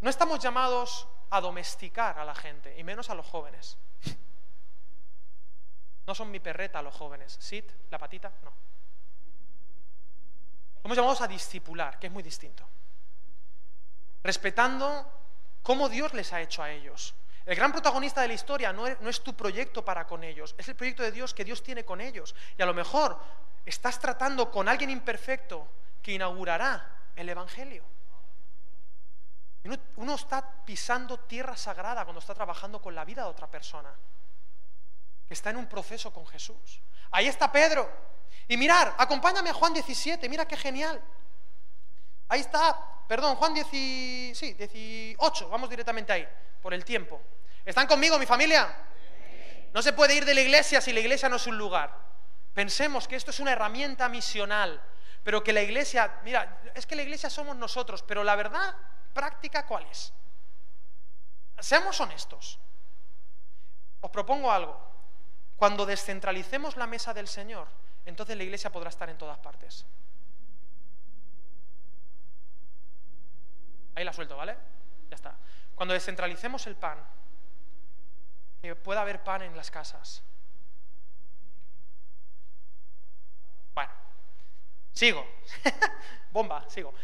no 0.00 0.10
estamos 0.10 0.38
llamados 0.38 1.08
a 1.30 1.40
domesticar 1.40 2.18
a 2.18 2.24
la 2.24 2.34
gente, 2.34 2.78
y 2.78 2.84
menos 2.84 3.10
a 3.10 3.14
los 3.14 3.26
jóvenes. 3.26 3.76
No 6.06 6.14
son 6.14 6.30
mi 6.30 6.40
perreta 6.40 6.80
los 6.80 6.94
jóvenes. 6.94 7.36
¿Sit? 7.38 7.70
¿La 7.90 7.98
patita? 7.98 8.32
No. 8.42 8.50
Somos 10.80 10.96
llamados 10.96 11.20
a 11.20 11.28
discipular, 11.28 11.98
que 11.98 12.06
es 12.06 12.12
muy 12.12 12.22
distinto. 12.22 12.66
Respetando 14.22 15.12
cómo 15.62 15.86
Dios 15.90 16.14
les 16.14 16.32
ha 16.32 16.40
hecho 16.40 16.62
a 16.62 16.70
ellos. 16.70 17.14
El 17.48 17.56
gran 17.56 17.72
protagonista 17.72 18.20
de 18.20 18.28
la 18.28 18.34
historia 18.34 18.74
no 18.74 18.86
es, 18.86 19.22
tu 19.22 19.34
proyecto 19.34 19.82
para 19.82 20.06
con 20.06 20.22
ellos, 20.22 20.54
es 20.58 20.68
el 20.68 20.76
proyecto 20.76 21.02
de 21.02 21.10
Dios 21.10 21.32
que 21.32 21.46
Dios 21.46 21.62
tiene 21.62 21.82
con 21.82 21.98
ellos. 21.98 22.34
Y 22.58 22.62
a 22.62 22.66
lo 22.66 22.74
mejor 22.74 23.18
estás 23.64 23.98
tratando 23.98 24.50
con 24.50 24.68
alguien 24.68 24.90
imperfecto 24.90 25.66
que 26.02 26.12
inaugurará 26.12 27.06
el 27.16 27.26
Evangelio. 27.26 27.84
Uno 29.96 30.14
está 30.14 30.46
pisando 30.66 31.20
tierra 31.20 31.56
sagrada 31.56 32.04
cuando 32.04 32.20
está 32.20 32.34
trabajando 32.34 32.82
con 32.82 32.94
la 32.94 33.06
vida 33.06 33.22
de 33.22 33.30
otra 33.30 33.46
persona, 33.46 33.94
que 35.26 35.32
está 35.32 35.48
en 35.48 35.56
un 35.56 35.68
proceso 35.68 36.12
con 36.12 36.26
Jesús. 36.26 36.82
Ahí 37.12 37.28
está 37.28 37.50
Pedro. 37.50 37.90
Y 38.46 38.58
mirar, 38.58 38.94
acompáñame 38.98 39.48
a 39.48 39.54
Juan 39.54 39.72
17, 39.72 40.28
mira 40.28 40.46
qué 40.46 40.56
genial. 40.58 41.00
Ahí 42.28 42.40
está, 42.40 42.78
perdón, 43.08 43.36
Juan 43.36 43.54
10, 43.54 43.66
sí, 44.36 44.52
18, 44.52 45.48
vamos 45.48 45.70
directamente 45.70 46.12
ahí, 46.12 46.28
por 46.62 46.74
el 46.74 46.84
tiempo. 46.84 47.20
¿Están 47.64 47.86
conmigo, 47.86 48.18
mi 48.18 48.26
familia? 48.26 48.68
No 49.72 49.82
se 49.82 49.92
puede 49.92 50.14
ir 50.14 50.24
de 50.24 50.34
la 50.34 50.42
iglesia 50.42 50.80
si 50.80 50.92
la 50.92 51.00
iglesia 51.00 51.28
no 51.28 51.36
es 51.36 51.46
un 51.46 51.56
lugar. 51.56 51.92
Pensemos 52.54 53.08
que 53.08 53.16
esto 53.16 53.30
es 53.30 53.40
una 53.40 53.52
herramienta 53.52 54.08
misional, 54.08 54.80
pero 55.24 55.42
que 55.42 55.52
la 55.52 55.62
iglesia, 55.62 56.20
mira, 56.22 56.60
es 56.74 56.86
que 56.86 56.96
la 56.96 57.02
iglesia 57.02 57.30
somos 57.30 57.56
nosotros, 57.56 58.02
pero 58.02 58.22
la 58.22 58.36
verdad 58.36 58.74
práctica, 59.12 59.66
¿cuál 59.66 59.86
es? 59.86 60.12
Seamos 61.58 62.00
honestos. 62.00 62.58
Os 64.00 64.10
propongo 64.10 64.52
algo. 64.52 64.78
Cuando 65.56 65.86
descentralicemos 65.86 66.76
la 66.76 66.86
mesa 66.86 67.12
del 67.12 67.26
Señor, 67.26 67.66
entonces 68.06 68.36
la 68.36 68.44
iglesia 68.44 68.70
podrá 68.70 68.90
estar 68.90 69.10
en 69.10 69.18
todas 69.18 69.38
partes. 69.38 69.84
Ahí 73.98 74.04
la 74.04 74.12
suelto, 74.12 74.36
¿vale? 74.36 74.56
Ya 75.10 75.16
está. 75.16 75.36
Cuando 75.74 75.92
descentralicemos 75.92 76.64
el 76.68 76.76
pan, 76.76 77.04
que 78.62 78.76
pueda 78.76 79.00
haber 79.00 79.24
pan 79.24 79.42
en 79.42 79.56
las 79.56 79.72
casas. 79.72 80.22
Bueno, 83.74 83.90
sigo. 84.92 85.26
Bomba, 86.30 86.64
sigo. 86.70 86.94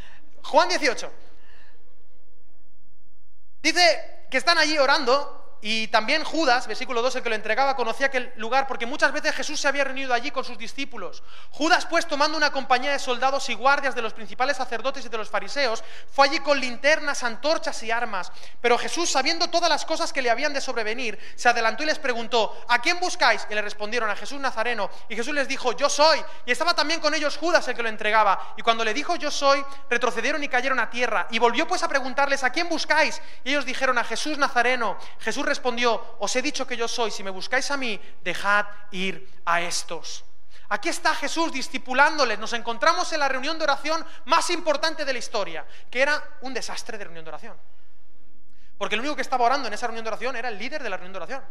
Juan 0.44 0.68
18. 0.68 1.12
Dice 3.60 4.26
que 4.30 4.36
están 4.36 4.58
allí 4.58 4.78
orando 4.78 5.43
y 5.66 5.88
también 5.88 6.24
Judas, 6.24 6.66
versículo 6.66 7.00
2, 7.00 7.16
el 7.16 7.22
que 7.22 7.30
lo 7.30 7.34
entregaba, 7.34 7.74
conocía 7.74 8.08
aquel 8.08 8.30
lugar 8.36 8.66
porque 8.66 8.84
muchas 8.84 9.12
veces 9.12 9.34
Jesús 9.34 9.58
se 9.58 9.66
había 9.66 9.82
reunido 9.82 10.12
allí 10.12 10.30
con 10.30 10.44
sus 10.44 10.58
discípulos. 10.58 11.22
Judas, 11.52 11.86
pues, 11.86 12.06
tomando 12.06 12.36
una 12.36 12.50
compañía 12.50 12.92
de 12.92 12.98
soldados 12.98 13.48
y 13.48 13.54
guardias 13.54 13.94
de 13.94 14.02
los 14.02 14.12
principales 14.12 14.58
sacerdotes 14.58 15.06
y 15.06 15.08
de 15.08 15.16
los 15.16 15.30
fariseos, 15.30 15.82
fue 16.12 16.26
allí 16.26 16.40
con 16.40 16.60
linternas, 16.60 17.22
antorchas 17.22 17.82
y 17.82 17.90
armas. 17.90 18.30
Pero 18.60 18.76
Jesús, 18.76 19.10
sabiendo 19.10 19.48
todas 19.48 19.70
las 19.70 19.86
cosas 19.86 20.12
que 20.12 20.20
le 20.20 20.28
habían 20.28 20.52
de 20.52 20.60
sobrevenir, 20.60 21.18
se 21.34 21.48
adelantó 21.48 21.82
y 21.82 21.86
les 21.86 21.98
preguntó, 21.98 22.62
¿a 22.68 22.82
quién 22.82 23.00
buscáis? 23.00 23.46
Y 23.48 23.54
le 23.54 23.62
respondieron, 23.62 24.10
a 24.10 24.16
Jesús 24.16 24.38
Nazareno. 24.38 24.90
Y 25.08 25.16
Jesús 25.16 25.32
les 25.32 25.48
dijo, 25.48 25.72
yo 25.72 25.88
soy. 25.88 26.22
Y 26.44 26.52
estaba 26.52 26.74
también 26.74 27.00
con 27.00 27.14
ellos 27.14 27.38
Judas, 27.38 27.66
el 27.68 27.74
que 27.74 27.82
lo 27.82 27.88
entregaba. 27.88 28.52
Y 28.58 28.60
cuando 28.60 28.84
le 28.84 28.92
dijo, 28.92 29.16
yo 29.16 29.30
soy, 29.30 29.64
retrocedieron 29.88 30.44
y 30.44 30.48
cayeron 30.48 30.78
a 30.78 30.90
tierra. 30.90 31.26
Y 31.30 31.38
volvió 31.38 31.66
pues 31.66 31.82
a 31.82 31.88
preguntarles, 31.88 32.44
¿a 32.44 32.50
quién 32.50 32.68
buscáis? 32.68 33.22
Y 33.44 33.48
ellos 33.48 33.64
dijeron, 33.64 33.96
a 33.96 34.04
Jesús 34.04 34.36
Nazareno. 34.36 34.98
Jesús 35.20 35.53
respondió, 35.54 36.16
os 36.18 36.34
he 36.36 36.42
dicho 36.42 36.66
que 36.66 36.76
yo 36.76 36.88
soy, 36.88 37.10
si 37.10 37.22
me 37.22 37.30
buscáis 37.30 37.70
a 37.70 37.76
mí, 37.76 37.98
dejad 38.22 38.66
ir 38.90 39.28
a 39.44 39.62
estos. 39.62 40.24
Aquí 40.68 40.88
está 40.88 41.14
Jesús 41.14 41.52
discipulándoles. 41.52 42.38
Nos 42.38 42.52
encontramos 42.52 43.12
en 43.12 43.20
la 43.20 43.28
reunión 43.28 43.56
de 43.58 43.64
oración 43.64 44.04
más 44.24 44.50
importante 44.50 45.04
de 45.04 45.12
la 45.12 45.18
historia, 45.18 45.64
que 45.90 46.02
era 46.02 46.22
un 46.40 46.52
desastre 46.52 46.98
de 46.98 47.04
reunión 47.04 47.24
de 47.24 47.28
oración. 47.30 47.56
Porque 48.76 48.96
el 48.96 49.00
único 49.00 49.14
que 49.14 49.22
estaba 49.22 49.44
orando 49.44 49.68
en 49.68 49.74
esa 49.74 49.86
reunión 49.86 50.04
de 50.04 50.08
oración 50.08 50.36
era 50.36 50.48
el 50.48 50.58
líder 50.58 50.82
de 50.82 50.90
la 50.90 50.96
reunión 50.96 51.12
de 51.12 51.18
oración. 51.18 51.42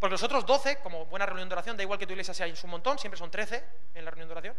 Porque 0.00 0.12
los 0.12 0.22
otros 0.22 0.44
12, 0.44 0.78
como 0.78 1.06
buena 1.06 1.24
reunión 1.24 1.48
de 1.48 1.54
oración, 1.54 1.76
da 1.76 1.82
igual 1.82 1.98
que 1.98 2.06
tu 2.06 2.12
iglesia 2.12 2.34
sea 2.34 2.46
un 2.46 2.70
montón, 2.70 2.98
siempre 2.98 3.18
son 3.18 3.30
13 3.30 3.64
en 3.94 4.04
la 4.04 4.10
reunión 4.10 4.28
de 4.28 4.32
oración. 4.32 4.56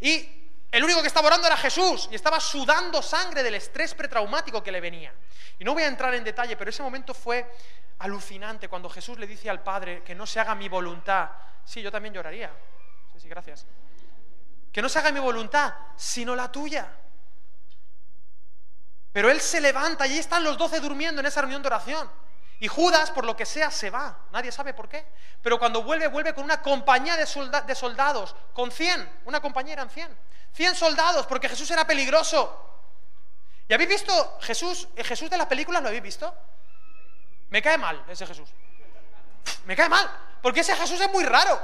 Y 0.00 0.53
el 0.74 0.82
único 0.82 1.02
que 1.02 1.06
estaba 1.06 1.28
orando 1.28 1.46
era 1.46 1.56
Jesús 1.56 2.08
y 2.10 2.16
estaba 2.16 2.40
sudando 2.40 3.00
sangre 3.00 3.44
del 3.44 3.54
estrés 3.54 3.94
pretraumático 3.94 4.60
que 4.60 4.72
le 4.72 4.80
venía. 4.80 5.14
Y 5.56 5.64
no 5.64 5.72
voy 5.72 5.84
a 5.84 5.86
entrar 5.86 6.12
en 6.14 6.24
detalle, 6.24 6.56
pero 6.56 6.68
ese 6.68 6.82
momento 6.82 7.14
fue 7.14 7.48
alucinante 8.00 8.68
cuando 8.68 8.90
Jesús 8.90 9.16
le 9.16 9.28
dice 9.28 9.48
al 9.48 9.62
Padre 9.62 10.02
que 10.02 10.16
no 10.16 10.26
se 10.26 10.40
haga 10.40 10.56
mi 10.56 10.68
voluntad. 10.68 11.30
Sí, 11.64 11.80
yo 11.80 11.92
también 11.92 12.12
lloraría. 12.12 12.50
Sí, 13.12 13.20
sí, 13.20 13.28
gracias. 13.28 13.64
Que 14.72 14.82
no 14.82 14.88
se 14.88 14.98
haga 14.98 15.12
mi 15.12 15.20
voluntad, 15.20 15.72
sino 15.94 16.34
la 16.34 16.50
tuya. 16.50 16.88
Pero 19.12 19.30
él 19.30 19.40
se 19.40 19.60
levanta 19.60 20.08
y 20.08 20.14
ahí 20.14 20.18
están 20.18 20.42
los 20.42 20.58
doce 20.58 20.80
durmiendo 20.80 21.20
en 21.20 21.26
esa 21.26 21.40
reunión 21.40 21.62
de 21.62 21.68
oración. 21.68 22.10
Y 22.58 22.66
Judas, 22.66 23.12
por 23.12 23.24
lo 23.24 23.36
que 23.36 23.46
sea, 23.46 23.70
se 23.70 23.90
va. 23.90 24.26
Nadie 24.32 24.50
sabe 24.50 24.74
por 24.74 24.88
qué. 24.88 25.06
Pero 25.40 25.56
cuando 25.56 25.84
vuelve, 25.84 26.08
vuelve 26.08 26.34
con 26.34 26.42
una 26.42 26.60
compañía 26.60 27.16
de, 27.16 27.26
solda 27.26 27.60
de 27.60 27.76
soldados, 27.76 28.34
con 28.52 28.72
100. 28.72 29.20
Una 29.26 29.40
compañía 29.40 29.74
eran 29.74 29.88
100. 29.88 30.34
100 30.54 30.76
soldados, 30.76 31.26
porque 31.26 31.48
Jesús 31.48 31.70
era 31.70 31.86
peligroso. 31.86 32.60
¿Y 33.68 33.74
habéis 33.74 33.90
visto 33.90 34.38
Jesús, 34.40 34.88
el 34.94 35.04
Jesús 35.04 35.28
de 35.28 35.36
las 35.36 35.46
películas? 35.46 35.82
¿Lo 35.82 35.88
habéis 35.88 36.02
visto? 36.02 36.32
Me 37.50 37.60
cae 37.60 37.76
mal 37.76 38.04
ese 38.08 38.26
Jesús. 38.26 38.48
Me 39.66 39.76
cae 39.76 39.88
mal, 39.88 40.10
porque 40.42 40.60
ese 40.60 40.76
Jesús 40.76 41.00
es 41.00 41.10
muy 41.12 41.24
raro. 41.24 41.60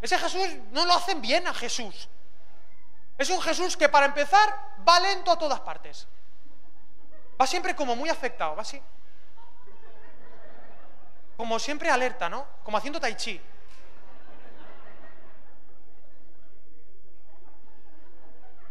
Ese 0.00 0.18
Jesús 0.18 0.48
no 0.72 0.84
lo 0.84 0.94
hacen 0.94 1.20
bien 1.20 1.46
a 1.46 1.54
Jesús. 1.54 2.08
Es 3.16 3.30
un 3.30 3.40
Jesús 3.40 3.76
que 3.76 3.88
para 3.88 4.06
empezar 4.06 4.58
va 4.86 4.98
lento 5.00 5.30
a 5.30 5.38
todas 5.38 5.60
partes. 5.60 6.06
Va 7.40 7.46
siempre 7.46 7.74
como 7.76 7.94
muy 7.94 8.08
afectado, 8.08 8.56
va 8.56 8.62
así. 8.62 8.80
Como 11.36 11.58
siempre 11.58 11.90
alerta, 11.90 12.28
¿no? 12.28 12.46
Como 12.62 12.76
haciendo 12.76 13.00
tai 13.00 13.14
chi. 13.14 13.40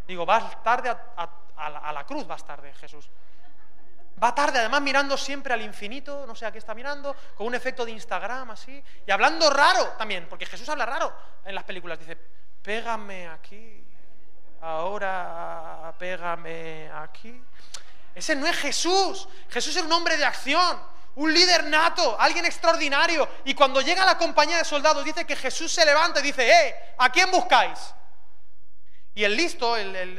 Digo, 0.08 0.26
vas 0.26 0.62
tarde 0.64 0.89
a, 0.89 1.91
la, 1.93 2.04
cruz, 2.06 2.28
vas 2.28 2.45
tarde, 2.45 2.74
Jesús. 2.74 3.10
Va 4.22 4.36
tarde, 4.36 4.60
además 4.60 4.82
mirando 4.82 5.18
siempre 5.18 5.54
al 5.54 5.62
infinito, 5.62 6.26
no 6.28 6.36
sé 6.36 6.45
a 6.45 6.51
qué 6.51 6.58
está 6.58 6.74
mirando, 6.74 7.16
con 7.36 7.47
un 7.47 7.56
efecto 7.56 7.86
de 7.86 7.91
Instagram 7.91 8.51
así, 8.51 8.84
y 9.06 9.12
hablando 9.12 9.49
raro 9.49 9.93
también, 9.97 10.28
porque 10.30 10.45
Jesús 10.45 10.68
habla 10.70 10.86
raro 10.86 11.14
en 11.43 11.56
las 11.56 11.64
películas. 11.64 11.99
Dice, 11.99 12.18
pégame 12.62 13.28
aquí, 13.28 13.84
ahora 14.62 15.93
pégame 15.97 16.91
aquí. 16.91 17.41
Ese 18.14 18.36
no 18.36 18.45
es 18.45 18.56
Jesús. 18.58 19.28
Jesús 19.49 19.76
es 19.76 19.84
un 19.84 19.91
hombre 19.91 20.18
de 20.18 20.26
acción, 20.26 20.80
un 21.16 21.34
líder 21.34 21.66
nato, 21.66 22.16
alguien 22.20 22.45
extraordinario. 22.45 23.28
Y 23.45 23.54
cuando 23.54 23.82
llega 23.82 24.06
la 24.06 24.18
compañía 24.18 24.58
de 24.58 24.66
soldados, 24.66 25.04
dice 25.04 25.26
que 25.26 25.36
Jesús 25.36 25.72
se 25.72 25.86
levanta 25.86 26.20
y 26.20 26.24
dice, 26.24 26.49
¡eh! 26.49 26.76
¿A 26.97 27.10
quién 27.10 27.32
buscáis? 27.32 27.93
Y 29.16 29.24
el 29.24 29.36
listo, 29.36 29.76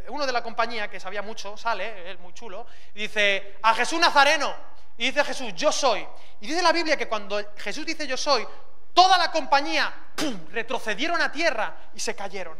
uno 0.09 0.27
de 0.27 0.33
la 0.33 0.43
compañía, 0.43 0.89
que 0.89 1.01
sabía 1.01 1.23
mucho, 1.23 1.57
sale, 1.57 2.13
es 2.13 2.19
muy 2.21 2.33
chulo, 2.33 2.67
y 2.95 3.03
dice, 3.03 3.57
a 3.63 3.75
Jesús 3.75 3.99
Nazareno. 3.99 4.55
Y 4.97 5.07
dice 5.07 5.25
Jesús, 5.25 5.53
yo 5.55 5.73
soy. 5.73 6.07
Y 6.41 6.47
dice 6.47 6.63
la 6.63 6.73
Biblia 6.73 6.97
que 6.97 7.09
cuando 7.09 7.43
Jesús 7.57 7.85
dice 7.85 8.07
yo 8.07 8.17
soy, 8.17 8.47
toda 8.93 9.19
la 9.19 9.33
compañía 9.33 9.93
¡pum! 10.15 10.47
retrocedieron 10.51 11.21
a 11.21 11.33
tierra 11.33 11.75
y 11.95 12.01
se 12.01 12.15
cayeron. 12.15 12.57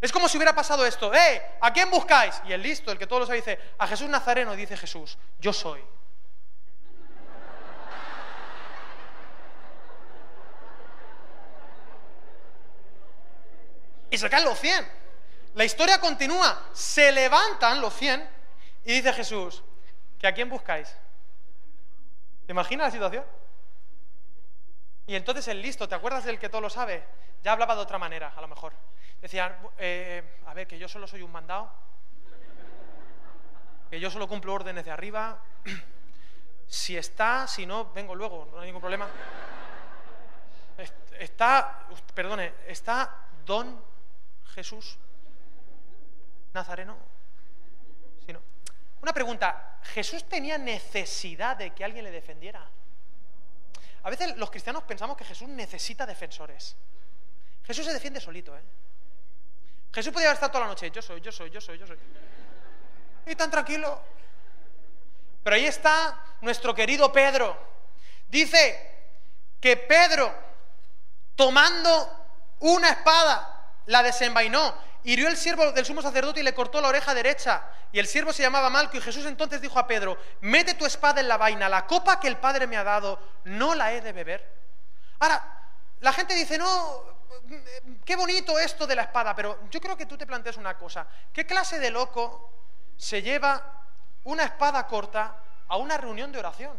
Es 0.00 0.10
como 0.10 0.28
si 0.28 0.38
hubiera 0.38 0.54
pasado 0.54 0.86
esto, 0.86 1.14
¡eh! 1.14 1.42
¿A 1.60 1.72
quién 1.72 1.90
buscáis? 1.90 2.40
Y 2.46 2.52
el 2.52 2.62
listo, 2.62 2.90
el 2.90 2.98
que 2.98 3.06
todo 3.06 3.20
lo 3.20 3.26
sabe, 3.26 3.36
dice, 3.36 3.58
a 3.78 3.86
Jesús 3.86 4.08
Nazareno, 4.08 4.54
y 4.54 4.56
dice 4.56 4.76
Jesús, 4.76 5.18
yo 5.38 5.52
soy. 5.52 5.84
Y 14.10 14.18
se 14.18 14.28
caen 14.28 14.44
los 14.44 14.58
100. 14.58 15.01
La 15.54 15.64
historia 15.64 16.00
continúa. 16.00 16.70
Se 16.72 17.12
levantan 17.12 17.80
los 17.80 17.94
100 17.94 18.28
y 18.84 18.92
dice 18.94 19.12
Jesús, 19.12 19.62
¿Que 20.22 20.28
a 20.28 20.32
quién 20.32 20.48
buscáis? 20.48 20.96
¿Te 22.46 22.52
imaginas 22.52 22.86
la 22.86 22.90
situación? 22.92 23.24
Y 25.04 25.16
entonces 25.16 25.48
el 25.48 25.60
listo, 25.60 25.88
¿te 25.88 25.96
acuerdas 25.96 26.24
del 26.24 26.38
que 26.38 26.48
todo 26.48 26.60
lo 26.60 26.70
sabe? 26.70 27.04
Ya 27.42 27.50
hablaba 27.50 27.74
de 27.74 27.80
otra 27.80 27.98
manera, 27.98 28.32
a 28.36 28.40
lo 28.40 28.46
mejor. 28.46 28.72
Decía, 29.20 29.58
eh, 29.78 30.38
a 30.46 30.54
ver, 30.54 30.68
que 30.68 30.78
yo 30.78 30.88
solo 30.88 31.08
soy 31.08 31.22
un 31.22 31.32
mandado, 31.32 31.72
que 33.90 33.98
yo 33.98 34.12
solo 34.12 34.28
cumplo 34.28 34.54
órdenes 34.54 34.84
de 34.84 34.92
arriba. 34.92 35.38
Si 36.68 36.96
está, 36.96 37.46
si 37.46 37.66
no, 37.66 37.92
vengo 37.92 38.14
luego, 38.14 38.48
no 38.50 38.60
hay 38.60 38.68
ningún 38.68 38.80
problema. 38.80 39.06
Está, 41.18 41.86
perdone, 42.14 42.54
está 42.66 43.14
don 43.44 43.78
Jesús 44.54 44.96
Nazareno. 46.52 46.96
Si 48.24 48.32
no. 48.32 48.40
Una 49.00 49.12
pregunta, 49.12 49.72
¿Jesús 49.82 50.24
tenía 50.24 50.58
necesidad 50.58 51.56
de 51.56 51.74
que 51.74 51.84
alguien 51.84 52.04
le 52.04 52.10
defendiera? 52.10 52.68
A 54.04 54.10
veces 54.10 54.36
los 54.36 54.50
cristianos 54.50 54.82
pensamos 54.84 55.16
que 55.16 55.24
Jesús 55.24 55.48
necesita 55.48 56.06
defensores. 56.06 56.76
Jesús 57.64 57.84
se 57.84 57.92
defiende 57.92 58.20
solito, 58.20 58.56
¿eh? 58.56 58.62
Jesús 59.92 60.12
podía 60.12 60.32
estar 60.32 60.50
toda 60.50 60.64
la 60.64 60.70
noche, 60.70 60.90
yo 60.90 61.02
soy, 61.02 61.20
yo 61.20 61.30
soy, 61.30 61.50
yo 61.50 61.60
soy, 61.60 61.78
yo 61.78 61.86
soy. 61.86 61.98
Y 63.26 63.34
tan 63.34 63.50
tranquilo. 63.50 64.00
Pero 65.44 65.56
ahí 65.56 65.66
está 65.66 66.18
nuestro 66.40 66.74
querido 66.74 67.12
Pedro. 67.12 67.56
Dice 68.28 69.10
que 69.60 69.76
Pedro, 69.76 70.34
tomando 71.36 72.26
una 72.60 72.88
espada, 72.90 73.51
la 73.86 74.02
desenvainó, 74.02 74.74
hirió 75.04 75.28
el 75.28 75.36
siervo 75.36 75.72
del 75.72 75.84
sumo 75.84 76.02
sacerdote 76.02 76.40
y 76.40 76.42
le 76.42 76.54
cortó 76.54 76.80
la 76.80 76.88
oreja 76.88 77.14
derecha. 77.14 77.64
Y 77.92 77.98
el 77.98 78.06
siervo 78.06 78.32
se 78.32 78.42
llamaba 78.42 78.70
Malco 78.70 78.96
y 78.96 79.00
Jesús 79.00 79.26
entonces 79.26 79.60
dijo 79.60 79.78
a 79.78 79.86
Pedro, 79.86 80.16
mete 80.40 80.74
tu 80.74 80.86
espada 80.86 81.20
en 81.20 81.28
la 81.28 81.36
vaina, 81.36 81.68
la 81.68 81.86
copa 81.86 82.18
que 82.18 82.28
el 82.28 82.36
Padre 82.38 82.66
me 82.66 82.76
ha 82.76 82.84
dado, 82.84 83.18
no 83.44 83.74
la 83.74 83.92
he 83.92 84.00
de 84.00 84.12
beber. 84.12 84.62
Ahora, 85.18 85.60
la 86.00 86.12
gente 86.12 86.34
dice, 86.34 86.58
no, 86.58 87.04
qué 88.04 88.16
bonito 88.16 88.58
esto 88.58 88.86
de 88.86 88.96
la 88.96 89.02
espada, 89.02 89.34
pero 89.34 89.68
yo 89.70 89.80
creo 89.80 89.96
que 89.96 90.06
tú 90.06 90.16
te 90.16 90.26
planteas 90.26 90.56
una 90.56 90.76
cosa. 90.76 91.06
¿Qué 91.32 91.46
clase 91.46 91.78
de 91.78 91.90
loco 91.90 92.50
se 92.96 93.22
lleva 93.22 93.84
una 94.24 94.44
espada 94.44 94.86
corta 94.86 95.36
a 95.68 95.76
una 95.76 95.96
reunión 95.96 96.32
de 96.32 96.38
oración? 96.38 96.78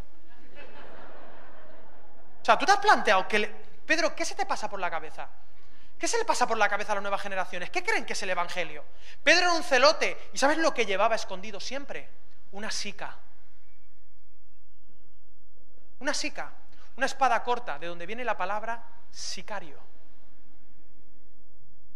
O 2.40 2.44
sea, 2.44 2.58
tú 2.58 2.66
te 2.66 2.72
has 2.72 2.78
planteado 2.78 3.26
que... 3.26 3.64
Pedro, 3.86 4.14
¿qué 4.14 4.24
se 4.24 4.34
te 4.34 4.46
pasa 4.46 4.68
por 4.68 4.80
la 4.80 4.90
cabeza? 4.90 5.28
¿Qué 5.98 6.08
se 6.08 6.18
le 6.18 6.24
pasa 6.24 6.46
por 6.46 6.58
la 6.58 6.68
cabeza 6.68 6.92
a 6.92 6.96
las 6.96 7.02
nuevas 7.02 7.20
generaciones? 7.20 7.70
¿Qué 7.70 7.82
creen 7.82 8.04
que 8.04 8.12
es 8.12 8.22
el 8.22 8.30
Evangelio? 8.30 8.84
Pedro 9.22 9.46
era 9.46 9.52
un 9.52 9.62
celote 9.62 10.30
y 10.32 10.38
¿sabes 10.38 10.58
lo 10.58 10.74
que 10.74 10.86
llevaba 10.86 11.14
escondido 11.14 11.60
siempre? 11.60 12.08
Una 12.52 12.70
sica. 12.70 13.16
Una 16.00 16.12
sica, 16.12 16.52
una 16.96 17.06
espada 17.06 17.42
corta, 17.42 17.78
de 17.78 17.86
donde 17.86 18.06
viene 18.06 18.24
la 18.24 18.36
palabra 18.36 18.82
sicario. 19.10 19.78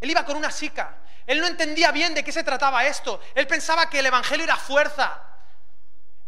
Él 0.00 0.10
iba 0.10 0.24
con 0.24 0.36
una 0.36 0.50
sica. 0.50 0.96
Él 1.26 1.40
no 1.40 1.46
entendía 1.46 1.90
bien 1.90 2.14
de 2.14 2.24
qué 2.24 2.32
se 2.32 2.44
trataba 2.44 2.86
esto. 2.86 3.20
Él 3.34 3.46
pensaba 3.46 3.90
que 3.90 3.98
el 3.98 4.06
Evangelio 4.06 4.44
era 4.44 4.56
fuerza, 4.56 5.20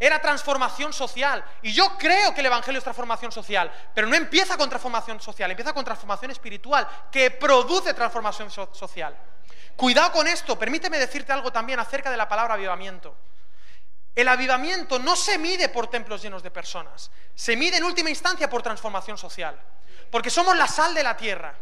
era 0.00 0.18
transformación 0.18 0.94
social. 0.94 1.44
Y 1.60 1.72
yo 1.72 1.98
creo 1.98 2.32
que 2.32 2.40
el 2.40 2.46
Evangelio 2.46 2.78
es 2.78 2.84
transformación 2.84 3.30
social, 3.30 3.70
pero 3.94 4.06
no 4.06 4.16
empieza 4.16 4.56
con 4.56 4.70
transformación 4.70 5.20
social, 5.20 5.50
empieza 5.50 5.74
con 5.74 5.84
transformación 5.84 6.30
espiritual, 6.30 6.88
que 7.12 7.30
produce 7.30 7.92
transformación 7.92 8.50
social. 8.50 9.14
Cuidado 9.76 10.10
con 10.12 10.26
esto, 10.26 10.58
permíteme 10.58 10.98
decirte 10.98 11.32
algo 11.32 11.52
también 11.52 11.78
acerca 11.78 12.10
de 12.10 12.16
la 12.16 12.28
palabra 12.28 12.54
avivamiento. 12.54 13.14
El 14.16 14.26
avivamiento 14.26 14.98
no 14.98 15.14
se 15.14 15.38
mide 15.38 15.68
por 15.68 15.88
templos 15.88 16.22
llenos 16.22 16.42
de 16.42 16.50
personas, 16.50 17.10
se 17.34 17.54
mide 17.54 17.76
en 17.76 17.84
última 17.84 18.10
instancia 18.10 18.48
por 18.50 18.62
transformación 18.62 19.18
social, 19.18 19.60
porque 20.10 20.30
somos 20.30 20.56
la 20.56 20.66
sal 20.66 20.94
de 20.94 21.02
la 21.02 21.16
tierra. 21.16 21.54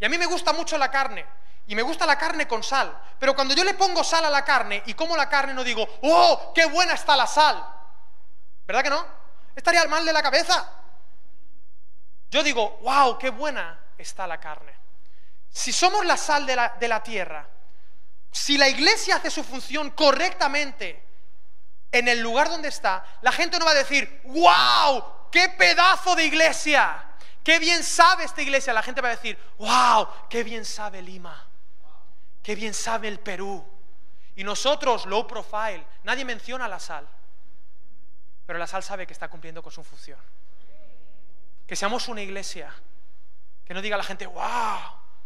Y 0.00 0.04
a 0.04 0.08
mí 0.08 0.18
me 0.18 0.26
gusta 0.26 0.52
mucho 0.52 0.76
la 0.76 0.90
carne, 0.90 1.24
y 1.66 1.74
me 1.74 1.82
gusta 1.82 2.06
la 2.06 2.18
carne 2.18 2.46
con 2.46 2.62
sal. 2.62 2.98
Pero 3.18 3.34
cuando 3.34 3.54
yo 3.54 3.64
le 3.64 3.74
pongo 3.74 4.04
sal 4.04 4.24
a 4.24 4.30
la 4.30 4.44
carne 4.44 4.82
y 4.86 4.94
como 4.94 5.16
la 5.16 5.28
carne 5.28 5.54
no 5.54 5.64
digo, 5.64 5.86
¡oh, 6.02 6.52
qué 6.54 6.66
buena 6.66 6.94
está 6.94 7.16
la 7.16 7.26
sal! 7.26 7.73
¿Verdad 8.66 8.82
que 8.82 8.90
no? 8.90 9.06
Estaría 9.54 9.82
al 9.82 9.88
mal 9.88 10.04
de 10.04 10.12
la 10.12 10.22
cabeza. 10.22 10.70
Yo 12.30 12.42
digo, 12.42 12.78
¡wow, 12.82 13.18
qué 13.18 13.30
buena 13.30 13.78
está 13.96 14.26
la 14.26 14.40
carne! 14.40 14.74
Si 15.50 15.72
somos 15.72 16.04
la 16.04 16.16
sal 16.16 16.46
de 16.46 16.56
la, 16.56 16.70
de 16.80 16.88
la 16.88 17.02
tierra, 17.02 17.46
si 18.32 18.58
la 18.58 18.68
iglesia 18.68 19.16
hace 19.16 19.30
su 19.30 19.44
función 19.44 19.90
correctamente 19.90 21.04
en 21.92 22.08
el 22.08 22.20
lugar 22.20 22.48
donde 22.48 22.68
está, 22.68 23.04
la 23.22 23.30
gente 23.30 23.58
no 23.58 23.64
va 23.64 23.70
a 23.70 23.74
decir, 23.74 24.22
¡wow, 24.24 25.30
qué 25.30 25.48
pedazo 25.50 26.16
de 26.16 26.24
iglesia! 26.24 27.04
¡Qué 27.44 27.58
bien 27.60 27.84
sabe 27.84 28.24
esta 28.24 28.42
iglesia! 28.42 28.72
La 28.72 28.82
gente 28.82 29.00
va 29.00 29.08
a 29.08 29.16
decir, 29.16 29.38
¡wow, 29.58 30.08
qué 30.28 30.42
bien 30.42 30.64
sabe 30.64 31.02
Lima! 31.02 31.46
Qué 32.42 32.54
bien 32.54 32.74
sabe 32.74 33.08
el 33.08 33.20
Perú. 33.20 33.64
Y 34.36 34.44
nosotros, 34.44 35.06
low 35.06 35.26
profile, 35.26 35.86
nadie 36.02 36.24
menciona 36.24 36.66
la 36.66 36.78
sal. 36.78 37.08
Pero 38.46 38.58
la 38.58 38.66
sal 38.66 38.82
sabe 38.82 39.06
que 39.06 39.12
está 39.12 39.28
cumpliendo 39.28 39.62
con 39.62 39.72
su 39.72 39.82
función. 39.82 40.18
Que 41.66 41.76
seamos 41.76 42.08
una 42.08 42.22
iglesia. 42.22 42.72
Que 43.64 43.74
no 43.74 43.80
diga 43.80 43.96
la 43.96 44.04
gente, 44.04 44.26
wow. 44.26 44.38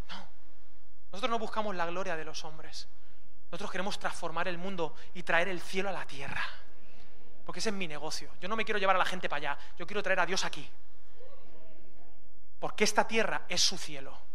No. 0.08 0.28
Nosotros 1.12 1.30
no 1.30 1.38
buscamos 1.38 1.74
la 1.74 1.86
gloria 1.86 2.16
de 2.16 2.24
los 2.24 2.44
hombres. 2.44 2.88
Nosotros 3.50 3.70
queremos 3.70 3.98
transformar 3.98 4.46
el 4.46 4.58
mundo 4.58 4.94
y 5.14 5.22
traer 5.22 5.48
el 5.48 5.60
cielo 5.60 5.88
a 5.88 5.92
la 5.92 6.06
tierra. 6.06 6.44
Porque 7.44 7.60
ese 7.60 7.70
es 7.70 7.74
mi 7.74 7.88
negocio. 7.88 8.30
Yo 8.40 8.48
no 8.48 8.56
me 8.56 8.64
quiero 8.64 8.78
llevar 8.78 8.96
a 8.96 8.98
la 8.98 9.04
gente 9.04 9.28
para 9.28 9.52
allá. 9.52 9.58
Yo 9.78 9.86
quiero 9.86 10.02
traer 10.02 10.20
a 10.20 10.26
Dios 10.26 10.44
aquí. 10.44 10.70
Porque 12.60 12.84
esta 12.84 13.06
tierra 13.06 13.42
es 13.48 13.62
su 13.62 13.78
cielo 13.78 14.28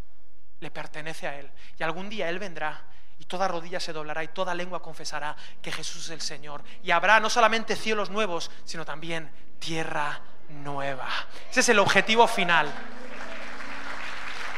le 0.64 0.72
pertenece 0.72 1.28
a 1.28 1.38
Él. 1.38 1.52
Y 1.78 1.84
algún 1.84 2.10
día 2.10 2.30
Él 2.30 2.40
vendrá 2.40 2.82
y 3.24 3.26
toda 3.26 3.48
rodilla 3.48 3.80
se 3.80 3.94
doblará 3.94 4.22
y 4.22 4.28
toda 4.28 4.54
lengua 4.54 4.82
confesará 4.82 5.34
que 5.62 5.72
Jesús 5.72 6.04
es 6.04 6.10
el 6.12 6.20
Señor. 6.20 6.62
Y 6.84 6.92
habrá 6.92 7.22
no 7.22 7.30
solamente 7.30 7.78
cielos 7.78 8.10
nuevos, 8.10 8.52
sino 8.66 8.84
también 8.84 9.32
tierra 9.60 10.20
nueva. 10.50 11.08
Ese 11.50 11.62
es 11.62 11.70
el 11.70 11.80
objetivo 11.80 12.28
final. 12.28 12.70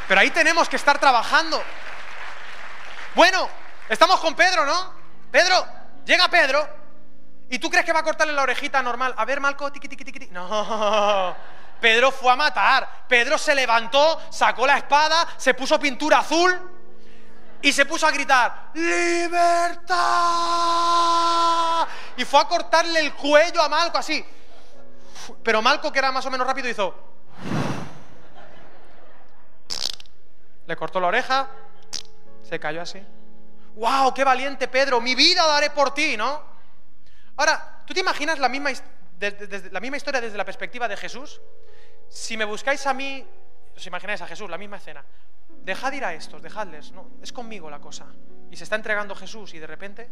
Pero 0.07 0.19
ahí 0.19 0.31
tenemos 0.31 0.67
que 0.67 0.77
estar 0.77 0.97
trabajando. 0.97 1.61
Bueno, 3.13 3.47
estamos 3.87 4.19
con 4.19 4.33
Pedro, 4.33 4.65
¿no? 4.65 4.93
Pedro, 5.29 5.63
llega 6.03 6.27
Pedro. 6.27 6.67
¿Y 7.51 7.59
tú 7.59 7.69
crees 7.69 7.85
que 7.85 7.93
va 7.93 7.99
a 7.99 8.03
cortarle 8.03 8.33
la 8.33 8.41
orejita 8.41 8.81
normal? 8.81 9.13
A 9.15 9.25
ver, 9.25 9.39
Malco, 9.39 9.71
tiqui, 9.71 9.87
tiqui, 9.87 10.05
tiqui. 10.05 10.27
No. 10.31 11.35
Pedro 11.79 12.11
fue 12.11 12.31
a 12.31 12.35
matar. 12.35 13.05
Pedro 13.07 13.37
se 13.37 13.53
levantó, 13.53 14.19
sacó 14.31 14.65
la 14.65 14.77
espada, 14.77 15.27
se 15.37 15.53
puso 15.53 15.79
pintura 15.79 16.17
azul 16.17 16.74
y 17.65 17.73
se 17.73 17.85
puso 17.87 18.05
a 18.05 18.11
gritar, 18.11 18.69
¡Libertad! 18.75 19.97
Y 22.15 22.23
fue 22.23 22.39
a 22.39 22.47
cortarle 22.47 22.99
el 22.99 23.15
cuello 23.15 23.59
a 23.59 23.67
Malco 23.67 23.97
así. 23.97 24.23
Pero 25.41 25.63
Malco, 25.63 25.91
que 25.91 25.97
era 25.97 26.11
más 26.11 26.23
o 26.27 26.29
menos 26.29 26.45
rápido, 26.45 26.69
hizo... 26.69 26.93
Le 30.67 30.75
cortó 30.75 30.99
la 30.99 31.07
oreja, 31.07 31.49
se 32.47 32.59
cayó 32.59 32.83
así. 32.83 33.03
¡Wow! 33.73 34.13
¡Qué 34.13 34.23
valiente 34.23 34.67
Pedro! 34.67 35.01
Mi 35.01 35.15
vida 35.15 35.43
daré 35.47 35.71
por 35.71 35.91
ti, 35.91 36.15
¿no? 36.15 36.43
Ahora, 37.35 37.81
¿tú 37.87 37.95
te 37.95 38.01
imaginas 38.01 38.37
la 38.37 38.47
misma, 38.47 38.69
la 39.71 39.79
misma 39.79 39.97
historia 39.97 40.21
desde 40.21 40.37
la 40.37 40.45
perspectiva 40.45 40.87
de 40.87 40.97
Jesús? 40.97 41.41
Si 42.09 42.37
me 42.37 42.45
buscáis 42.45 42.85
a 42.85 42.93
mí, 42.93 43.27
os 43.75 43.87
imagináis 43.87 44.21
a 44.21 44.27
Jesús, 44.27 44.47
la 44.51 44.59
misma 44.59 44.77
escena. 44.77 45.03
Dejad 45.65 45.93
ir 45.93 46.05
a 46.05 46.13
estos, 46.13 46.43
dejadles, 46.43 46.91
no, 46.91 47.09
es 47.23 47.33
conmigo 47.33 47.71
la 47.71 47.81
cosa. 47.81 48.05
Y 48.51 48.55
se 48.55 48.63
está 48.63 48.75
entregando 48.75 49.15
Jesús 49.15 49.55
y 49.55 49.59
de 49.59 49.65
repente 49.65 50.11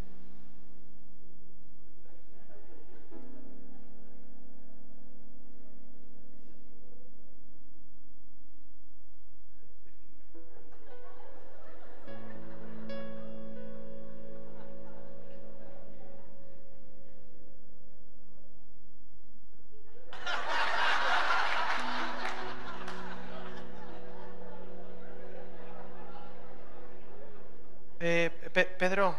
Pedro, 28.54 29.16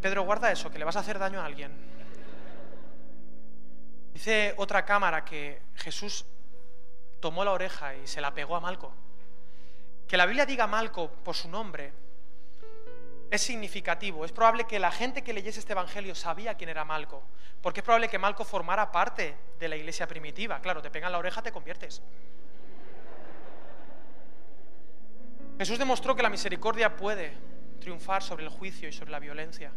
Pedro, 0.00 0.22
guarda 0.22 0.52
eso, 0.52 0.70
que 0.70 0.78
le 0.78 0.84
vas 0.84 0.96
a 0.96 1.00
hacer 1.00 1.18
daño 1.18 1.40
a 1.40 1.44
alguien. 1.44 1.72
Dice 4.14 4.54
otra 4.56 4.84
cámara 4.84 5.24
que 5.24 5.60
Jesús 5.74 6.24
tomó 7.20 7.44
la 7.44 7.52
oreja 7.52 7.96
y 7.96 8.06
se 8.06 8.20
la 8.20 8.32
pegó 8.32 8.54
a 8.54 8.60
Malco. 8.60 8.92
Que 10.06 10.16
la 10.16 10.26
Biblia 10.26 10.46
diga 10.46 10.68
Malco 10.68 11.10
por 11.10 11.34
su 11.34 11.48
nombre 11.48 11.92
es 13.30 13.42
significativo. 13.42 14.24
Es 14.24 14.32
probable 14.32 14.64
que 14.64 14.78
la 14.78 14.92
gente 14.92 15.22
que 15.22 15.32
leyese 15.32 15.58
este 15.58 15.72
Evangelio 15.72 16.14
sabía 16.14 16.54
quién 16.54 16.70
era 16.70 16.84
Malco, 16.84 17.22
porque 17.60 17.80
es 17.80 17.84
probable 17.84 18.08
que 18.08 18.18
Malco 18.18 18.44
formara 18.44 18.92
parte 18.92 19.34
de 19.58 19.68
la 19.68 19.76
iglesia 19.76 20.06
primitiva. 20.06 20.60
Claro, 20.60 20.80
te 20.80 20.90
pegan 20.90 21.10
la 21.10 21.18
oreja, 21.18 21.42
te 21.42 21.50
conviertes. 21.50 22.00
Jesús 25.58 25.78
demostró 25.78 26.14
que 26.14 26.22
la 26.22 26.28
misericordia 26.28 26.96
puede 26.96 27.32
triunfar 27.80 28.22
sobre 28.22 28.44
el 28.44 28.50
juicio 28.50 28.88
y 28.88 28.92
sobre 28.92 29.10
la 29.10 29.18
violencia. 29.18 29.72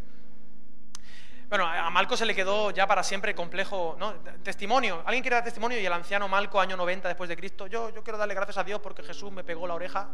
Bueno, 1.50 1.66
a 1.66 1.90
Malco 1.90 2.16
se 2.16 2.26
le 2.26 2.36
quedó 2.36 2.70
ya 2.70 2.86
para 2.86 3.02
siempre 3.02 3.34
complejo. 3.34 3.98
Testimonio. 4.44 5.02
¿Alguien 5.06 5.24
quiere 5.24 5.36
dar 5.36 5.44
testimonio? 5.44 5.80
Y 5.80 5.86
el 5.86 5.94
anciano 5.94 6.28
Malco, 6.28 6.62
año 6.62 6.78
90 6.78 7.08
después 7.08 7.28
de 7.28 7.36
Cristo, 7.36 7.66
yo, 7.66 7.90
yo 7.90 8.04
quiero 8.04 8.20
darle 8.20 8.36
gracias 8.36 8.58
a 8.58 8.64
Dios 8.64 8.80
porque 8.82 9.02
Jesús 9.02 9.32
me 9.32 9.44
pegó 9.44 9.66
la 9.66 9.74
oreja. 9.74 10.10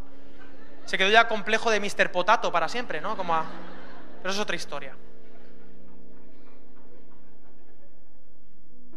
Se 0.85 0.97
quedó 0.97 1.09
ya 1.09 1.27
complejo 1.27 1.69
de 1.71 1.79
Mr. 1.79 2.11
Potato 2.11 2.51
para 2.51 2.69
siempre, 2.69 3.01
¿no? 3.01 3.17
Como 3.17 3.33
Pero 3.33 4.29
eso 4.29 4.39
es 4.39 4.43
otra 4.43 4.55
historia. 4.55 4.95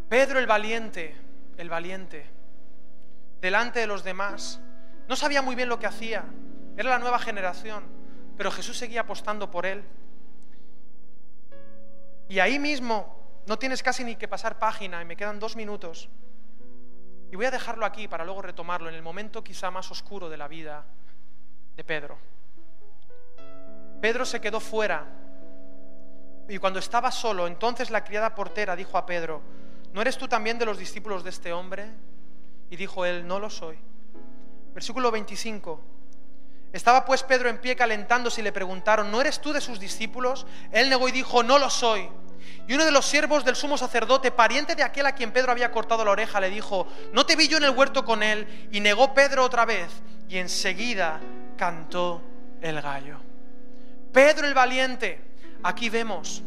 Pedro 0.08 0.38
el 0.38 0.46
valiente, 0.46 1.16
el 1.56 1.68
valiente, 1.68 2.26
delante 3.40 3.80
de 3.80 3.86
los 3.86 4.04
demás, 4.04 4.60
no 5.08 5.16
sabía 5.16 5.42
muy 5.42 5.54
bien 5.54 5.68
lo 5.68 5.78
que 5.78 5.86
hacía, 5.86 6.24
era 6.78 6.90
la 6.90 6.98
nueva 7.00 7.18
generación, 7.18 7.82
pero 8.36 8.52
Jesús 8.52 8.78
seguía 8.78 9.00
apostando 9.00 9.50
por 9.50 9.66
él. 9.66 9.82
Y 12.28 12.38
ahí 12.38 12.60
mismo 12.60 13.42
no 13.46 13.58
tienes 13.58 13.82
casi 13.82 14.04
ni 14.04 14.14
que 14.14 14.28
pasar 14.28 14.60
página 14.60 15.02
y 15.02 15.04
me 15.04 15.16
quedan 15.16 15.40
dos 15.40 15.56
minutos. 15.56 16.08
Y 17.32 17.36
voy 17.36 17.46
a 17.46 17.50
dejarlo 17.50 17.84
aquí 17.84 18.06
para 18.06 18.24
luego 18.24 18.42
retomarlo 18.42 18.88
en 18.88 18.94
el 18.94 19.02
momento 19.02 19.42
quizá 19.42 19.72
más 19.72 19.90
oscuro 19.90 20.28
de 20.28 20.36
la 20.36 20.46
vida 20.46 20.84
de 21.74 21.82
Pedro. 21.82 22.16
Pedro 24.00 24.24
se 24.24 24.40
quedó 24.40 24.60
fuera 24.60 25.04
y 26.48 26.58
cuando 26.58 26.78
estaba 26.78 27.10
solo, 27.10 27.48
entonces 27.48 27.90
la 27.90 28.04
criada 28.04 28.36
portera 28.36 28.76
dijo 28.76 28.96
a 28.96 29.04
Pedro, 29.04 29.42
¿no 29.92 30.00
eres 30.00 30.16
tú 30.16 30.28
también 30.28 30.60
de 30.60 30.64
los 30.64 30.78
discípulos 30.78 31.24
de 31.24 31.30
este 31.30 31.52
hombre? 31.52 31.90
Y 32.70 32.76
dijo 32.76 33.04
él, 33.04 33.26
no 33.26 33.40
lo 33.40 33.50
soy. 33.50 33.76
Versículo 34.74 35.10
25. 35.10 35.97
Estaba 36.72 37.04
pues 37.04 37.22
Pedro 37.22 37.48
en 37.48 37.58
pie 37.58 37.76
calentándose 37.76 38.40
y 38.40 38.44
le 38.44 38.52
preguntaron, 38.52 39.10
¿no 39.10 39.20
eres 39.20 39.40
tú 39.40 39.52
de 39.52 39.60
sus 39.60 39.80
discípulos? 39.80 40.46
Él 40.70 40.90
negó 40.90 41.08
y 41.08 41.12
dijo, 41.12 41.42
no 41.42 41.58
lo 41.58 41.70
soy. 41.70 42.08
Y 42.66 42.74
uno 42.74 42.84
de 42.84 42.90
los 42.90 43.06
siervos 43.06 43.44
del 43.44 43.56
sumo 43.56 43.78
sacerdote, 43.78 44.30
pariente 44.30 44.74
de 44.74 44.82
aquel 44.82 45.06
a 45.06 45.12
quien 45.12 45.32
Pedro 45.32 45.52
había 45.52 45.70
cortado 45.70 46.04
la 46.04 46.10
oreja, 46.10 46.40
le 46.40 46.50
dijo, 46.50 46.86
¿no 47.12 47.24
te 47.24 47.36
vi 47.36 47.48
yo 47.48 47.56
en 47.56 47.64
el 47.64 47.70
huerto 47.70 48.04
con 48.04 48.22
él? 48.22 48.68
Y 48.70 48.80
negó 48.80 49.14
Pedro 49.14 49.44
otra 49.44 49.64
vez 49.64 49.88
y 50.28 50.36
enseguida 50.36 51.20
cantó 51.56 52.20
el 52.60 52.80
gallo. 52.82 53.16
Pedro 54.12 54.46
el 54.46 54.54
valiente, 54.54 55.20
aquí 55.62 55.88
vemos 55.88 56.42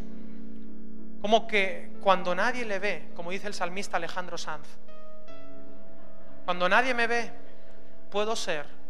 como 1.22 1.47
que 1.47 1.91
cuando 2.01 2.34
nadie 2.34 2.65
le 2.65 2.80
ve, 2.80 3.09
como 3.15 3.32
dice 3.32 3.47
el 3.47 3.53
salmista 3.53 3.97
Alejandro 3.97 4.38
Sanz, 4.38 4.67
cuando 6.45 6.67
nadie 6.67 6.93
me 6.93 7.07
ve, 7.07 7.32
puedo 8.09 8.36
ser 8.36 8.81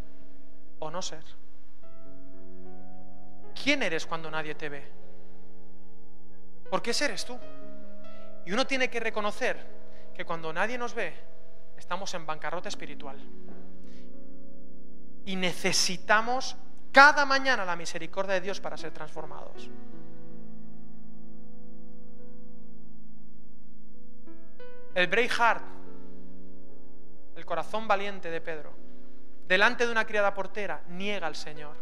o 0.82 0.92
no 0.92 1.02
ser. 1.02 1.24
¿Quién 3.64 3.84
eres 3.84 4.06
cuando 4.06 4.30
nadie 4.30 4.56
te 4.56 4.68
ve? 4.68 4.84
¿Por 6.70 6.82
qué 6.82 6.92
eres 7.00 7.24
tú? 7.24 7.38
Y 8.46 8.52
uno 8.52 8.66
tiene 8.66 8.90
que 8.90 9.00
reconocer 9.00 9.58
que 10.14 10.26
cuando 10.26 10.52
nadie 10.52 10.78
nos 10.78 10.94
ve, 10.96 11.14
estamos 11.78 12.14
en 12.16 12.26
bancarrota 12.26 12.70
espiritual. 12.70 13.18
Y 15.26 15.36
necesitamos 15.36 16.56
cada 16.92 17.26
mañana 17.26 17.64
la 17.64 17.76
misericordia 17.76 18.34
de 18.34 18.42
Dios 18.42 18.60
para 18.60 18.76
ser 18.76 18.92
transformados. 18.92 19.70
El 24.96 25.08
Braveheart, 25.08 25.64
el 27.36 27.46
corazón 27.46 27.88
valiente 27.88 28.32
de 28.32 28.42
Pedro, 28.42 28.81
delante 29.52 29.86
de 29.86 29.92
una 29.92 30.06
criada 30.06 30.34
portera, 30.34 30.80
niega 30.88 31.28
al 31.28 31.36
Señor. 31.36 31.76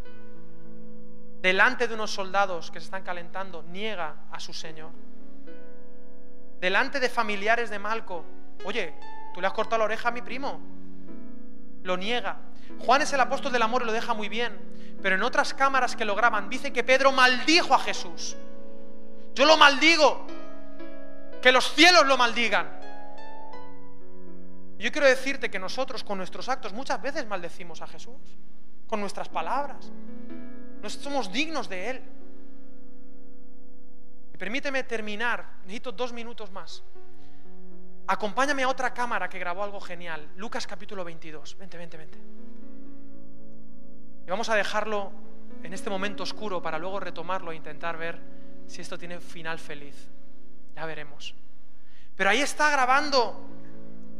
Delante 1.39 1.87
de 1.87 1.93
unos 1.93 2.09
soldados 2.09 2.71
que 2.71 2.79
se 2.79 2.85
están 2.85 3.03
calentando, 3.03 3.61
niega 3.61 4.15
a 4.31 4.39
su 4.39 4.53
Señor. 4.55 4.89
Delante 6.59 6.99
de 6.99 7.09
familiares 7.09 7.69
de 7.69 7.77
Malco, 7.77 8.25
oye, 8.65 8.95
tú 9.35 9.39
le 9.39 9.45
has 9.45 9.53
cortado 9.53 9.77
la 9.77 9.85
oreja 9.85 10.09
a 10.09 10.11
mi 10.11 10.23
primo. 10.23 10.59
Lo 11.83 11.95
niega. 11.95 12.37
Juan 12.79 13.03
es 13.03 13.13
el 13.13 13.19
apóstol 13.19 13.51
del 13.51 13.61
amor 13.61 13.83
y 13.83 13.85
lo 13.85 13.91
deja 13.91 14.15
muy 14.15 14.29
bien, 14.29 14.57
pero 15.03 15.13
en 15.13 15.21
otras 15.21 15.53
cámaras 15.53 15.95
que 15.95 16.05
lo 16.05 16.15
graban 16.15 16.49
dice 16.49 16.73
que 16.73 16.83
Pedro 16.83 17.11
maldijo 17.11 17.75
a 17.75 17.79
Jesús. 17.79 18.35
Yo 19.35 19.45
lo 19.45 19.57
maldigo, 19.57 20.25
que 21.39 21.51
los 21.51 21.71
cielos 21.75 22.07
lo 22.07 22.17
maldigan. 22.17 22.78
Yo 24.79 24.93
quiero 24.93 25.07
decirte 25.07 25.51
que 25.51 25.59
nosotros 25.59 26.05
con 26.05 26.17
nuestros 26.17 26.47
actos 26.47 26.71
muchas 26.71 27.01
veces 27.01 27.27
maldecimos 27.27 27.81
a 27.81 27.87
Jesús, 27.87 28.15
con 28.87 29.01
nuestras 29.01 29.27
palabras. 29.27 29.91
No 30.81 30.89
somos 30.89 31.31
dignos 31.33 31.67
de 31.67 31.89
Él. 31.89 32.03
Y 34.33 34.37
permíteme 34.37 34.83
terminar, 34.83 35.57
necesito 35.63 35.91
dos 35.91 36.13
minutos 36.13 36.49
más. 36.51 36.81
Acompáñame 38.07 38.63
a 38.63 38.69
otra 38.69 38.93
cámara 38.93 39.27
que 39.27 39.37
grabó 39.37 39.63
algo 39.63 39.81
genial, 39.81 40.29
Lucas 40.37 40.65
capítulo 40.65 41.03
22. 41.03 41.57
Vente, 41.57 41.77
vente, 41.77 41.97
vente. 41.97 42.17
Y 44.25 44.29
vamos 44.29 44.47
a 44.47 44.55
dejarlo 44.55 45.11
en 45.61 45.73
este 45.73 45.89
momento 45.89 46.23
oscuro 46.23 46.61
para 46.61 46.79
luego 46.79 47.01
retomarlo 47.01 47.51
e 47.51 47.55
intentar 47.57 47.97
ver 47.97 48.17
si 48.65 48.79
esto 48.79 48.97
tiene 48.97 49.19
final 49.19 49.59
feliz. 49.59 50.07
Ya 50.73 50.85
veremos. 50.85 51.35
Pero 52.15 52.29
ahí 52.29 52.41
está 52.41 52.69
grabando 52.71 53.58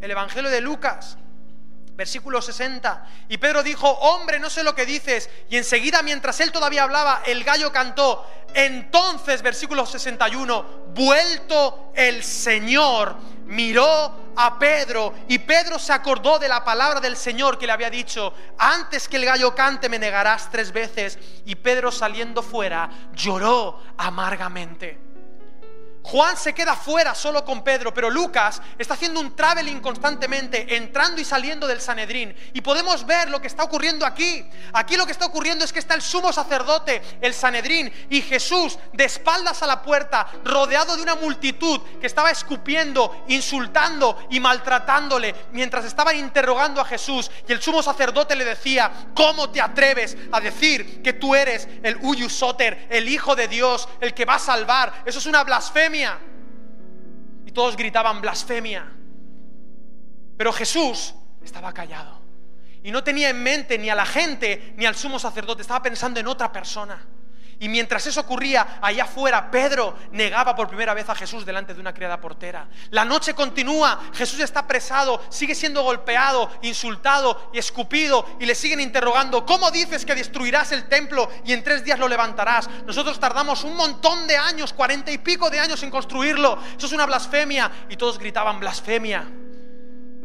el 0.01 0.11
Evangelio 0.11 0.49
de 0.49 0.61
Lucas, 0.61 1.17
versículo 1.95 2.41
60. 2.41 3.05
Y 3.27 3.37
Pedro 3.37 3.61
dijo, 3.61 3.89
hombre, 3.89 4.39
no 4.39 4.49
sé 4.49 4.63
lo 4.63 4.73
que 4.73 4.85
dices. 4.85 5.29
Y 5.49 5.57
enseguida, 5.57 6.01
mientras 6.01 6.39
él 6.39 6.51
todavía 6.51 6.83
hablaba, 6.83 7.21
el 7.25 7.43
gallo 7.43 7.71
cantó. 7.71 8.25
Entonces, 8.53 9.41
versículo 9.41 9.85
61, 9.85 10.63
vuelto 10.95 11.91
el 11.93 12.23
Señor, 12.23 13.17
miró 13.45 14.31
a 14.35 14.57
Pedro 14.57 15.13
y 15.27 15.39
Pedro 15.39 15.77
se 15.77 15.91
acordó 15.91 16.39
de 16.39 16.47
la 16.47 16.63
palabra 16.63 17.01
del 17.01 17.17
Señor 17.17 17.57
que 17.57 17.65
le 17.65 17.73
había 17.73 17.89
dicho, 17.89 18.33
antes 18.57 19.09
que 19.09 19.17
el 19.17 19.25
gallo 19.25 19.53
cante 19.53 19.89
me 19.89 19.99
negarás 19.99 20.49
tres 20.49 20.71
veces. 20.71 21.19
Y 21.45 21.55
Pedro 21.55 21.91
saliendo 21.91 22.41
fuera 22.41 22.89
lloró 23.13 23.83
amargamente. 23.97 25.08
Juan 26.01 26.37
se 26.37 26.53
queda 26.53 26.75
fuera 26.75 27.13
solo 27.13 27.43
con 27.43 27.63
Pedro, 27.63 27.93
pero 27.93 28.09
Lucas 28.09 28.61
está 28.77 28.93
haciendo 28.93 29.19
un 29.19 29.35
traveling 29.35 29.79
constantemente, 29.79 30.75
entrando 30.75 31.19
y 31.21 31.25
saliendo 31.25 31.67
del 31.67 31.81
Sanedrín. 31.81 32.35
Y 32.53 32.61
podemos 32.61 33.05
ver 33.05 33.29
lo 33.29 33.41
que 33.41 33.47
está 33.47 33.63
ocurriendo 33.63 34.05
aquí. 34.05 34.45
Aquí 34.73 34.95
lo 34.95 35.05
que 35.05 35.11
está 35.11 35.25
ocurriendo 35.25 35.65
es 35.65 35.73
que 35.73 35.79
está 35.79 35.95
el 35.95 36.01
sumo 36.01 36.31
sacerdote, 36.31 37.01
el 37.21 37.33
Sanedrín, 37.33 37.91
y 38.09 38.21
Jesús 38.21 38.79
de 38.93 39.03
espaldas 39.03 39.61
a 39.61 39.67
la 39.67 39.83
puerta, 39.83 40.27
rodeado 40.43 40.95
de 40.95 41.03
una 41.03 41.15
multitud 41.15 41.81
que 41.99 42.07
estaba 42.07 42.31
escupiendo, 42.31 43.25
insultando 43.27 44.25
y 44.31 44.39
maltratándole, 44.39 45.35
mientras 45.51 45.85
estaban 45.85 46.17
interrogando 46.17 46.81
a 46.81 46.85
Jesús. 46.85 47.29
Y 47.47 47.51
el 47.51 47.61
sumo 47.61 47.83
sacerdote 47.83 48.35
le 48.35 48.45
decía, 48.45 48.91
¿cómo 49.13 49.51
te 49.51 49.61
atreves 49.61 50.17
a 50.31 50.39
decir 50.39 51.03
que 51.03 51.13
tú 51.13 51.35
eres 51.35 51.67
el 51.83 51.97
Uyusoter, 52.01 52.87
el 52.89 53.09
Hijo 53.09 53.35
de 53.35 53.47
Dios, 53.47 53.87
el 53.99 54.13
que 54.13 54.25
va 54.25 54.35
a 54.35 54.39
salvar? 54.39 55.03
Eso 55.05 55.19
es 55.19 55.25
una 55.25 55.43
blasfemia 55.43 55.88
y 57.45 57.51
todos 57.51 57.75
gritaban 57.75 58.21
blasfemia. 58.21 58.91
Pero 60.37 60.53
Jesús 60.53 61.15
estaba 61.43 61.73
callado. 61.73 62.19
Y 62.83 62.91
no 62.91 63.03
tenía 63.03 63.29
en 63.29 63.43
mente 63.43 63.77
ni 63.77 63.89
a 63.89 63.95
la 63.95 64.05
gente 64.05 64.73
ni 64.77 64.85
al 64.85 64.95
sumo 64.95 65.19
sacerdote, 65.19 65.61
estaba 65.61 65.81
pensando 65.81 66.19
en 66.19 66.27
otra 66.27 66.51
persona. 66.51 67.05
Y 67.59 67.67
mientras 67.67 68.07
eso 68.07 68.21
ocurría, 68.21 68.79
allá 68.81 69.03
afuera, 69.03 69.51
Pedro 69.51 69.95
negaba 70.11 70.55
por 70.55 70.69
primera 70.69 70.93
vez 70.93 71.09
a 71.09 71.15
Jesús 71.15 71.45
delante 71.45 71.73
de 71.73 71.81
una 71.81 71.93
criada 71.93 72.21
portera. 72.21 72.69
La 72.91 73.03
noche 73.03 73.33
continúa, 73.33 73.99
Jesús 74.13 74.39
está 74.39 74.65
presado, 74.65 75.21
sigue 75.29 75.53
siendo 75.53 75.83
golpeado, 75.83 76.49
insultado 76.61 77.49
y 77.53 77.57
escupido, 77.57 78.25
y 78.39 78.45
le 78.45 78.55
siguen 78.55 78.79
interrogando, 78.79 79.45
¿cómo 79.45 79.71
dices 79.71 80.05
que 80.05 80.15
destruirás 80.15 80.71
el 80.71 80.87
templo 80.87 81.29
y 81.43 81.51
en 81.51 81.63
tres 81.63 81.83
días 81.83 81.99
lo 81.99 82.07
levantarás? 82.07 82.69
Nosotros 82.85 83.19
tardamos 83.19 83.65
un 83.65 83.75
montón 83.75 84.25
de 84.25 84.37
años, 84.37 84.71
cuarenta 84.71 85.11
y 85.11 85.17
pico 85.17 85.49
de 85.49 85.59
años 85.59 85.83
en 85.83 85.91
construirlo. 85.91 86.59
Eso 86.77 86.85
es 86.87 86.93
una 86.93 87.05
blasfemia. 87.05 87.69
Y 87.89 87.97
todos 87.97 88.17
gritaban 88.17 88.59
blasfemia. 88.59 89.27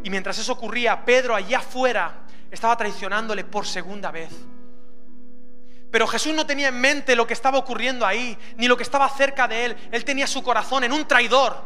Y 0.05 0.11
mientras 0.11 0.39
eso 0.39 0.53
ocurría, 0.53 1.05
Pedro 1.05 1.35
allá 1.35 1.59
afuera 1.59 2.25
estaba 2.51 2.77
traicionándole 2.77 3.45
por 3.45 3.67
segunda 3.67 4.11
vez. 4.11 4.31
Pero 5.95 6.09
Jesús 6.09 6.35
no 6.35 6.45
tenía 6.45 6.67
en 6.71 6.81
mente 6.81 7.15
lo 7.15 7.25
que 7.25 7.35
estaba 7.35 7.57
ocurriendo 7.57 8.05
ahí, 8.05 8.37
ni 8.57 8.67
lo 8.67 8.77
que 8.77 8.83
estaba 8.83 9.09
cerca 9.11 9.47
de 9.47 9.67
él. 9.67 9.77
Él 9.93 10.05
tenía 10.05 10.27
su 10.27 10.43
corazón 10.43 10.83
en 10.83 10.93
un 10.93 11.07
traidor. 11.07 11.57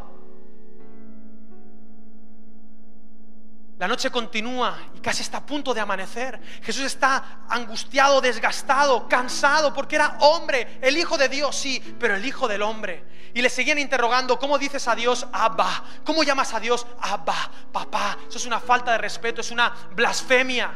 La 3.78 3.88
noche 3.88 4.10
continúa 4.10 4.76
y 4.94 5.00
casi 5.00 5.22
está 5.22 5.38
a 5.38 5.46
punto 5.46 5.72
de 5.72 5.80
amanecer. 5.80 6.38
Jesús 6.62 6.84
está 6.84 7.46
angustiado, 7.48 8.20
desgastado, 8.20 9.08
cansado, 9.08 9.72
porque 9.72 9.96
era 9.96 10.18
hombre, 10.20 10.78
el 10.82 10.98
Hijo 10.98 11.16
de 11.16 11.30
Dios, 11.30 11.56
sí, 11.56 11.96
pero 11.98 12.14
el 12.14 12.26
Hijo 12.26 12.46
del 12.46 12.60
hombre. 12.60 13.06
Y 13.32 13.40
le 13.40 13.48
seguían 13.48 13.78
interrogando, 13.78 14.38
¿cómo 14.38 14.58
dices 14.58 14.86
a 14.88 14.94
Dios 14.94 15.26
Abba? 15.32 15.84
¿Cómo 16.04 16.22
llamas 16.22 16.52
a 16.52 16.60
Dios 16.60 16.86
Abba, 17.00 17.50
papá? 17.72 18.18
Eso 18.28 18.36
es 18.36 18.44
una 18.44 18.60
falta 18.60 18.92
de 18.92 18.98
respeto, 18.98 19.40
es 19.40 19.50
una 19.50 19.74
blasfemia. 19.92 20.70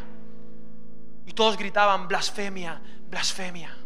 Y 1.26 1.32
todos 1.34 1.58
gritaban, 1.58 2.08
blasfemia, 2.08 2.80
blasfemia. 3.12 3.76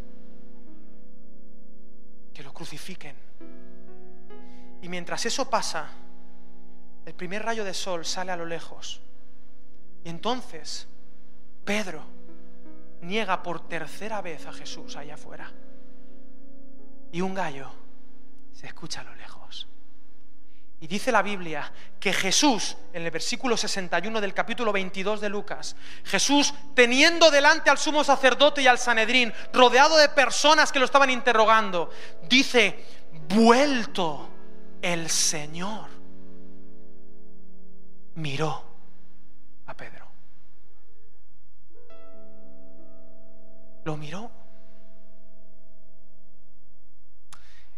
Que 2.32 2.42
lo 2.44 2.54
crucifiquen. 2.54 3.16
Y 4.80 4.88
mientras 4.88 5.26
eso 5.26 5.50
pasa, 5.50 5.90
el 7.04 7.14
primer 7.14 7.42
rayo 7.42 7.64
de 7.64 7.74
sol 7.74 8.06
sale 8.06 8.30
a 8.30 8.36
lo 8.36 8.46
lejos 8.46 9.02
y 10.04 10.08
entonces 10.08 10.86
Pedro 11.64 12.04
niega 13.02 13.42
por 13.42 13.66
tercera 13.66 14.22
vez 14.22 14.46
a 14.46 14.52
Jesús 14.52 14.94
allá 14.94 15.14
afuera. 15.14 15.52
Y 17.10 17.20
un 17.20 17.34
gallo 17.34 17.70
se 18.52 18.68
escucha 18.68 19.00
a 19.00 19.04
lo 19.04 19.14
lejos. 19.16 19.36
Y 20.78 20.86
dice 20.88 21.10
la 21.10 21.22
Biblia 21.22 21.72
que 21.98 22.12
Jesús, 22.12 22.76
en 22.92 23.02
el 23.02 23.10
versículo 23.10 23.56
61 23.56 24.20
del 24.20 24.34
capítulo 24.34 24.72
22 24.72 25.22
de 25.22 25.30
Lucas, 25.30 25.74
Jesús 26.04 26.52
teniendo 26.74 27.30
delante 27.30 27.70
al 27.70 27.78
sumo 27.78 28.04
sacerdote 28.04 28.60
y 28.60 28.66
al 28.66 28.78
Sanedrín, 28.78 29.32
rodeado 29.54 29.96
de 29.96 30.10
personas 30.10 30.70
que 30.70 30.78
lo 30.78 30.84
estaban 30.84 31.08
interrogando, 31.08 31.90
dice, 32.28 32.84
vuelto 33.26 34.28
el 34.82 35.08
Señor, 35.08 35.88
miró 38.16 38.62
a 39.64 39.74
Pedro. 39.74 40.06
Lo 43.84 43.96
miró. 43.96 44.30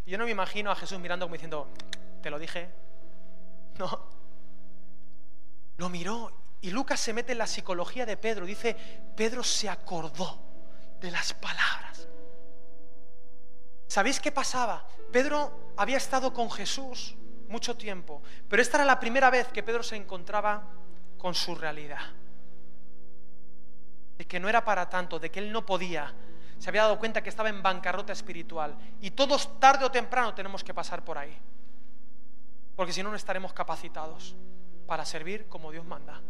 Yo 0.04 0.18
no 0.18 0.24
me 0.24 0.30
imagino 0.30 0.70
a 0.72 0.74
Jesús 0.74 0.98
mirando 0.98 1.26
como 1.26 1.34
diciendo, 1.34 1.68
te 2.22 2.30
lo 2.30 2.38
dije. 2.40 2.87
No. 3.78 4.00
Lo 5.76 5.88
miró. 5.88 6.32
Y 6.60 6.70
Lucas 6.70 6.98
se 6.98 7.12
mete 7.12 7.32
en 7.32 7.38
la 7.38 7.46
psicología 7.46 8.04
de 8.04 8.16
Pedro. 8.16 8.44
Dice, 8.44 8.74
Pedro 9.16 9.44
se 9.44 9.68
acordó 9.68 10.42
de 11.00 11.10
las 11.10 11.32
palabras. 11.34 12.08
¿Sabéis 13.86 14.20
qué 14.20 14.32
pasaba? 14.32 14.86
Pedro 15.12 15.72
había 15.76 15.96
estado 15.96 16.32
con 16.32 16.50
Jesús 16.50 17.16
mucho 17.48 17.76
tiempo, 17.76 18.22
pero 18.48 18.60
esta 18.60 18.76
era 18.76 18.84
la 18.84 19.00
primera 19.00 19.30
vez 19.30 19.48
que 19.48 19.62
Pedro 19.62 19.82
se 19.82 19.96
encontraba 19.96 20.62
con 21.16 21.34
su 21.34 21.54
realidad. 21.54 22.00
De 24.18 24.26
que 24.26 24.40
no 24.40 24.48
era 24.48 24.64
para 24.64 24.88
tanto, 24.88 25.18
de 25.18 25.30
que 25.30 25.38
él 25.38 25.52
no 25.52 25.64
podía. 25.64 26.12
Se 26.58 26.68
había 26.68 26.82
dado 26.82 26.98
cuenta 26.98 27.22
que 27.22 27.30
estaba 27.30 27.48
en 27.48 27.62
bancarrota 27.62 28.12
espiritual. 28.12 28.76
Y 29.00 29.12
todos 29.12 29.58
tarde 29.60 29.84
o 29.84 29.90
temprano 29.90 30.34
tenemos 30.34 30.64
que 30.64 30.74
pasar 30.74 31.04
por 31.04 31.16
ahí. 31.16 31.38
Porque 32.78 32.92
si 32.92 33.02
no, 33.02 33.10
no 33.10 33.16
estaremos 33.16 33.52
capacitados 33.52 34.36
para 34.86 35.04
servir 35.04 35.48
como 35.48 35.72
Dios 35.72 35.84
manda. 35.84 36.22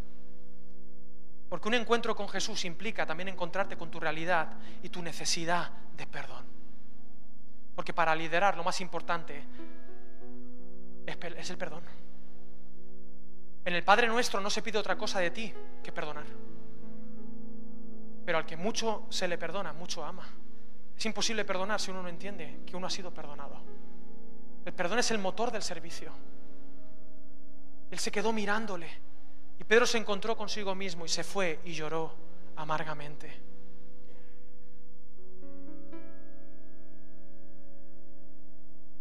Porque 1.51 1.69
un 1.69 1.75
encuentro 1.75 2.17
con 2.17 2.27
Jesús 2.27 2.65
implica 2.65 3.05
también 3.05 3.29
encontrarte 3.29 3.77
con 3.77 3.91
tu 3.91 4.01
realidad 4.01 4.57
y 4.83 4.89
tu 4.89 5.03
necesidad 5.03 5.71
de 5.95 6.07
perdón. 6.07 6.47
Porque 7.75 7.93
para 7.93 8.15
liderar 8.15 8.57
lo 8.57 8.65
más 8.65 8.81
importante 8.81 9.45
es 11.05 11.51
el 11.51 11.59
perdón. 11.59 11.83
En 13.67 13.75
el 13.75 13.85
Padre 13.85 14.07
nuestro 14.07 14.41
no 14.41 14.49
se 14.49 14.63
pide 14.63 14.79
otra 14.79 14.97
cosa 14.97 15.21
de 15.21 15.31
ti 15.31 15.53
que 15.83 15.93
perdonar. 15.93 16.25
Pero 18.25 18.39
al 18.39 18.47
que 18.47 18.57
mucho 18.57 19.05
se 19.11 19.29
le 19.29 19.37
perdona, 19.37 19.75
mucho 19.75 20.03
ama. 20.03 20.27
Es 20.97 21.05
imposible 21.05 21.45
perdonar 21.45 21.79
si 21.79 21.91
uno 21.91 22.03
no 22.03 22.09
entiende 22.09 22.61
que 22.65 22.75
uno 22.75 22.87
ha 22.87 22.91
sido 22.91 23.13
perdonado. 23.13 23.61
El 24.65 24.73
perdón 24.73 25.01
es 25.01 25.11
el 25.11 25.19
motor 25.19 25.51
del 25.51 25.63
servicio. 25.63 26.38
Él 27.91 27.99
se 27.99 28.11
quedó 28.11 28.33
mirándole 28.33 28.89
y 29.59 29.65
Pedro 29.65 29.87
se 29.87 29.99
encontró 29.99 30.37
consigo 30.37 30.75
mismo 30.75 31.05
y 31.05 31.09
se 31.09 31.25
fue 31.25 31.61
y 31.65 31.73
lloró 31.73 32.15
amargamente. 32.57 33.29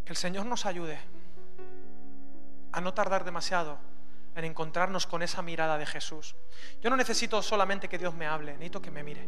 Que 0.05 0.13
el 0.13 0.17
Señor 0.17 0.45
nos 0.45 0.65
ayude 0.65 0.97
a 2.71 2.81
no 2.81 2.93
tardar 2.93 3.25
demasiado 3.25 3.77
en 4.35 4.45
encontrarnos 4.45 5.07
con 5.07 5.21
esa 5.23 5.41
mirada 5.41 5.77
de 5.77 5.85
Jesús. 5.85 6.35
Yo 6.81 6.89
no 6.89 6.95
necesito 6.95 7.41
solamente 7.41 7.89
que 7.89 7.97
Dios 7.97 8.13
me 8.13 8.27
hable, 8.27 8.53
necesito 8.53 8.81
que 8.81 8.91
me 8.91 9.03
mire. 9.03 9.27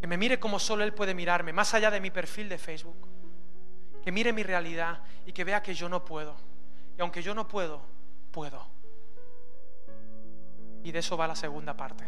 Que 0.00 0.06
me 0.06 0.16
mire 0.16 0.38
como 0.38 0.58
solo 0.58 0.84
Él 0.84 0.92
puede 0.92 1.14
mirarme, 1.14 1.52
más 1.52 1.74
allá 1.74 1.90
de 1.90 2.00
mi 2.00 2.10
perfil 2.10 2.48
de 2.48 2.58
Facebook. 2.58 3.08
Que 4.04 4.12
mire 4.12 4.32
mi 4.32 4.42
realidad 4.42 5.00
y 5.24 5.32
que 5.32 5.44
vea 5.44 5.62
que 5.62 5.74
yo 5.74 5.88
no 5.88 6.04
puedo. 6.04 6.36
Y 6.96 7.00
aunque 7.00 7.22
yo 7.22 7.34
no 7.34 7.48
puedo, 7.48 7.80
puedo. 8.30 8.66
Y 10.84 10.92
de 10.92 10.98
eso 10.98 11.16
va 11.16 11.26
la 11.26 11.36
segunda 11.36 11.76
parte. 11.76 12.04